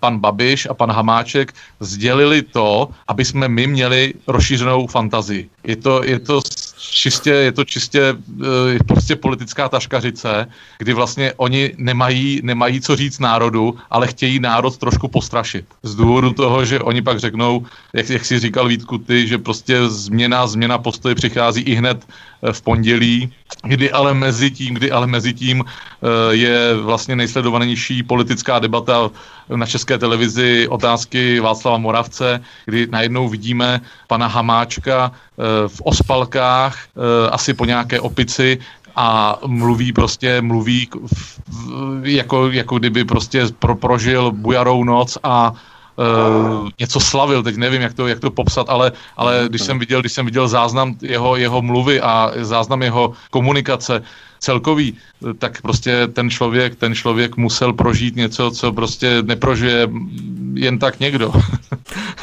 [0.00, 5.48] pan Babiš a pan Hamáček sdělili to, aby jsme my měli rozšířenou fantazii.
[5.64, 6.40] Je to, je to
[6.78, 10.46] čistě, je to čistě eh, prostě politická taškařice,
[10.78, 15.64] kdy vlastně oni nemají, nemají co říct národu, ale chtějí národ trošku postrašit.
[15.82, 19.88] Z důvodu toho, že oni pak řeknou, jak, jak si říkal Vítku ty, že prostě
[19.88, 22.06] změna, změna postoje přichází i hned
[22.42, 23.32] eh, v pondělí,
[23.62, 29.10] kdy ale mezi tím, kdy ale mezi tím eh, je vlastně nejsledovanější politická debata
[29.48, 35.12] na české televizi otázky Václava Moravce, kdy najednou vidíme pana Hamáčka
[35.66, 36.78] v ospalkách,
[37.30, 38.58] asi po nějaké opici,
[38.96, 40.88] a mluví prostě, mluví
[42.02, 45.52] jako, jako kdyby prostě pro, prožil bujarou noc a
[45.96, 50.00] Uh, něco slavil, teď nevím, jak to, jak to popsat, ale, ale když jsem viděl,
[50.00, 54.02] když jsem viděl záznam jeho, jeho mluvy a záznam jeho komunikace,
[54.46, 54.94] celkový,
[55.38, 59.88] tak prostě ten člověk, ten člověk musel prožít něco, co prostě neprožije
[60.54, 61.32] jen tak někdo.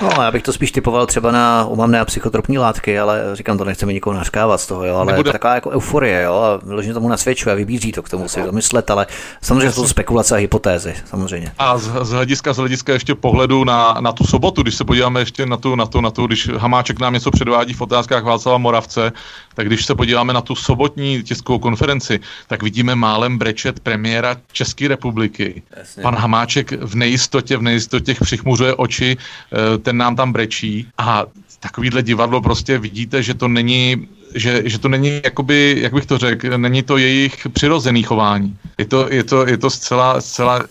[0.01, 3.65] No, já bych to spíš typoval třeba na umamné a psychotropní látky, ale říkám, to
[3.65, 5.31] nechceme nikoho nařkávat z toho, jo, ale Nebude...
[5.31, 8.91] taková jako euforie, jo, a vyloženě tomu nasvědčuje a vybíří to k tomu si domyslet,
[8.91, 9.07] ale
[9.41, 11.51] samozřejmě to jsou spekulace a hypotézy, samozřejmě.
[11.57, 15.19] A z, z, hlediska, z hlediska ještě pohledu na, na tu sobotu, když se podíváme
[15.19, 18.57] ještě na tu, na tu, na tu, když Hamáček nám něco předvádí v otázkách Václava
[18.57, 19.11] Moravce,
[19.55, 22.12] tak když se podíváme na tu sobotní tiskovou konferenci,
[22.47, 25.63] tak vidíme málem brečet premiéra České republiky.
[25.77, 26.03] Jasně.
[26.03, 31.25] Pan Hamáček v nejistotě, v nejistotě přichmuřuje oči, eh, ten nám tam brečí a
[31.59, 36.17] takovýhle divadlo prostě vidíte, že to není že, že to není, jakoby, jak bych to
[36.17, 38.57] řekl, není to jejich přirozený chování.
[38.77, 40.63] Je to, je to, je to zcela, zcela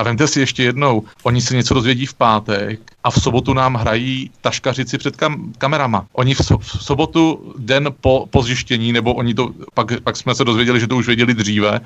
[0.00, 3.74] a vemte si ještě jednou, oni se něco dozvědí v pátek a v sobotu nám
[3.74, 6.06] hrají taškařici před kam- kamerama.
[6.12, 10.34] Oni v, so- v sobotu den po, po zjištění, nebo oni to, pak, pak jsme
[10.34, 11.80] se dozvěděli, že to už věděli dříve,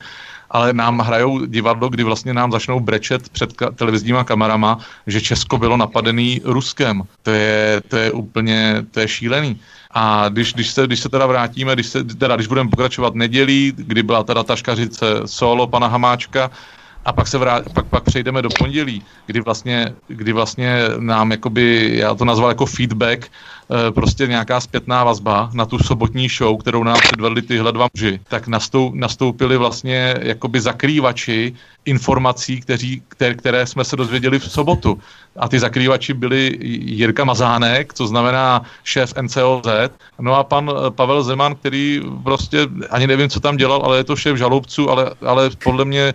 [0.50, 5.58] ale nám hrajou divadlo, kdy vlastně nám začnou brečet před ka- televizníma kamerama, že Česko
[5.58, 7.02] bylo napadený Ruskem.
[7.22, 9.60] To je, to je úplně, to je šílený.
[9.90, 13.72] A když, když, se, když se teda vrátíme, když, se, teda, když budeme pokračovat nedělí,
[13.76, 16.50] kdy byla teda taškařice solo pana Hamáčka,
[17.04, 21.90] a pak se vrát, pak, pak přejdeme do pondělí, kdy vlastně, kdy vlastně nám, jakoby,
[21.98, 23.30] já to nazval jako feedback,
[23.90, 28.48] prostě nějaká zpětná vazba na tu sobotní show, kterou nám předvedli tyhle dva muži, tak
[28.92, 31.54] nastoupili vlastně jakoby zakrývači
[31.84, 34.98] informací, kteří, které, které jsme se dozvěděli v sobotu.
[35.36, 39.66] A ty zakrývači byli Jirka Mazánek, co znamená šéf NCOZ,
[40.20, 42.58] no a pan eh, Pavel Zeman, který prostě
[42.90, 46.14] ani nevím, co tam dělal, ale je to šéf žalobců, ale, ale podle mě e,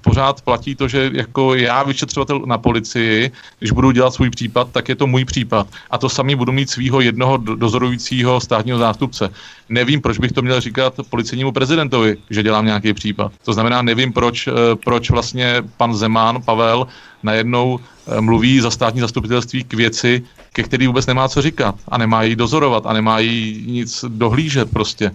[0.00, 4.88] pořád platí to, že jako já vyšetřovatel na policii, když budu dělat svůj případ, tak
[4.88, 5.66] je to můj případ.
[5.90, 9.30] A to samý budu mít svého jednoho dozorujícího státního zástupce.
[9.68, 13.32] Nevím, proč bych to měl říkat policejnímu prezidentovi, že dělám nějaký případ.
[13.44, 14.52] To znamená, nevím, proč, eh,
[14.84, 16.86] proč vlastně pan Zeman, Pavel,
[17.22, 20.22] najednou eh, mluví za státní zastupitelství k věci,
[20.52, 24.70] ke který vůbec nemá co říkat a nemá jí dozorovat a nemá jí nic dohlížet
[24.70, 25.12] prostě.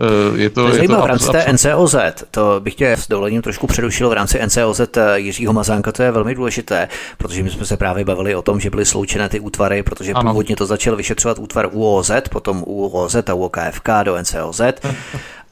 [0.00, 1.96] Eh, je to, to je, to v rámci té NCOZ,
[2.30, 6.10] to bych tě s dovolením trošku přerušil v rámci NCOZ eh, Jiřího Mazánka, to je
[6.10, 6.88] velmi důležité,
[7.18, 10.30] protože my jsme se právě bavili o tom, že byly sloučené ty útvary, protože ano.
[10.30, 14.60] původně to začal vyšetřovat útvar UOZ, potom UOZ a UOKFK do NCOZ.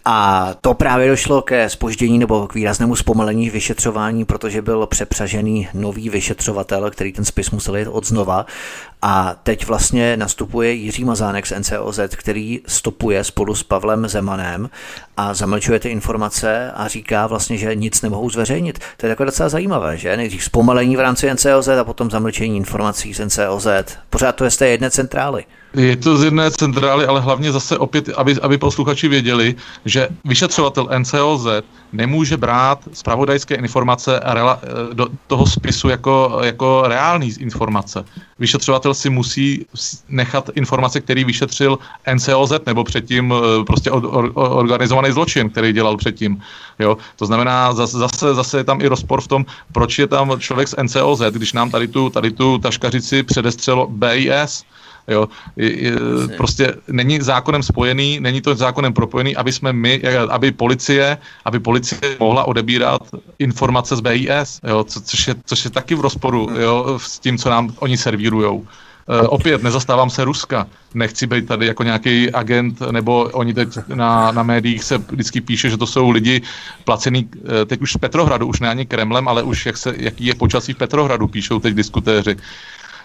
[0.08, 6.08] A to právě došlo ke spoždění nebo k výraznému zpomalení vyšetřování, protože byl přepřažený nový
[6.10, 8.46] vyšetřovatel, který ten spis musel jít od znova.
[9.02, 14.70] A teď vlastně nastupuje Jiří Mazánek z NCOZ, který stopuje spolu s Pavlem Zemanem
[15.16, 18.78] a zamlčuje ty informace a říká vlastně, že nic nemohou zveřejnit.
[18.96, 20.16] To je takové docela zajímavé, že?
[20.16, 23.66] Nejdřív zpomalení v rámci NCOZ a potom zamlčení informací z NCOZ.
[24.10, 25.44] Pořád to je z té jedné centrály.
[25.74, 29.54] Je to z jedné centrály, ale hlavně zase opět, aby, aby posluchači věděli,
[29.84, 31.46] že vyšetřovatel NCOZ
[31.96, 34.60] nemůže brát zpravodajské informace rela,
[34.92, 38.04] do toho spisu jako, jako reální informace.
[38.38, 39.66] Vyšetřovatel si musí
[40.08, 41.78] nechat informace, který vyšetřil
[42.14, 46.42] NCOZ nebo předtím eh, prostě or, or, organizovaný zločin, který dělal předtím.
[46.78, 46.96] Jo?
[47.16, 50.74] To znamená, zase, zase je tam i rozpor v tom, proč je tam člověk z
[50.82, 54.64] NCOZ, když nám tady tu, tady tu taškařici předestřelo BIS,
[55.08, 55.28] Jo?
[55.56, 55.92] Je, je,
[56.36, 62.00] prostě není zákonem spojený, není to zákonem propojený, aby jsme my, aby policie, aby policie
[62.20, 63.02] mohla odebírat
[63.38, 64.84] informace z BIS, jo?
[64.84, 66.98] Co, což, je, což je taky v rozporu jo?
[67.02, 68.66] s tím, co nám oni servírujou.
[69.08, 74.32] Eh, opět nezastávám se Ruska, nechci být tady jako nějaký agent, nebo oni teď na,
[74.32, 76.42] na médiích se vždycky píše, že to jsou lidi
[76.84, 77.28] placený,
[77.62, 80.34] eh, teď už z Petrohradu, už ne ani Kremlem, ale už jak se, jaký je
[80.34, 82.36] počasí v Petrohradu, píšou teď diskutéři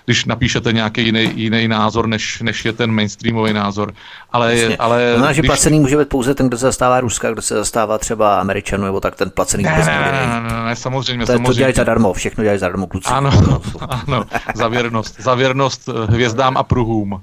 [0.05, 3.93] když napíšete nějaký jiný, jiný názor, než, než je ten mainstreamový názor.
[4.31, 4.77] Ale, Jasně.
[4.77, 7.41] ale To znamená, že když- placený může být pouze ten, kdo se zastává Ruska, kdo
[7.41, 11.31] se zastává třeba Američanů, nebo tak ten placený ne, ne, ne, ne, ne, samozřejmě, To,
[11.31, 11.57] je- to samozřejmě.
[11.57, 13.09] dělají zadarmo, všechno dělají zadarmo kluci.
[13.09, 13.31] Ano,
[14.07, 14.25] ano,
[14.55, 17.21] za věrnost, za věrnost eh, hvězdám a pruhům.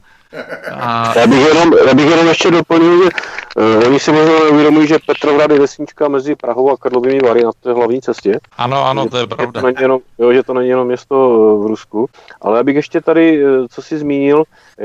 [0.72, 3.10] A Já bych jenom, já bych jenom ještě doplnil, že
[3.56, 7.50] uh, oni si možná neuvědomují, že Petrohrad je vesnička mezi Prahou a Karlovými Vary na
[7.62, 8.38] té hlavní cestě.
[8.58, 9.60] ano, ano, to je Že pravda.
[9.60, 12.06] to není jenom, jo, že to není jenom město eh, v Rusku.
[12.42, 14.42] Ale já bych ještě tady, eh, co si zmínil,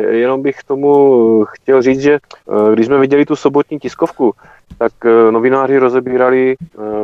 [0.10, 2.20] jenom bych k tomu chtěl říct, že
[2.74, 4.34] když jsme viděli tu sobotní tiskovku,
[4.78, 4.92] tak
[5.32, 6.56] novináři rozebírali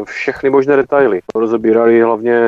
[0.06, 1.20] všechny možné detaily.
[1.36, 2.41] Rozebírali hlavně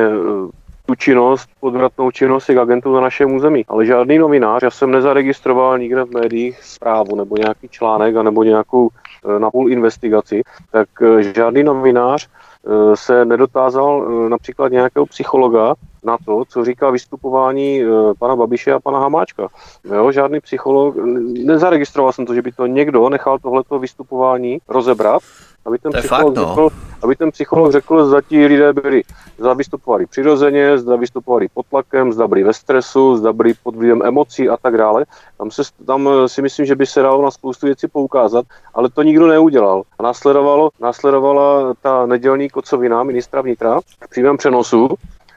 [0.92, 3.64] tu činnost, podvratnou činnost těch agentů na našem území.
[3.68, 8.88] Ale žádný novinář, já jsem nezaregistroval nikde v médiích zprávu nebo nějaký článek nebo nějakou
[8.88, 15.74] eh, napůl investigaci, tak eh, žádný novinář eh, se nedotázal například nějakého psychologa
[16.04, 17.86] na to, co říká vystupování eh,
[18.18, 19.48] pana Babiše a pana Hamáčka.
[19.84, 20.96] Jo, žádný psycholog,
[21.44, 25.22] nezaregistroval jsem to, že by to někdo nechal tohleto vystupování rozebrat,
[25.64, 26.48] aby ten, psycholog fakt, no.
[26.48, 26.68] řekl,
[27.02, 29.02] aby ten psycholog řekl, zda ti lidé byli,
[29.38, 34.02] zda vystupovali přirozeně, zda vystupovali pod tlakem, zda byli ve stresu, zda byli pod vlivem
[34.04, 35.04] emocí a tak dále.
[35.38, 38.90] Tam, se, tam eh, si myslím, že by se dalo na spoustu věcí poukázat, ale
[38.90, 39.82] to nikdo neudělal.
[39.98, 44.88] A následovalo, následovala ta nedělní kocovina ministra vnitra v přímém přenosu,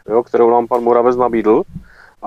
[0.09, 1.63] jo, kterou nám pan Moravec nabídl.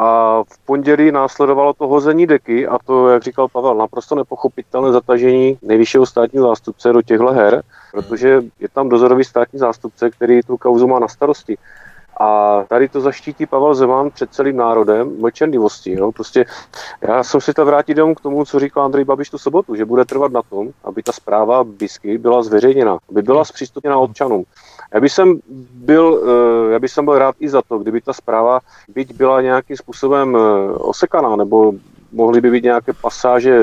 [0.00, 5.58] A v pondělí následovalo to hození deky a to, jak říkal Pavel, naprosto nepochopitelné zatažení
[5.62, 10.86] nejvyššího státního zástupce do těchto her, protože je tam dozorový státní zástupce, který tu kauzu
[10.86, 11.58] má na starosti.
[12.20, 15.92] A tady to zaštítí Pavel Zeman před celým národem mlčenlivostí.
[15.92, 16.12] Jo?
[16.12, 16.46] Prostě
[17.00, 19.84] já jsem si to vrátit jenom k tomu, co říkal Andrej Babiš tu sobotu, že
[19.84, 24.44] bude trvat na tom, aby ta zpráva BISky byla zveřejněna, aby byla zpřístupněna občanům.
[24.94, 25.40] Já bych jsem
[25.74, 29.40] byl, eh, já bych jsem byl rád i za to, kdyby ta zpráva byť byla
[29.40, 31.72] nějakým způsobem eh, osekaná, nebo
[32.12, 33.60] mohly by být nějaké pasáže,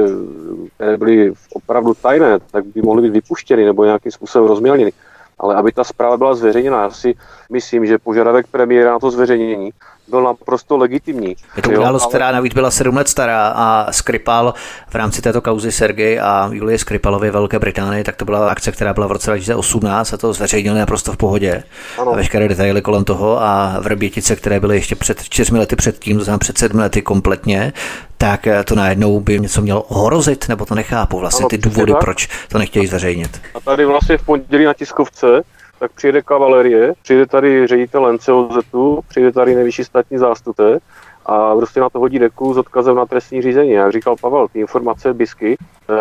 [0.75, 4.93] které byly opravdu tajné, tak by mohly být vypuštěny nebo nějakým způsobem rozmělněny.
[5.39, 7.15] Ale aby ta zpráva byla zveřejněna, já si
[7.51, 9.71] myslím, že požadavek premiéra na to zveřejnění
[10.07, 11.35] byl naprosto legitimní.
[11.55, 14.53] Je to událost, ale- která navíc byla sedm let stará a Skripal
[14.89, 18.93] v rámci této kauzy Sergej a Julie Skripalovi Velké Británii, tak to byla akce, která
[18.93, 21.63] byla v roce 2018 a to zveřejnili naprosto v pohodě.
[22.01, 22.11] Ano.
[22.11, 26.23] A veškeré detaily kolem toho a Vrbětice, které byly ještě před čtyřmi lety předtím, to
[26.23, 27.73] znamená před sedmi lety kompletně,
[28.17, 32.01] tak to najednou by něco mělo ohrozit, nebo to nechápu vlastně Ano, ty důvody, tak.
[32.01, 33.41] proč to nechtějí zveřejnit.
[33.55, 35.41] A tady vlastně v pondělí na tiskovce,
[35.79, 38.65] tak přijede kavalerie, přijde tady ředitel NCOZ,
[39.07, 40.79] přijde tady nejvyšší státní zástupce
[41.25, 43.71] a prostě na to hodí deku s odkazem na trestní řízení.
[43.71, 45.93] Jak říkal Pavel, ty informace BISky e,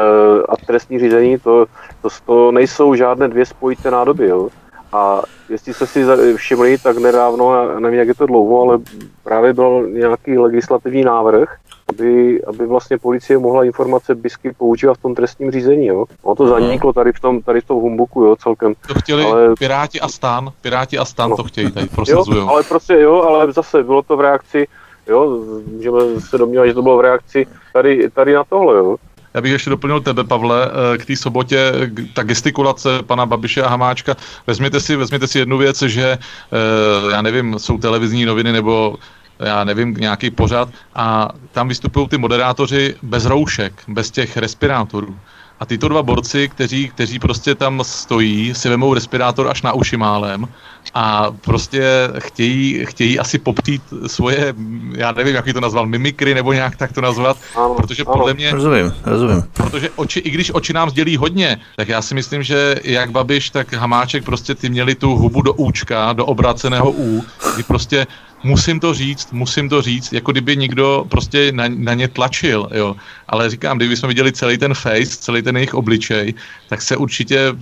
[0.49, 1.67] a trestní řízení, to,
[2.03, 4.29] to, to nejsou žádné dvě spojité nádoby.
[4.29, 4.49] Jo?
[4.93, 6.05] A jestli jste si
[6.37, 8.79] všimli, tak nedávno, nevím, jak je to dlouho, ale
[9.23, 11.57] právě byl nějaký legislativní návrh,
[11.95, 15.87] aby, aby vlastně policie mohla informace BISky používat v tom trestním řízení.
[15.87, 16.05] Jo?
[16.23, 18.75] Ono to zaniklo tady v tom, tady v tom humbuku jo, celkem.
[18.89, 21.37] To chtěli Ale- Piráti a Stan, Piráti a Stan No.
[21.37, 22.49] to chtějí tady Jo, prosazujou.
[22.49, 24.67] ale prostě jo, ale zase bylo to v reakci,
[25.09, 25.39] jo,
[25.77, 28.97] můžeme se domnívat, že to bylo v reakci tady, tady na tohle, jo.
[29.35, 33.63] Já bych ještě doplnil tebe, Pavle, eh, k té sobotě, k- ta gestikulace pana Babiše
[33.63, 34.15] a Hamáčka.
[34.47, 38.97] Vezměte si, vezměte si jednu věc, že eh, já nevím, jsou televizní noviny nebo
[39.39, 45.17] já nevím, nějaký pořad a tam vystupují ty moderátoři bez roušek, bez těch respirátorů.
[45.61, 49.97] A tyto dva borci, kteří, kteří prostě tam stojí, si vemou respirátor až na uši
[49.97, 50.49] málem
[50.95, 51.85] a prostě
[52.19, 54.55] chtějí, chtějí asi poptít svoje,
[54.93, 58.13] já nevím, jak to nazval, mimikry nebo nějak tak to nazvat, Ano, protože ano.
[58.13, 59.43] podle mě Rozumím, rozumím.
[59.53, 63.51] Protože oči, i když oči nám sdělí hodně, tak já si myslím, že jak Babiš,
[63.51, 67.25] tak Hamáček prostě ty měli tu hubu do účka, do obráceného U,
[67.55, 68.07] kdy prostě
[68.45, 72.97] musím to říct, musím to říct, jako kdyby někdo prostě na, na ně tlačil, jo.
[73.29, 76.35] Ale říkám, kdyby jsme viděli celý ten face, celý ten jejich obličej,
[76.69, 77.53] tak se určitě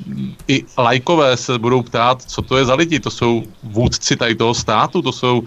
[0.48, 4.54] i lajkové se budou ptát, co to je za lidi, to jsou vůdci tady toho
[4.54, 5.42] státu, to jsou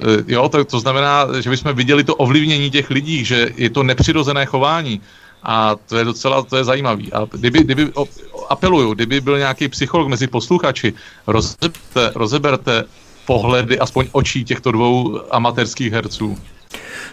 [0.00, 3.82] Eh, Jo, to, to znamená, že bychom viděli to ovlivnění těch lidí, že je to
[3.82, 5.00] nepřirozené chování.
[5.42, 7.12] A to je docela, to je zajímavý.
[7.12, 7.92] A kdyby, kdyby
[8.48, 10.92] apeluju, kdyby byl nějaký psycholog mezi posluchači,
[11.26, 12.84] rozeberte, rozeberte
[13.30, 16.38] pohledy, aspoň očí těchto dvou amatérských herců.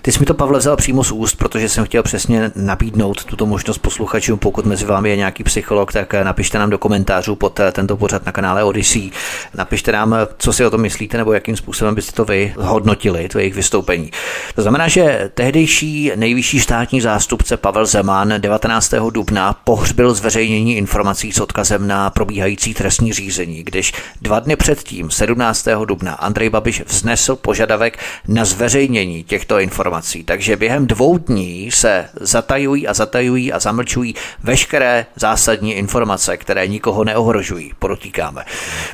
[0.01, 3.45] Ty jsi mi to, Pavle, vzal přímo z úst, protože jsem chtěl přesně nabídnout tuto
[3.45, 4.39] možnost posluchačům.
[4.39, 8.25] Pokud mezi vámi je nějaký psycholog, tak napište nám do komentářů pod eh, tento pořad
[8.25, 9.11] na kanále Odyssey.
[9.55, 13.39] Napište nám, co si o tom myslíte, nebo jakým způsobem byste to vy hodnotili, to
[13.39, 14.11] jejich vystoupení.
[14.55, 18.93] To znamená, že tehdejší nejvyšší státní zástupce Pavel Zeman 19.
[19.09, 25.67] dubna pohřbil zveřejnění informací s odkazem na probíhající trestní řízení, když dva dny předtím, 17.
[25.85, 29.86] dubna, Andrej Babiš vznesl požadavek na zveřejnění těchto informací.
[30.23, 37.03] Takže během dvou dní se zatajují a zatajují a zamlčují veškeré zásadní informace, které nikoho
[37.03, 38.45] neohrožují, podotýkáme.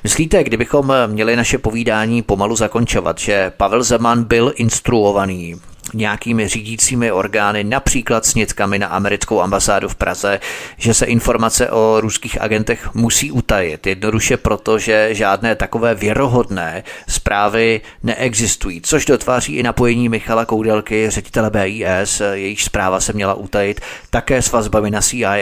[0.04, 5.56] Myslíte, kdybychom měli naše povídání pomalu zakončovat, že Pavel Zeman byl instruovaný
[5.94, 10.40] nějakými řídícími orgány, například snědkami na americkou ambasádu v Praze,
[10.78, 13.88] že se informace o ruských agentech musí utajit.
[13.88, 21.50] Jednoduše proto, že žádné takové věrohodné zprávy neexistují, což dotváří i napojení Michala Koudelky, ředitele
[21.50, 25.36] BIS, jejíž zpráva se měla utajit, také s vazbami na CIA,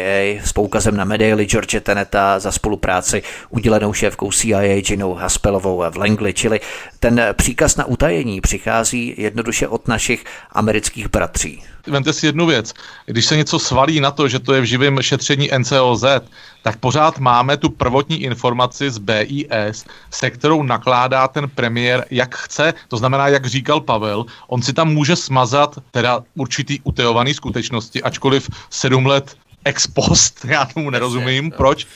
[0.44, 6.34] s poukazem na medaily George Teneta za spolupráci udělenou šéfkou CIA Ginou Haspelovou v Langley,
[6.34, 6.60] čili
[7.00, 11.64] ten příkaz na utajení přichází jednoduše od našich amerických bratří.
[11.88, 12.74] Vemte si jednu věc.
[13.06, 16.04] Když se něco svalí na to, že to je v živém šetření NCOZ,
[16.62, 22.74] tak pořád máme tu prvotní informaci z BIS, se kterou nakládá ten premiér, jak chce.
[22.88, 28.50] To znamená, jak říkal Pavel, on si tam může smazat teda určitý utajovaný skutečnosti, ačkoliv
[28.70, 31.88] sedm let ex post, já tomu nerozumím, proč,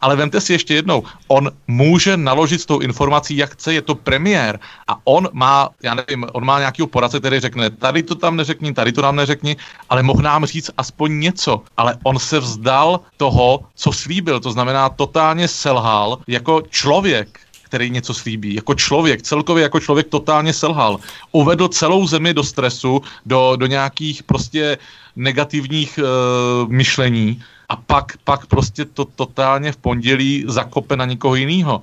[0.00, 3.94] ale vemte si ještě jednou, on může naložit s tou informací, jak chce, je to
[3.94, 4.58] premiér
[4.88, 8.74] a on má, já nevím, on má nějakého poradce, který řekne, tady to tam neřekni,
[8.74, 9.56] tady to nám neřekni,
[9.88, 11.62] ale mohl nám říct aspoň něco.
[11.76, 18.14] Ale on se vzdal toho, co slíbil, to znamená totálně selhal jako člověk který něco
[18.14, 18.54] slíbí.
[18.54, 20.98] Jako člověk, celkově jako člověk totálně selhal.
[21.32, 24.78] Uvedl celou zemi do stresu, do, do nějakých prostě
[25.16, 31.82] negativních uh, myšlení a pak, pak prostě to totálně v pondělí zakope na někoho jiného.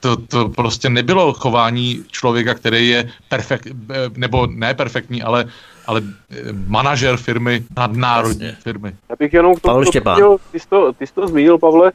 [0.00, 3.68] To, to prostě nebylo chování člověka, který je perfekt,
[4.16, 5.44] nebo ne perfektní, ale,
[5.86, 6.02] ale
[6.66, 8.62] manažer firmy, nadnárodní Jasně.
[8.62, 8.96] firmy.
[9.08, 9.84] Já bych jenom k tomu,
[10.52, 11.92] ty, jsi to, ty jsi to zmínil, Pavle,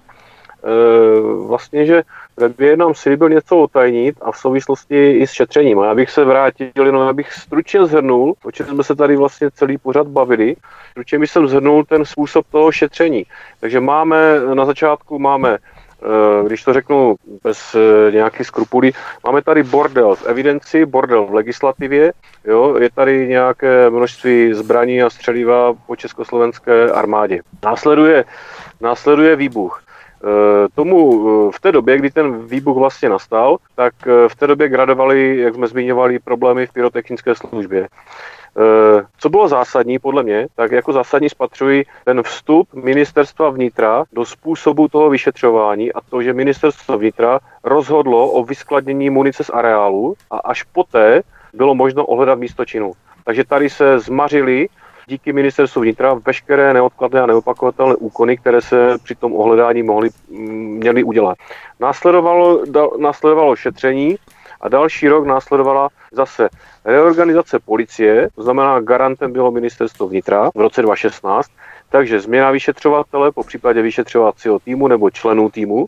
[1.47, 2.03] vlastně, že
[2.39, 5.79] Premiér nám slíbil něco otajnit a v souvislosti i s šetřením.
[5.79, 9.51] A já bych se vrátil, jenom abych stručně zhrnul, o čem jsme se tady vlastně
[9.51, 10.55] celý pořad bavili.
[10.91, 13.23] Stručně bych jsem zhrnul ten způsob toho šetření.
[13.59, 18.91] Takže máme, na začátku máme eh, když to řeknu bez eh, nějakých skrupulí,
[19.25, 22.13] máme tady bordel v evidenci, bordel v legislativě,
[22.45, 27.41] jo, je tady nějaké množství zbraní a střeliva po československé armádě.
[27.63, 28.25] Následuje,
[28.81, 29.83] následuje výbuch.
[30.23, 34.47] Eh, tomu eh, v té době, kdy ten výbuch vlastně nastal, tak eh, v té
[34.47, 37.87] době gradovali, jak jsme zmiňovali, problémy v pyrotechnické službě.
[39.17, 44.87] Co bylo zásadní podle mě, tak jako zásadní spatřuji ten vstup ministerstva vnitra do způsobu
[44.87, 50.63] toho vyšetřování a to, že ministerstvo vnitra rozhodlo o vyskladnění munice z areálu a až
[50.63, 51.21] poté
[51.53, 52.91] bylo možno ohledat místo činu.
[53.23, 54.67] Takže tady se zmařili
[55.09, 60.77] díky ministerstvu vnitra veškeré neodkladné a neopakovatelné úkony, které se při tom ohledání mohly, mm,
[60.77, 61.37] měly udělat.
[61.79, 64.15] Následovalo, da, následovalo šetření
[64.61, 66.49] a další rok následovala zase
[66.85, 71.51] reorganizace policie, to znamená garantem bylo ministerstvo vnitra v roce 2016,
[71.89, 75.85] takže změna vyšetřovatele, po případě vyšetřovacího týmu nebo členů týmu.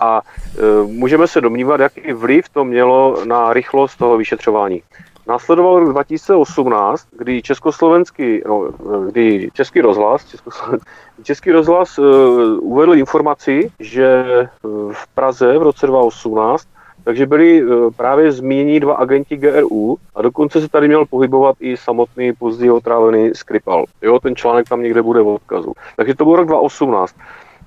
[0.00, 4.82] A e, můžeme se domnívat, jaký vliv to mělo na rychlost toho vyšetřování.
[5.26, 8.68] Následoval rok 2018, kdy československý, no,
[9.06, 10.36] kdy Český rozhlas,
[11.22, 12.04] Český rozhlas uh,
[12.60, 14.24] uvedl informaci, že
[14.92, 16.68] v Praze v roce 2018
[17.04, 21.76] takže byli uh, právě zmíněni dva agenti GRU a dokonce se tady měl pohybovat i
[21.76, 23.84] samotný později otrávený Skripal.
[24.02, 25.72] Jo, ten článek tam někde bude v odkazu.
[25.96, 27.16] Takže to byl rok 2018.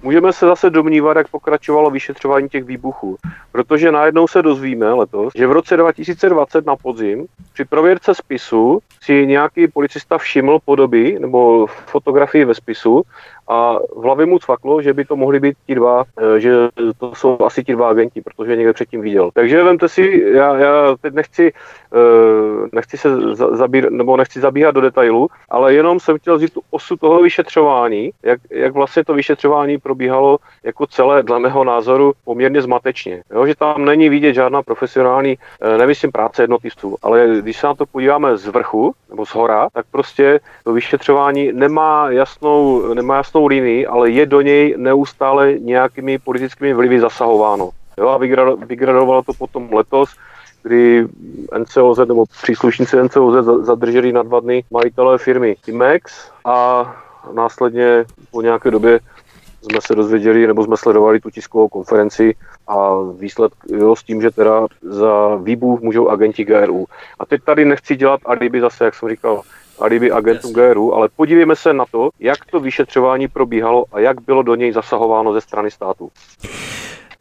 [0.04, 3.18] Můžeme se zase domnívat, jak pokračovalo vyšetřování těch výbuchů,
[3.52, 9.28] protože najednou se dozvíme letos, že v roce 2020 na podzim při prověrce spisu si
[9.28, 13.04] nějaký policista všiml podoby nebo fotografii ve spisu
[13.48, 17.15] a v hlavě mu cvaklo, že by to mohli být ti dva, eh, že to
[17.15, 19.30] jsou asi ti dva agenti, protože někde předtím viděl.
[19.34, 21.53] Takže vemte si, já, já teď nechci,
[21.94, 26.61] eh, nechci se zabírat, nebo nechci zabíhat do detailu, ale jenom jsem chtěl říct tu
[26.72, 32.61] osu toho vyšetřování, jak, jak vlastně to vyšetřování probíhalo jako celé, dle mého názoru, poměrně
[32.61, 33.24] zmatečně.
[33.32, 37.76] Jo, že tam není vidět žádná profesionální, eh, nemyslím práce jednotlivců, ale když se na
[37.76, 43.33] to podíváme z vrchu nebo z hora, tak prostě to vyšetřování nemá jasnou, nemá jasnou
[43.34, 47.70] jasnou linii, ale je do něj neustále nějakými politickými vlivy zasahováno.
[47.98, 48.18] Jo, a
[48.66, 50.10] vygradovalo to potom letos,
[50.64, 51.08] kdy
[51.58, 56.86] NCOZ nebo příslušníci NCOZ za- zadrželi na dva dny majitele firmy Timex a
[57.34, 59.00] následně po nějaké době
[59.62, 62.36] jsme se dozvěděli, nebo jsme sledovali tu tiskovou konferenci
[62.68, 66.86] a výsledek jo, s tím, že teda za výbuch můžou agenti GRU.
[67.20, 69.42] A teď tady nechci dělat alibi zase, jak jsem říkal,
[69.80, 74.44] alibi agentů GRU, ale podívejme se na to, jak to vyšetřování probíhalo a jak bylo
[74.44, 76.12] do něj zasahováno ze strany státu.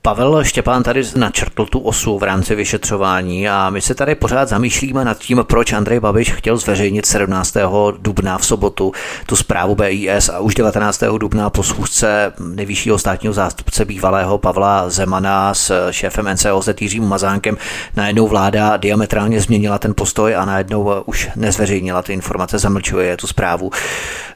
[0.05, 5.05] Pavel Štěpán tady načrtl tu osu v rámci vyšetřování a my se tady pořád zamýšlíme
[5.05, 7.57] nad tím, proč Andrej Babiš chtěl zveřejnit 17.
[7.99, 8.93] dubna v sobotu
[9.27, 11.03] tu zprávu BIS a už 19.
[11.19, 17.57] dubna po schůzce nejvyššího státního zástupce bývalého Pavla Zemana s šéfem NCOZ Jiřím Mazánkem
[17.97, 23.70] najednou vláda diametrálně změnila ten postoj a najednou už nezveřejnila ty informace, zamlčuje tu zprávu.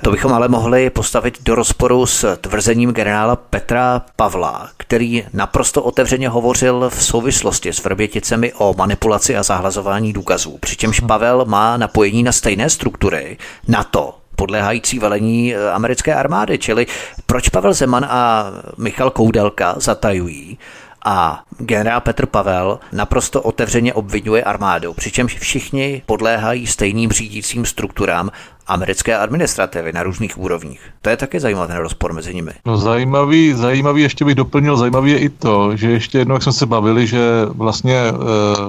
[0.03, 5.25] To bychom ale mohli postavit do rozporu s tvrzením generála Petra Pavla, který
[5.57, 10.59] naprosto otevřeně hovořil v souvislosti s Vrběticemi o manipulaci a zahlazování důkazů.
[10.61, 13.39] Přičemž Pavel má napojení na stejné struktury
[13.69, 16.59] NATO, podléhající velení eh, americké armády.
[16.59, 16.87] Čili
[17.27, 20.59] proč Pavel Zeman a Michal Koudelka zatajují
[21.05, 28.31] a generál Petr Pavel naprosto otevřeně obvinuje armádu, přičemž všichni podléhají stejným řídícím strukturám
[28.67, 30.81] americké administrativy na různých úrovních.
[31.03, 32.51] To je taky zajímavý ten rozpor mezi nimi.
[32.67, 36.53] No zajímavý, zajímavý, ještě bych doplnil, zajímavý je i to, že ještě jednou, jak jsme
[36.53, 38.13] se bavili, že vlastně e,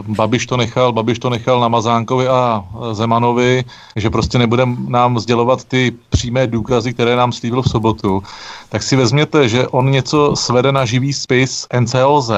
[0.07, 3.63] Babiš to nechal, Babiš to nechal na Mazánkovi a e, Zemanovi,
[3.95, 8.23] že prostě nebude nám sdělovat ty přímé důkazy, které nám slíbil v sobotu,
[8.69, 12.31] tak si vezměte, že on něco svede na živý spis NCOZ,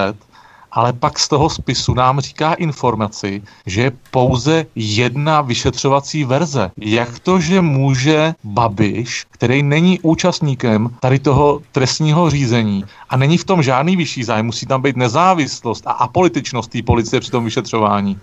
[0.72, 6.72] ale pak z toho spisu nám říká informaci, že je pouze jedna vyšetřovací verze.
[6.78, 13.46] Jak to, že může Babiš, který není účastníkem tady toho trestního řízení a není v
[13.46, 18.20] tom žádný vyšší zájem, musí tam být nezávislost a apolitičnost té policie při tom vyšetřování.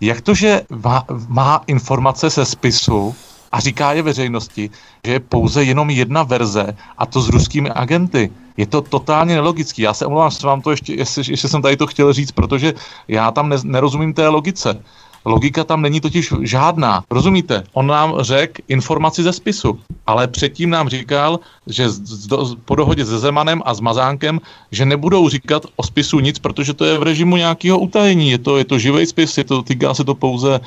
[0.00, 3.14] Jak to, že má, má informace se spisu
[3.54, 4.70] a říká je veřejnosti,
[5.06, 8.30] že je pouze jenom jedna verze a to s ruskými agenty.
[8.56, 9.82] Je to totálně nelogický.
[9.82, 12.74] Já se omlouvám, že vám to ještě, jestli, ještě jsem tady to chtěl říct, protože
[13.08, 14.82] já tam ne, nerozumím té logice.
[15.24, 17.04] Logika tam není totiž žádná.
[17.10, 17.64] Rozumíte?
[17.72, 22.74] On nám řekl informaci ze spisu, ale předtím nám říkal, že z, z, do, po
[22.74, 24.40] dohodě se Zemanem a s Mazánkem,
[24.70, 28.30] že nebudou říkat o spisu nic, protože to je v režimu nějakého utajení.
[28.30, 30.60] Je to, je to živý spis, je to, týká se to pouze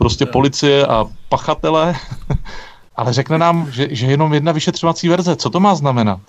[0.00, 1.94] prostě policie a pachatele.
[2.96, 5.36] ale řekne nám, že, že jenom jedna vyšetřovací verze.
[5.36, 6.20] Co to má znamenat?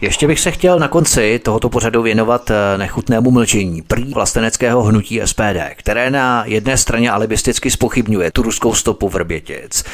[0.00, 5.20] Ještě bych se chtěl na konci tohoto pořadu věnovat eh, nechutnému mlčení prý vlasteneckého hnutí
[5.24, 9.84] SPD, které na jedné straně alibisticky spochybňuje tu ruskou stopu Vrbětic,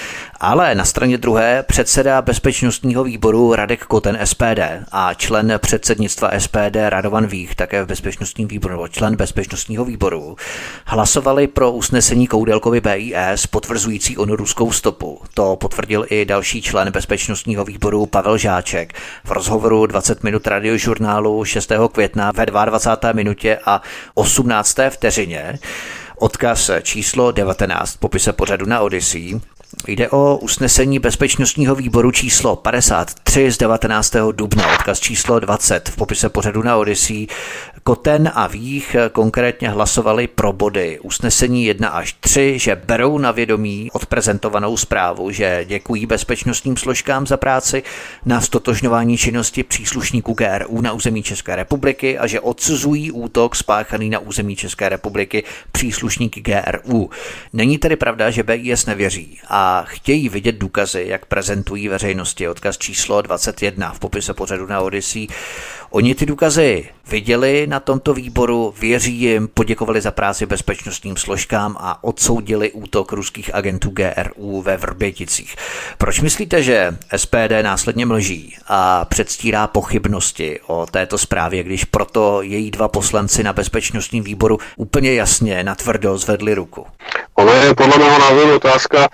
[0.40, 4.60] ale na straně druhé předseda bezpečnostního výboru Radek Koten SPD
[4.92, 10.36] a člen předsednictva SPD Radovan Vích, také v bezpečnostním výboru, nebo člen bezpečnostního výboru,
[10.84, 15.20] hlasovali pro usnesení Koudelkovi BIS potvrzující onu ruskou stopu.
[15.34, 18.92] To potvrdil i další člen bezpečnostního výboru Pavel Žáček
[19.24, 21.72] v rozhovoru 20 minut radiožurnálu 6.
[21.92, 23.12] května ve 22.
[23.12, 23.82] minutě a
[24.14, 24.76] 18.
[24.90, 25.58] vteřině.
[26.18, 29.40] Odkaz číslo 19 popise pořadu na Odyssey.
[29.86, 34.14] Jde o usnesení bezpečnostního výboru číslo 53 z 19.
[34.32, 37.26] dubna, odkaz číslo 20 v popise pořadu na Odyssey.
[37.88, 43.90] Koten a Vích konkrétně hlasovali pro body usnesení 1 až 3, že berou na vědomí
[43.92, 47.82] odprezentovanou zprávu, že děkují bezpečnostním složkám za práci
[48.24, 54.18] na stotožňování činnosti příslušníků GRU na území České republiky a že odsuzují útok spáchaný na
[54.18, 57.10] území České republiky příslušníky GRU.
[57.52, 62.48] Není tedy pravda, že BIS nevěří a chtějí vidět důkazy, jak prezentují veřejnosti.
[62.48, 65.26] Odkaz číslo 21 v popise pořadu na Odyssey.
[65.90, 72.04] Oni ty důkazy viděli na tomto výboru, věří jim, poděkovali za práci bezpečnostním složkám a
[72.04, 75.56] odsoudili útok ruských agentů GRU ve Vrběticích.
[75.98, 82.70] Proč myslíte, že SPD následně mlží a předstírá pochybnosti o této zprávě, když proto její
[82.70, 86.86] dva poslanci na bezpečnostním výboru úplně jasně natvrdo zvedli ruku?
[87.34, 89.08] Ono je podle mého názoru otázka,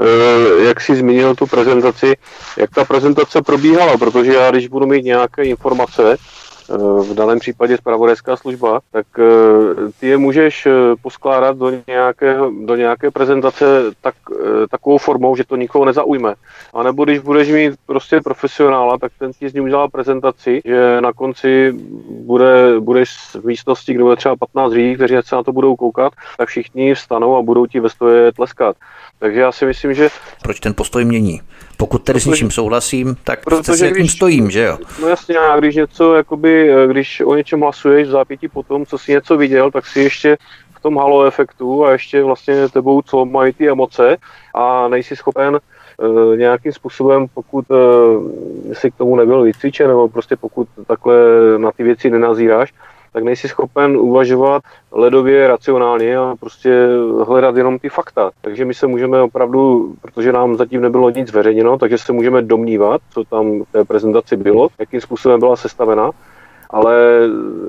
[0.00, 2.16] eh, jak si zmínil tu prezentaci,
[2.56, 6.15] jak ta prezentace probíhala, protože já když budu mít nějaké informace,
[7.02, 9.22] v daném případě zpravodajská služba, tak eh,
[10.00, 10.68] ty je můžeš
[11.02, 13.64] poskládat do nějaké, do nějaké prezentace
[14.00, 14.14] tak,
[14.70, 16.34] takovou formou, že to nikoho nezaujme.
[16.74, 21.00] A nebo když budeš mít prostě profesionála, tak ten ti z ní udělá prezentaci, že
[21.00, 21.72] na konci
[22.10, 26.12] bude, budeš v místnosti, kde bude třeba 15 lidí, kteří se na to budou koukat,
[26.38, 28.76] tak všichni vstanou a budou ti ve stoje tleskat.
[29.18, 30.08] Takže já si myslím, že
[30.42, 31.40] Proč ten postoj mění?
[31.76, 34.78] Pokud tedy s Protože- něčím souhlasím, tak Protože tím když- stojím, že jo?
[35.02, 38.98] No jasně, a když něco, jakoby, eh, když o něčem hlasuješ v zápětí potom, co
[38.98, 40.36] si něco viděl, tak si ještě
[40.76, 44.16] v tom halo efektu a ještě vlastně tebou, co mají ty emoce
[44.54, 50.36] a nejsi schopen e, nějakým způsobem, pokud e, si k tomu nebyl vycvičen, nebo prostě
[50.36, 51.14] pokud takhle
[51.56, 52.72] na ty věci nenazíráš,
[53.16, 54.62] tak nejsi schopen uvažovat
[54.92, 56.88] ledově racionálně a prostě
[57.26, 58.30] hledat jenom ty fakta.
[58.40, 63.00] Takže my se můžeme opravdu, protože nám zatím nebylo nic zveřejněno, takže se můžeme domnívat,
[63.10, 66.10] co tam v té prezentaci bylo, jakým způsobem byla sestavena,
[66.70, 66.94] ale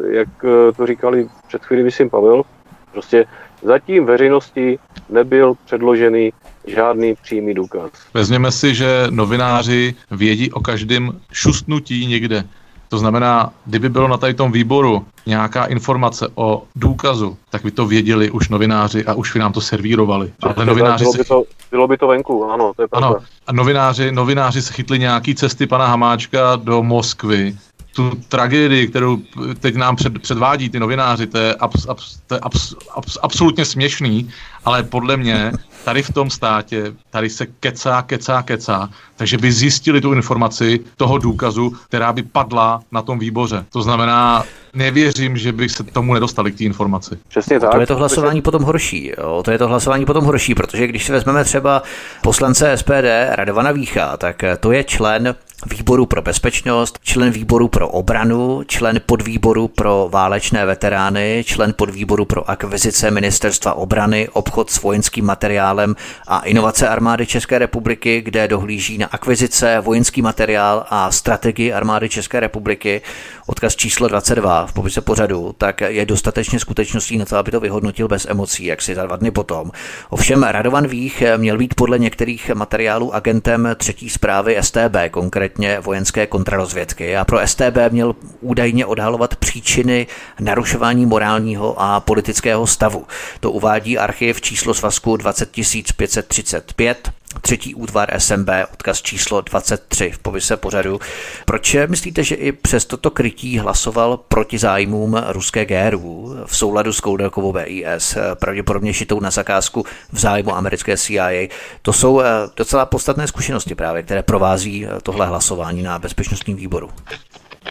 [0.09, 0.29] jak
[0.77, 2.43] to říkali před chvíli, myslím, Pavel,
[2.91, 3.25] prostě
[3.63, 4.79] zatím veřejnosti
[5.09, 6.33] nebyl předložený
[6.65, 7.91] žádný přímý důkaz.
[8.13, 12.43] Vezměme si, že novináři vědí o každém šustnutí někde.
[12.89, 17.85] To znamená, kdyby bylo na tady tom výboru nějaká informace o důkazu, tak by to
[17.85, 20.31] věděli už novináři a už by nám to servírovali.
[20.41, 23.07] Ale novináři bylo, se by to, bylo by to venku, ano, to je pravda.
[23.07, 27.57] Ano, a novináři, novináři se chytli nějaký cesty pana Hamáčka do Moskvy.
[27.97, 29.17] Tu tragédii, kterou
[29.59, 33.65] teď nám před, předvádí ty novináři, to je, abs, abs, to je abs, abs, absolutně
[33.65, 34.29] směšný,
[34.65, 35.51] ale podle mě
[35.85, 41.17] tady v tom státě, tady se kecá, kecá, kecá, takže by zjistili tu informaci toho
[41.17, 43.65] důkazu, která by padla na tom výboře.
[43.73, 44.43] To znamená,
[44.73, 47.17] nevěřím, že bych se tomu nedostali k té informaci.
[47.27, 47.71] Přesně tak.
[47.71, 49.11] To je to hlasování potom horší.
[49.17, 49.41] Jo?
[49.45, 51.83] To je to hlasování potom horší, protože když si vezmeme třeba
[52.21, 55.35] poslance SPD Radovana Vícha, tak to je člen
[55.65, 62.49] výboru pro bezpečnost, člen výboru pro obranu, člen podvýboru pro válečné veterány, člen podvýboru pro
[62.49, 65.95] akvizice ministerstva obrany, obchod s vojenským materiálem
[66.27, 72.39] a inovace armády České republiky, kde dohlíží na akvizice, vojenský materiál a strategii armády České
[72.39, 73.01] republiky,
[73.47, 78.07] odkaz číslo 22 v popise pořadu, tak je dostatečně skutečností na to, aby to vyhodnotil
[78.07, 79.71] bez emocí, jak si za dva dny potom.
[80.09, 87.17] Ovšem Radovan Vích měl být podle některých materiálů agentem třetí zprávy STB, konkrétně vojenské kontrarozvědky
[87.17, 90.07] a pro STB měl údajně odhalovat příčiny
[90.39, 93.05] narušování morálního a politického stavu.
[93.39, 97.11] To uvádí archiv číslo svazku 20535
[97.41, 100.99] třetí útvar SMB, odkaz číslo 23 v povise pořadu.
[101.45, 106.99] Proč myslíte, že i přes toto krytí hlasoval proti zájmům ruské GRU v souladu s
[106.99, 111.47] Koudelkovou BIS, pravděpodobně šitou na zakázku v zájmu americké CIA?
[111.81, 116.89] To jsou eh, docela podstatné zkušenosti právě, které provází eh, tohle hlasování na bezpečnostním výboru.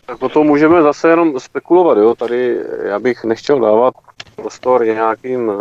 [0.07, 2.15] Tak potom můžeme zase jenom spekulovat, jo.
[2.15, 3.95] Tady já bych nechtěl dávat
[4.37, 5.53] prostor nějakým,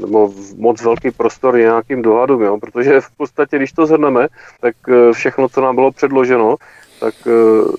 [0.00, 4.28] nebo moc velký prostor nějakým dohadům, jo, protože v podstatě, když to zhrneme,
[4.60, 6.56] tak eh, všechno, co nám bylo předloženo,
[7.00, 7.72] tak eh,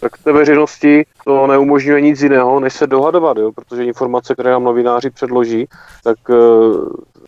[0.00, 3.52] tak té veřejnosti to neumožňuje nic jiného, než se dohadovat, jo?
[3.52, 5.66] protože informace, které nám novináři předloží,
[6.04, 6.16] tak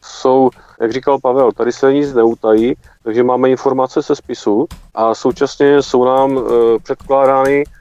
[0.03, 0.51] jsou,
[0.81, 6.05] jak říkal Pavel, tady se nic neutají, takže máme informace se spisu a současně jsou
[6.05, 6.41] nám
[6.83, 7.76] předkládány Eh,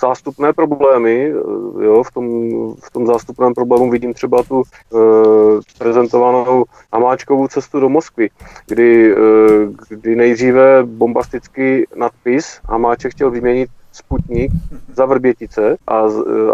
[0.00, 1.32] zástupné problémy.
[1.32, 2.26] Eh, jo, v, tom,
[2.74, 4.98] v tom zástupném problému vidím třeba tu e,
[5.78, 8.30] prezentovanou Hamáčkovou cestu do Moskvy,
[8.66, 9.16] kdy, e,
[9.88, 14.52] kdy nejdříve bombastický nadpis Hamáček chtěl vyměnit Sputnik
[14.94, 16.02] za Vrbětice a,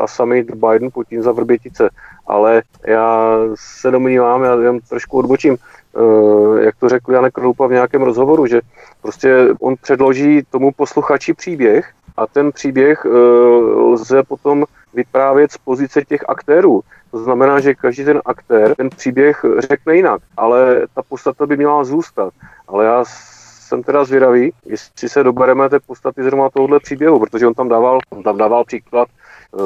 [0.01, 1.91] a summit Biden Putin za Vrbětice.
[2.27, 5.57] Ale já se domnívám, já jen trošku odbočím,
[6.61, 8.61] jak to řekl Janek Kroupa v nějakém rozhovoru, že
[9.03, 13.09] prostě on předloží tomu posluchači příběh a ten příběh e,
[13.79, 14.65] lze potom
[14.95, 16.81] vyprávět z pozice těch aktérů.
[17.11, 21.85] To znamená, že každý ten aktér ten příběh řekne jinak, ale ta podstata by měla
[21.85, 22.33] zůstat.
[22.69, 23.05] Ale já
[23.69, 27.99] jsem teda zvědavý, jestli se dobereme té podstaty zrovna tohohle příběhu, protože on tam dával,
[28.11, 29.09] on tam dával příklad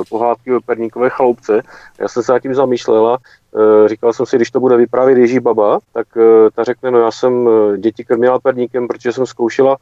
[0.09, 1.63] pohádky o perníkové chaloupce.
[2.01, 3.19] Já jsem se tím zamýšlela,
[3.85, 6.07] e, říkal jsem si, když to bude vyprávět Ježí baba, tak
[6.55, 9.77] ta řekne, no já jsem děti krmila perníkem, protože jsem zkoušela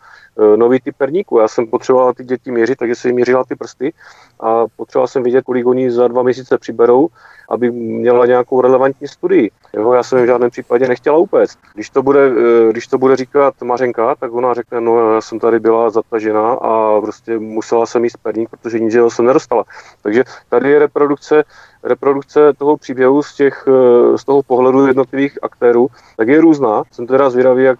[0.56, 1.38] nový typ perníku.
[1.38, 3.92] Já jsem potřebovala ty děti měřit, takže jsem jim měřila ty prsty
[4.40, 7.08] a potřeboval jsem vidět, kolik oni za dva měsíce přiberou,
[7.50, 9.50] aby měla nějakou relevantní studii.
[9.74, 11.58] Jo, já jsem v žádném případě nechtěla upéct.
[11.74, 12.30] Když to bude,
[12.70, 17.00] když to bude říkat Mařenka, tak ona řekne, no já jsem tady byla zatažena a
[17.00, 19.64] prostě musela jsem jíst perník, protože nic jiného jsem nedostala.
[20.02, 21.44] Takže tady je reprodukce
[21.82, 23.68] reprodukce toho příběhu z, těch,
[24.16, 26.82] z toho pohledu jednotlivých aktérů, tak je různá.
[26.92, 27.78] Jsem teda zvědavý, jak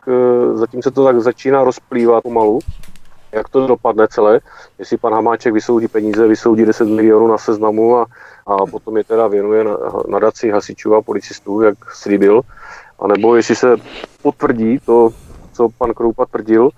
[0.55, 2.59] zatím se to tak začíná rozplývat pomalu
[3.32, 4.40] jak to dopadne celé,
[4.78, 8.07] jestli pan Hamáček vysoudí peníze, vysoudí 10 milionů na seznamu a,
[8.47, 9.77] a potom je teda věnuje na,
[10.09, 12.40] nadaci hasičů a policistů, jak slíbil,
[12.98, 13.77] anebo jestli se
[14.23, 15.11] potvrdí to,
[15.52, 16.70] co pan Kroupa tvrdil,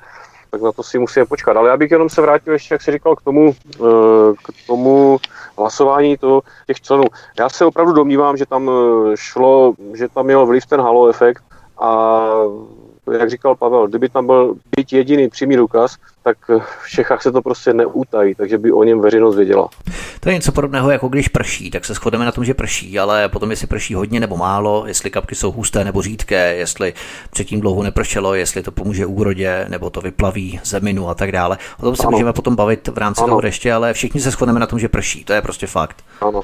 [0.50, 1.56] tak na to si musíme počkat.
[1.56, 5.18] Ale já bych jenom se vrátil ještě, jak si říkal, k tomu, eh, k tomu
[5.58, 7.04] hlasování to, těch členů.
[7.38, 11.44] Já se opravdu domnívám, že tam eh, šlo, že tam měl vliv ten halo efekt
[11.78, 12.20] a
[13.18, 16.36] jak říkal Pavel, kdyby tam byl byť jediný přímý důkaz, tak
[16.84, 19.68] v Čechách se to prostě neutají, takže by o něm veřejnost věděla.
[20.20, 23.28] To je něco podobného, jako když prší, tak se shodeme na tom, že prší, ale
[23.28, 26.94] potom, jestli prší hodně nebo málo, jestli kapky jsou husté nebo řídké, jestli
[27.30, 31.58] předtím dlouho nepršelo, jestli to pomůže úrodě, nebo to vyplaví zeminu a tak dále.
[31.80, 32.10] O tom se Ano.
[32.10, 33.28] můžeme potom bavit v rámci Ano.
[33.28, 35.24] toho deště, ale všichni se shodneme na tom, že prší.
[35.24, 36.04] To je prostě fakt.
[36.20, 36.42] Ano.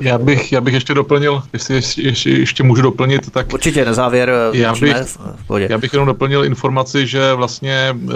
[0.00, 3.92] Já bych, já bych ještě doplnil, jestli ještě, ještě, ještě můžu doplnit, tak Určitě na
[3.92, 4.96] závěr eh, Já bych-
[5.48, 5.58] v.
[5.58, 8.10] Já bych jenom doplnil informaci, že vlastně uh,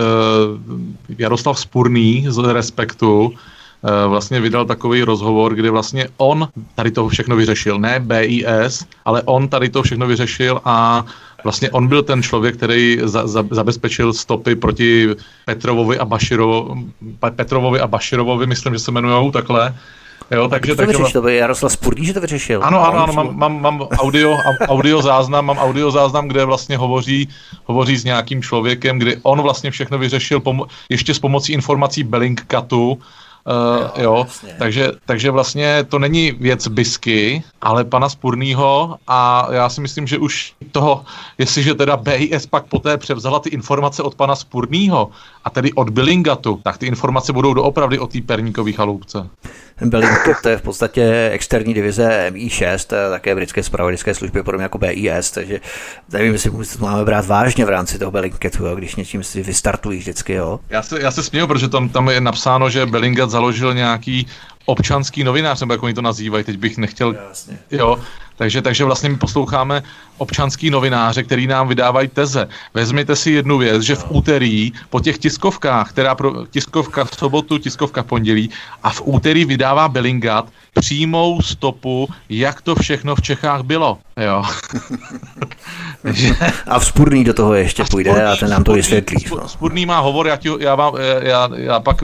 [1.19, 7.36] Jaroslav Spurný z Respektu uh, vlastně vydal takový rozhovor, kde vlastně on tady to všechno
[7.36, 7.78] vyřešil.
[7.78, 11.05] Ne BIS, ale on tady to všechno vyřešil a
[11.44, 15.09] vlastně on byl ten člověk, který za, za, zabezpečil stopy proti
[15.44, 16.81] Petrovovi a Baširovovi,
[17.36, 19.74] Petrovovi a Baširovovi, myslím, že se jmenujou takhle.
[20.31, 22.65] Jo, takže, to takže vyřešil, to by Jaroslav Spurný, že to vyřešil.
[22.65, 24.36] ano, ano, ano, mám, mám, mám audio,
[24.69, 27.28] audio záznam, mám audio záznam, kde vlastně hovoří,
[27.65, 32.98] hovoří s nějakým člověkem, kdy on vlastně všechno vyřešil pomo- ještě s pomocí informací Bellingcatu,
[33.47, 34.55] Uh, jo, jo jasně.
[34.59, 40.18] takže, takže vlastně to není věc Bisky, ale pana Spurnýho a já si myslím, že
[40.18, 41.05] už toho,
[41.39, 45.10] jestliže teda BIS pak poté převzala ty informace od pana Spurnýho
[45.44, 49.28] a tedy od Billingatu, tak ty informace budou doopravdy o té perníkové chaloupce.
[49.81, 54.62] Bellingcat, to je v podstatě externí divize MI6, to je také britské spravodajské služby, podobně
[54.62, 55.60] jako BIS, takže
[56.12, 59.98] nevím, jestli to máme brát vážně v rámci toho Bellingcatu, jo, když něčím si vystartují
[59.98, 60.60] vždycky, jo.
[60.70, 64.26] Já se, já se směju, protože tam, tam je napsáno, že Bellingat založil nějaký
[64.64, 67.58] občanský novinář, nebo jak oni to nazývají, teď bych nechtěl, Jasně.
[67.70, 68.00] jo,
[68.36, 69.82] takže, takže vlastně my posloucháme
[70.18, 72.48] občanský novináře, který nám vydávají teze.
[72.74, 77.58] Vezměte si jednu věc, že v úterý po těch tiskovkách, která pro, tiskovka v sobotu,
[77.58, 78.50] tiskovka v pondělí
[78.82, 80.48] a v úterý vydává Bellingat
[80.80, 83.98] přímou stopu, jak to všechno v Čechách bylo.
[84.20, 84.44] Jo.
[86.66, 89.24] A vzpurný do toho ještě půjde a ten nám to vysvětlí.
[89.30, 89.48] No.
[89.48, 91.96] Spurný má hovor, já, ti, já, vám, já, já pak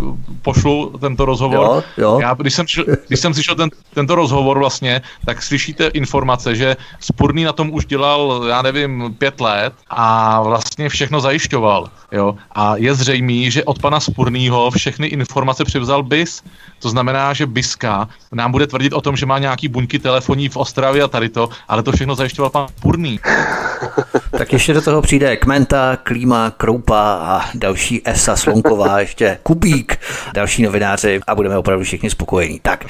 [0.42, 1.60] pošlu tento rozhovor.
[1.60, 2.18] Jo, jo.
[2.20, 2.66] Já, když jsem,
[3.09, 6.22] když jsem slyšel ten, tento rozhovor vlastně, tak slyšíte informace,
[6.53, 11.90] že Spurný na tom už dělal, já nevím, pět let a vlastně všechno zajišťoval.
[12.12, 12.35] Jo?
[12.53, 16.43] A je zřejmý, že od pana Spurnýho všechny informace převzal BIS.
[16.78, 20.57] To znamená, že BISka nám bude tvrdit o tom, že má nějaký buňky telefonní v
[20.57, 23.20] Ostravě a tady to, ale to všechno zajišťoval pan Spurný.
[24.38, 29.98] Tak ještě do toho přijde Kmenta, Klíma, Kroupa a další Esa Slonková, ještě Kubík,
[30.34, 32.60] další novináři a budeme opravdu všichni spokojení.
[32.62, 32.84] Tak,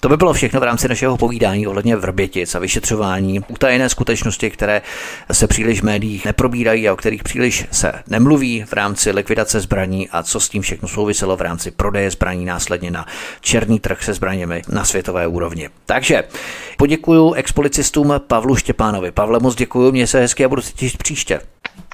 [0.00, 4.82] to by bylo všechno v rámci našeho povídání ohledně Vrbětic a vyšetřování utajené skutečnosti, které
[5.32, 10.08] se příliš v médiích neprobírají a o kterých příliš se nemluví v rámci likvidace zbraní
[10.08, 13.06] a co s tím všechno souviselo v rámci prodeje zbraní následně na
[13.40, 15.68] černý trh se zbraněmi na světové úrovni.
[15.86, 16.24] Takže
[16.76, 19.10] poděkuju expolicistům Pavlu Štěpánovi.
[19.10, 21.40] Pavle, moc děkuju, mě se hezky a budu se těšit příště.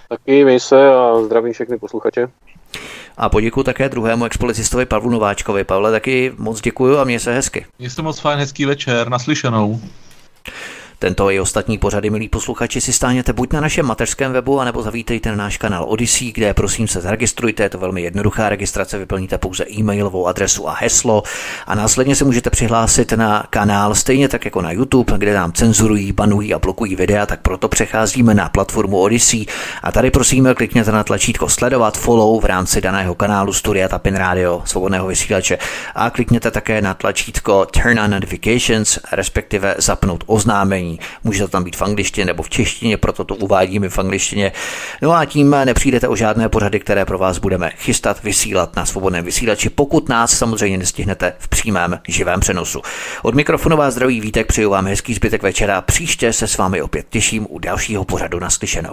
[0.09, 2.29] Taky měj se a zdravím všechny posluchače.
[3.17, 5.65] A poděkuju také druhému expolicistovi Pavlu Nováčkovi.
[5.65, 7.67] Pavle, taky moc děkuju a mě se hezky.
[7.79, 9.81] Mějte moc fajn, hezký večer, naslyšenou.
[11.05, 15.31] Tento i ostatní pořady, milí posluchači, si stáhněte buď na našem mateřském webu, anebo zavítejte
[15.31, 19.65] na náš kanál Odyssey, kde prosím se zaregistrujte, je to velmi jednoduchá registrace, vyplníte pouze
[19.71, 21.23] e-mailovou adresu a heslo.
[21.67, 26.13] A následně se můžete přihlásit na kanál stejně tak jako na YouTube, kde nám cenzurují,
[26.13, 29.47] banují a blokují videa, tak proto přecházíme na platformu Odyssey.
[29.83, 34.63] A tady prosím klikněte na tlačítko sledovat, follow v rámci daného kanálu Studia Tapin Radio,
[34.65, 35.59] svobodného vysílače.
[35.95, 40.94] A klikněte také na tlačítko Turn on Notifications, respektive zapnout oznámení.
[41.25, 44.53] Může to tam být v angličtině nebo v češtině, proto to uvádíme v angličtině.
[45.03, 49.25] No a tím nepřijdete o žádné pořady, které pro vás budeme chystat, vysílat na svobodném
[49.25, 52.83] vysílači, pokud nás samozřejmě nestihnete v přímém živém přenosu.
[53.23, 55.81] Od mikrofonu vás zdraví Vítek, přeju vám hezký zbytek večera.
[55.81, 58.91] Příště se s vámi opět těším u dalšího pořadu naslyšenou.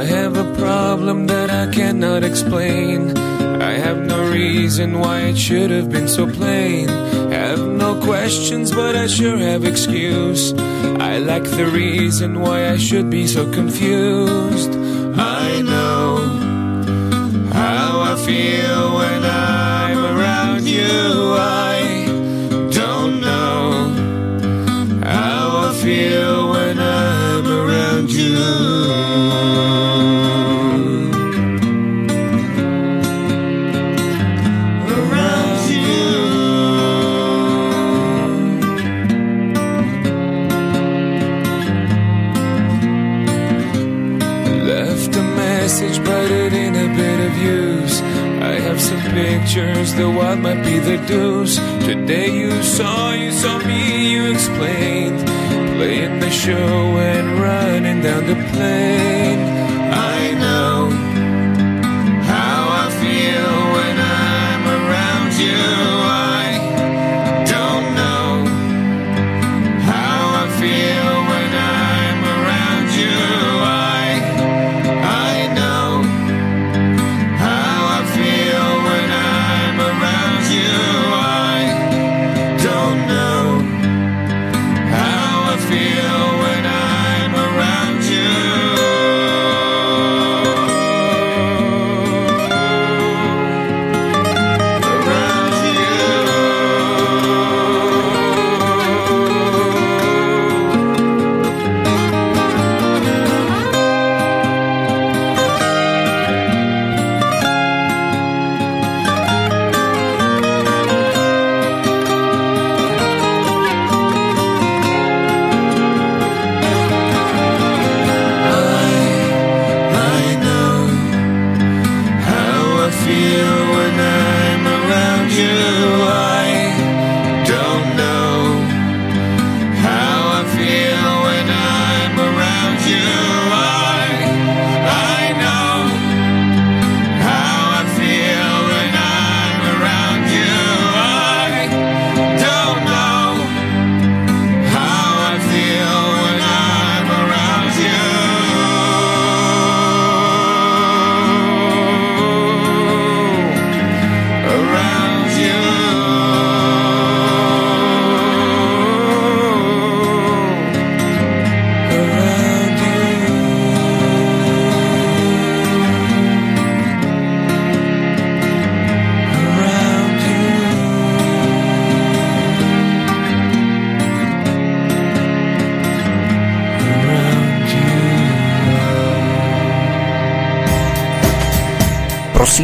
[0.00, 3.18] I have a problem that I cannot explain.
[3.60, 6.88] I have no reason why it should have been so plain.
[6.88, 10.54] Have no questions, but I sure have excuse.
[11.08, 14.70] I lack the reason why I should be so confused.
[15.18, 16.16] I know
[17.52, 21.34] how I feel when I'm around you.
[21.36, 21.69] I
[50.08, 51.56] what might be the dues.
[51.84, 55.18] Today you saw, you saw me, you explained.
[55.76, 59.49] Playing the show and running down the plane.